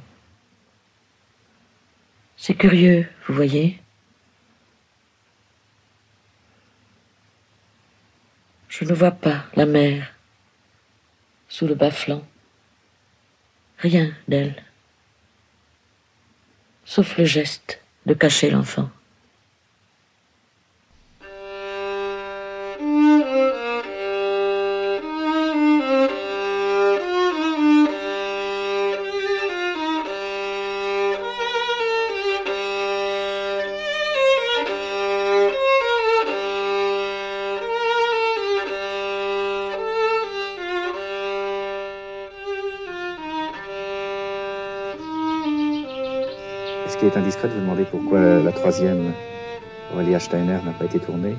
[2.37, 3.81] C'est curieux, vous voyez.
[8.67, 10.13] Je ne vois pas la mer
[11.49, 12.23] sous le bas-flanc.
[13.79, 14.63] Rien d'elle,
[16.85, 18.89] sauf le geste de cacher l'enfant.
[47.09, 49.13] Est indiscret de vous demander pourquoi la troisième,
[49.93, 51.35] Aurélia Steiner, n'a pas été tournée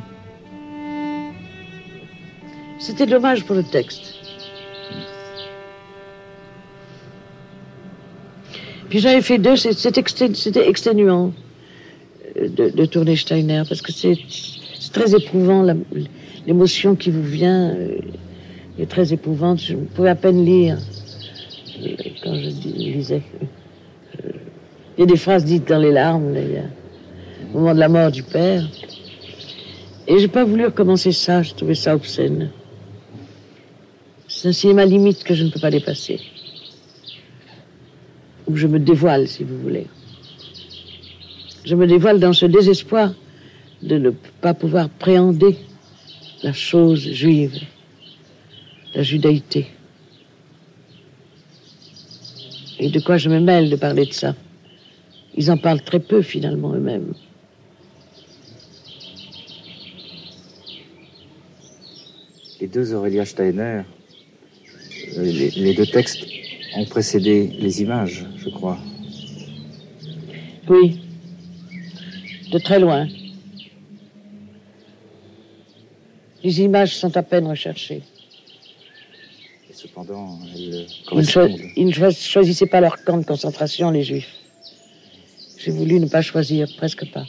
[2.78, 4.14] C'était dommage pour le texte.
[8.88, 11.32] Puis j'avais fait deux, c'était exténuant
[12.36, 14.18] euh, de, de tourner Steiner, parce que c'est
[14.92, 15.64] très éprouvant,
[16.46, 17.98] l'émotion qui vous vient euh,
[18.80, 19.60] est très éprouvante.
[19.60, 20.78] Je pouvais à peine lire
[21.82, 21.94] euh,
[22.24, 23.22] quand je lisais.
[25.00, 28.10] Il y a des phrases dites dans les larmes, a- au moment de la mort
[28.10, 28.68] du père.
[30.06, 32.50] Et j'ai pas voulu recommencer ça, j'ai trouvé ça obscène.
[34.28, 36.20] C'est un cinéma limite que je ne peux pas dépasser.
[38.46, 39.86] Où je me dévoile, si vous voulez.
[41.64, 43.14] Je me dévoile dans ce désespoir
[43.80, 44.10] de ne
[44.42, 45.56] pas pouvoir préhender
[46.42, 47.58] la chose juive,
[48.94, 49.66] la judaïté.
[52.78, 54.34] Et de quoi je me mêle de parler de ça
[55.40, 57.14] Ils en parlent très peu finalement eux-mêmes.
[62.60, 63.84] Les deux Aurélia Steiner,
[65.16, 66.26] euh, les, les deux textes
[66.76, 68.76] ont précédé les images, je crois.
[70.68, 71.00] Oui,
[72.52, 73.08] de très loin.
[76.44, 78.02] Les images sont à peine recherchées.
[79.70, 84.39] Et cependant, elles Ils ne, ils choisissaient pas leur camp de concentration, les Juifs.
[85.62, 87.26] J'ai voulu ne pas choisir, presque pas.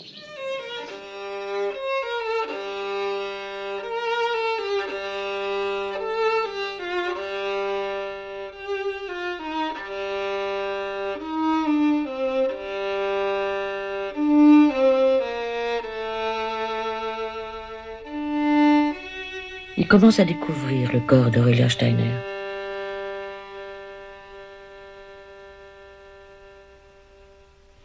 [19.78, 22.41] Il commence à découvrir le corps d'Aurélia Steiner.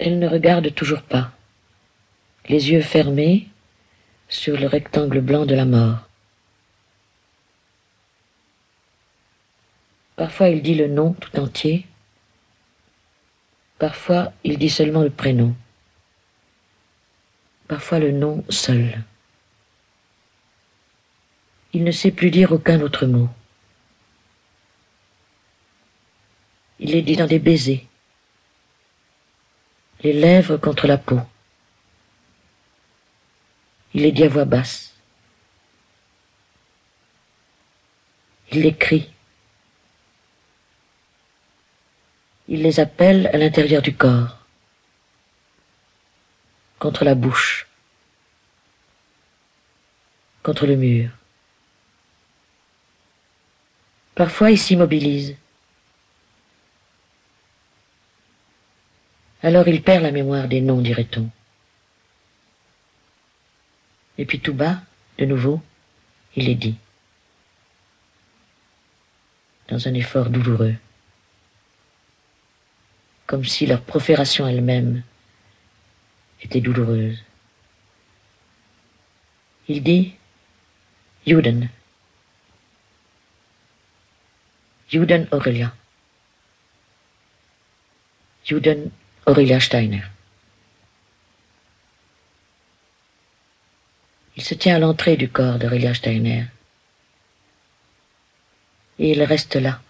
[0.06, 1.32] Elle ne regarde toujours pas,
[2.48, 3.48] les yeux fermés
[4.28, 5.98] sur le rectangle blanc de la mort.
[10.14, 11.88] Parfois il dit le nom tout entier,
[13.80, 15.56] parfois il dit seulement le prénom,
[17.66, 19.02] parfois le nom seul.
[21.72, 23.28] Il ne sait plus dire aucun autre mot.
[26.78, 27.84] Il les dit dans des baisers,
[30.02, 31.20] les lèvres contre la peau.
[33.94, 34.94] Il les dit à voix basse.
[38.52, 39.10] Il les crie.
[42.48, 44.38] Il les appelle à l'intérieur du corps,
[46.78, 47.66] contre la bouche,
[50.44, 51.10] contre le mur.
[54.14, 55.36] Parfois il s'immobilise.
[59.46, 61.30] Alors il perd la mémoire des noms, dirait-on.
[64.18, 64.82] Et puis tout bas,
[65.18, 65.62] de nouveau,
[66.34, 66.74] il les dit.
[69.68, 70.74] Dans un effort douloureux.
[73.28, 75.04] Comme si leur profération elle-même
[76.42, 77.22] était douloureuse.
[79.68, 80.16] Il dit
[81.24, 81.68] Juden.
[84.88, 85.72] Juden Aurelia.
[88.44, 88.90] Juden
[89.26, 90.04] Aurelia Steiner.
[94.36, 96.44] Il se tient à l'entrée du corps d'Aurelia Steiner.
[98.98, 99.80] Et il reste là,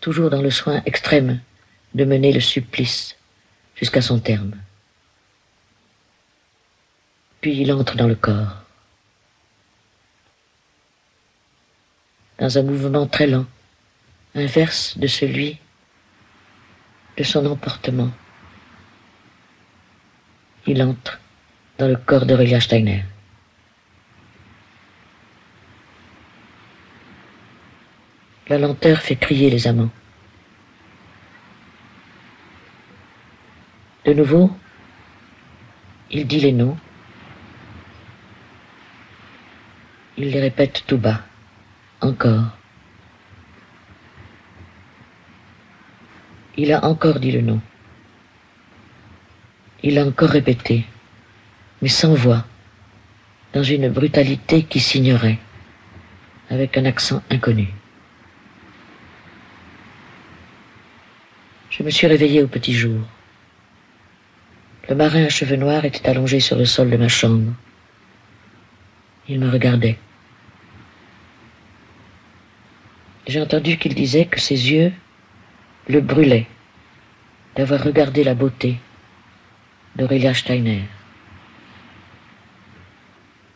[0.00, 1.40] toujours dans le soin extrême
[1.94, 3.16] de mener le supplice
[3.74, 4.54] jusqu'à son terme.
[7.40, 8.62] Puis il entre dans le corps.
[12.38, 13.46] Dans un mouvement très lent,
[14.34, 15.58] inverse de celui
[17.22, 18.10] de son emportement.
[20.66, 21.20] Il entre
[21.78, 23.04] dans le corps d'Aurélia Steiner.
[28.48, 29.92] La lenteur fait crier les amants.
[34.04, 34.50] De nouveau,
[36.10, 36.76] il dit les noms.
[40.16, 41.20] Il les répète tout bas.
[42.00, 42.61] Encore.
[46.56, 47.60] Il a encore dit le nom.
[49.82, 50.84] Il a encore répété,
[51.80, 52.44] mais sans voix,
[53.52, 55.38] dans une brutalité qui s'ignorait,
[56.50, 57.68] avec un accent inconnu.
[61.70, 63.00] Je me suis réveillé au petit jour.
[64.88, 67.52] Le marin à cheveux noirs était allongé sur le sol de ma chambre.
[69.26, 69.98] Il me regardait.
[73.26, 74.92] J'ai entendu qu'il disait que ses yeux
[75.88, 76.46] le brûlaient
[77.56, 78.78] d'avoir regardé la beauté
[79.96, 80.82] d'Aurélia Steiner.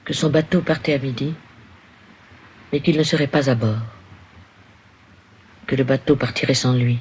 [0.05, 1.35] Que son bateau partait à midi,
[2.73, 3.83] mais qu'il ne serait pas à bord.
[5.67, 6.99] Que le bateau partirait sans lui.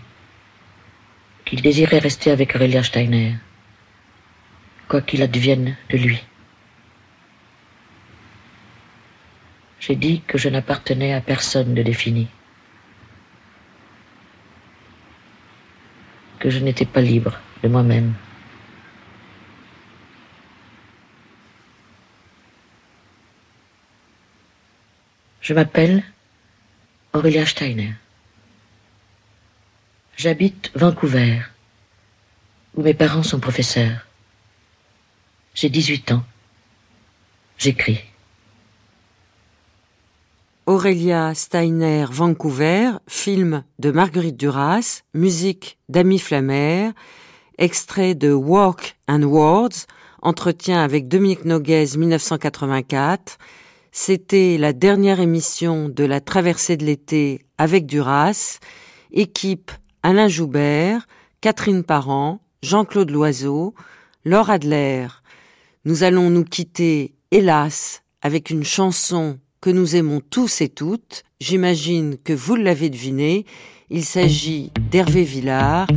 [1.44, 3.36] Qu'il désirait rester avec Aurélia Steiner,
[4.88, 6.24] quoi qu'il advienne de lui.
[9.80, 12.28] J'ai dit que je n'appartenais à personne de défini.
[16.40, 18.14] Que je n'étais pas libre de moi-même.
[25.42, 26.04] Je m'appelle
[27.14, 27.94] Aurélia Steiner.
[30.18, 31.42] J'habite Vancouver,
[32.74, 34.08] où mes parents sont professeurs.
[35.54, 36.26] J'ai 18 ans.
[37.58, 38.04] J'écris.
[40.68, 46.90] Aurélia Steiner, Vancouver, film de Marguerite Duras, musique d'Amy Flammer,
[47.60, 49.86] extrait de Walk and Words,
[50.24, 53.38] entretien avec Dominique Noguez 1984.
[53.92, 58.58] C'était la dernière émission de la traversée de l'été avec Duras,
[59.12, 59.72] équipe
[60.02, 61.06] Alain Joubert,
[61.42, 63.76] Catherine Parent, Jean-Claude Loiseau,
[64.24, 65.10] Laure Adler.
[65.86, 71.24] Nous allons nous quitter, hélas, avec une chanson que nous aimons tous et toutes.
[71.40, 73.48] J'imagine que vous l'avez deviné.
[73.90, 75.88] Il s'agit d'Hervé Villard.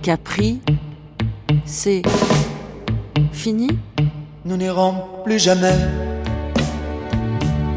[0.00, 0.62] Capri,
[1.66, 2.00] c'est
[3.30, 3.68] fini?
[4.46, 5.76] Nous n'irons plus jamais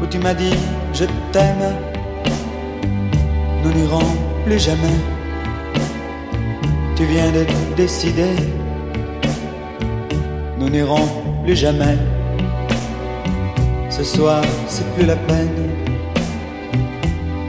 [0.02, 0.56] où tu m'as dit
[0.94, 1.76] je t'aime.
[3.62, 4.96] Nous n'irons plus jamais.
[6.96, 7.44] Tu viens de
[7.76, 8.34] décider.
[10.58, 11.06] Nous n'irons
[11.44, 12.15] plus jamais.
[13.96, 15.56] Ce soir, c'est plus la peine.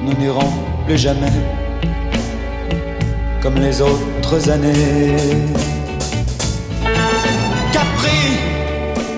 [0.06, 0.53] Nous n'irons
[0.86, 1.38] plus jamais
[3.41, 5.18] comme les autres années.
[7.74, 8.22] Capri,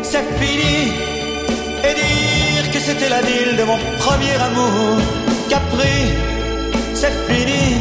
[0.01, 0.91] c'est fini.
[1.87, 4.97] Et dire que c'était la ville de mon premier amour.
[5.49, 5.97] Capri,
[6.95, 7.77] c'est fini.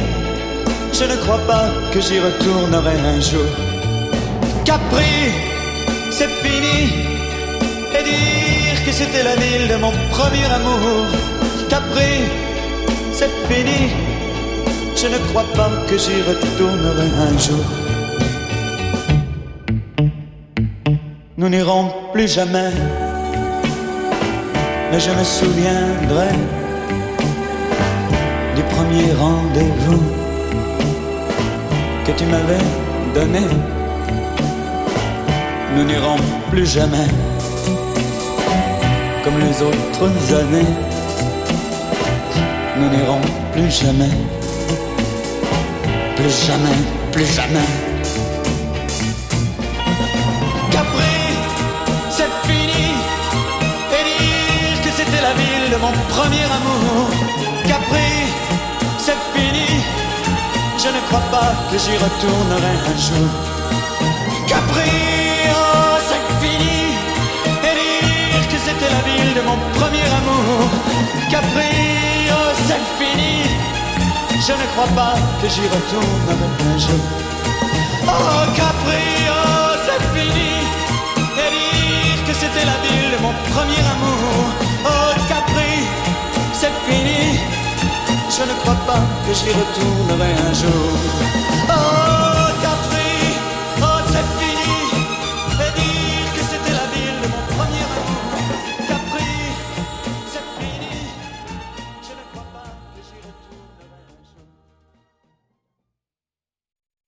[0.92, 3.50] Je ne crois pas que j'y retournerai un jour.
[4.66, 5.16] Capri,
[6.10, 6.78] c'est fini.
[7.98, 11.06] Et dire c'était la ville de mon premier amour.
[11.68, 12.14] Capri,
[13.12, 13.90] c'est fini.
[14.96, 17.64] Je ne crois pas que j'y retournerai un jour.
[21.36, 22.72] Nous n'irons plus jamais,
[24.90, 26.30] mais je me souviendrai
[28.56, 30.02] du premier rendez-vous
[32.04, 32.64] que tu m'avais
[33.14, 33.46] donné.
[35.76, 36.16] Nous n'irons
[36.50, 37.08] plus jamais
[39.28, 40.72] comme les autres années.
[42.78, 43.20] Nous n'irons
[43.52, 44.14] plus jamais,
[46.16, 46.78] plus jamais,
[47.12, 47.68] plus jamais.
[50.70, 51.18] Capri,
[52.16, 52.88] c'est fini.
[53.96, 57.08] Et dire que c'était la ville de mon premier amour?
[57.66, 58.10] Capri,
[58.98, 59.70] c'est fini.
[60.82, 63.57] Je ne crois pas que j'y retournerai un jour.
[69.42, 70.68] Mon premier amour.
[71.30, 71.74] Capri,
[72.30, 73.44] oh, c'est fini.
[74.46, 77.04] Je ne crois pas que j'y retournerai un jour.
[78.06, 80.52] Oh, Capri, oh, c'est fini.
[81.42, 84.44] Et dire que c'était la ville de mon premier amour.
[84.84, 85.74] Oh, Capri,
[86.52, 87.38] c'est fini.
[88.30, 90.90] Je ne crois pas que j'y retournerai un jour.
[91.70, 92.07] Oh,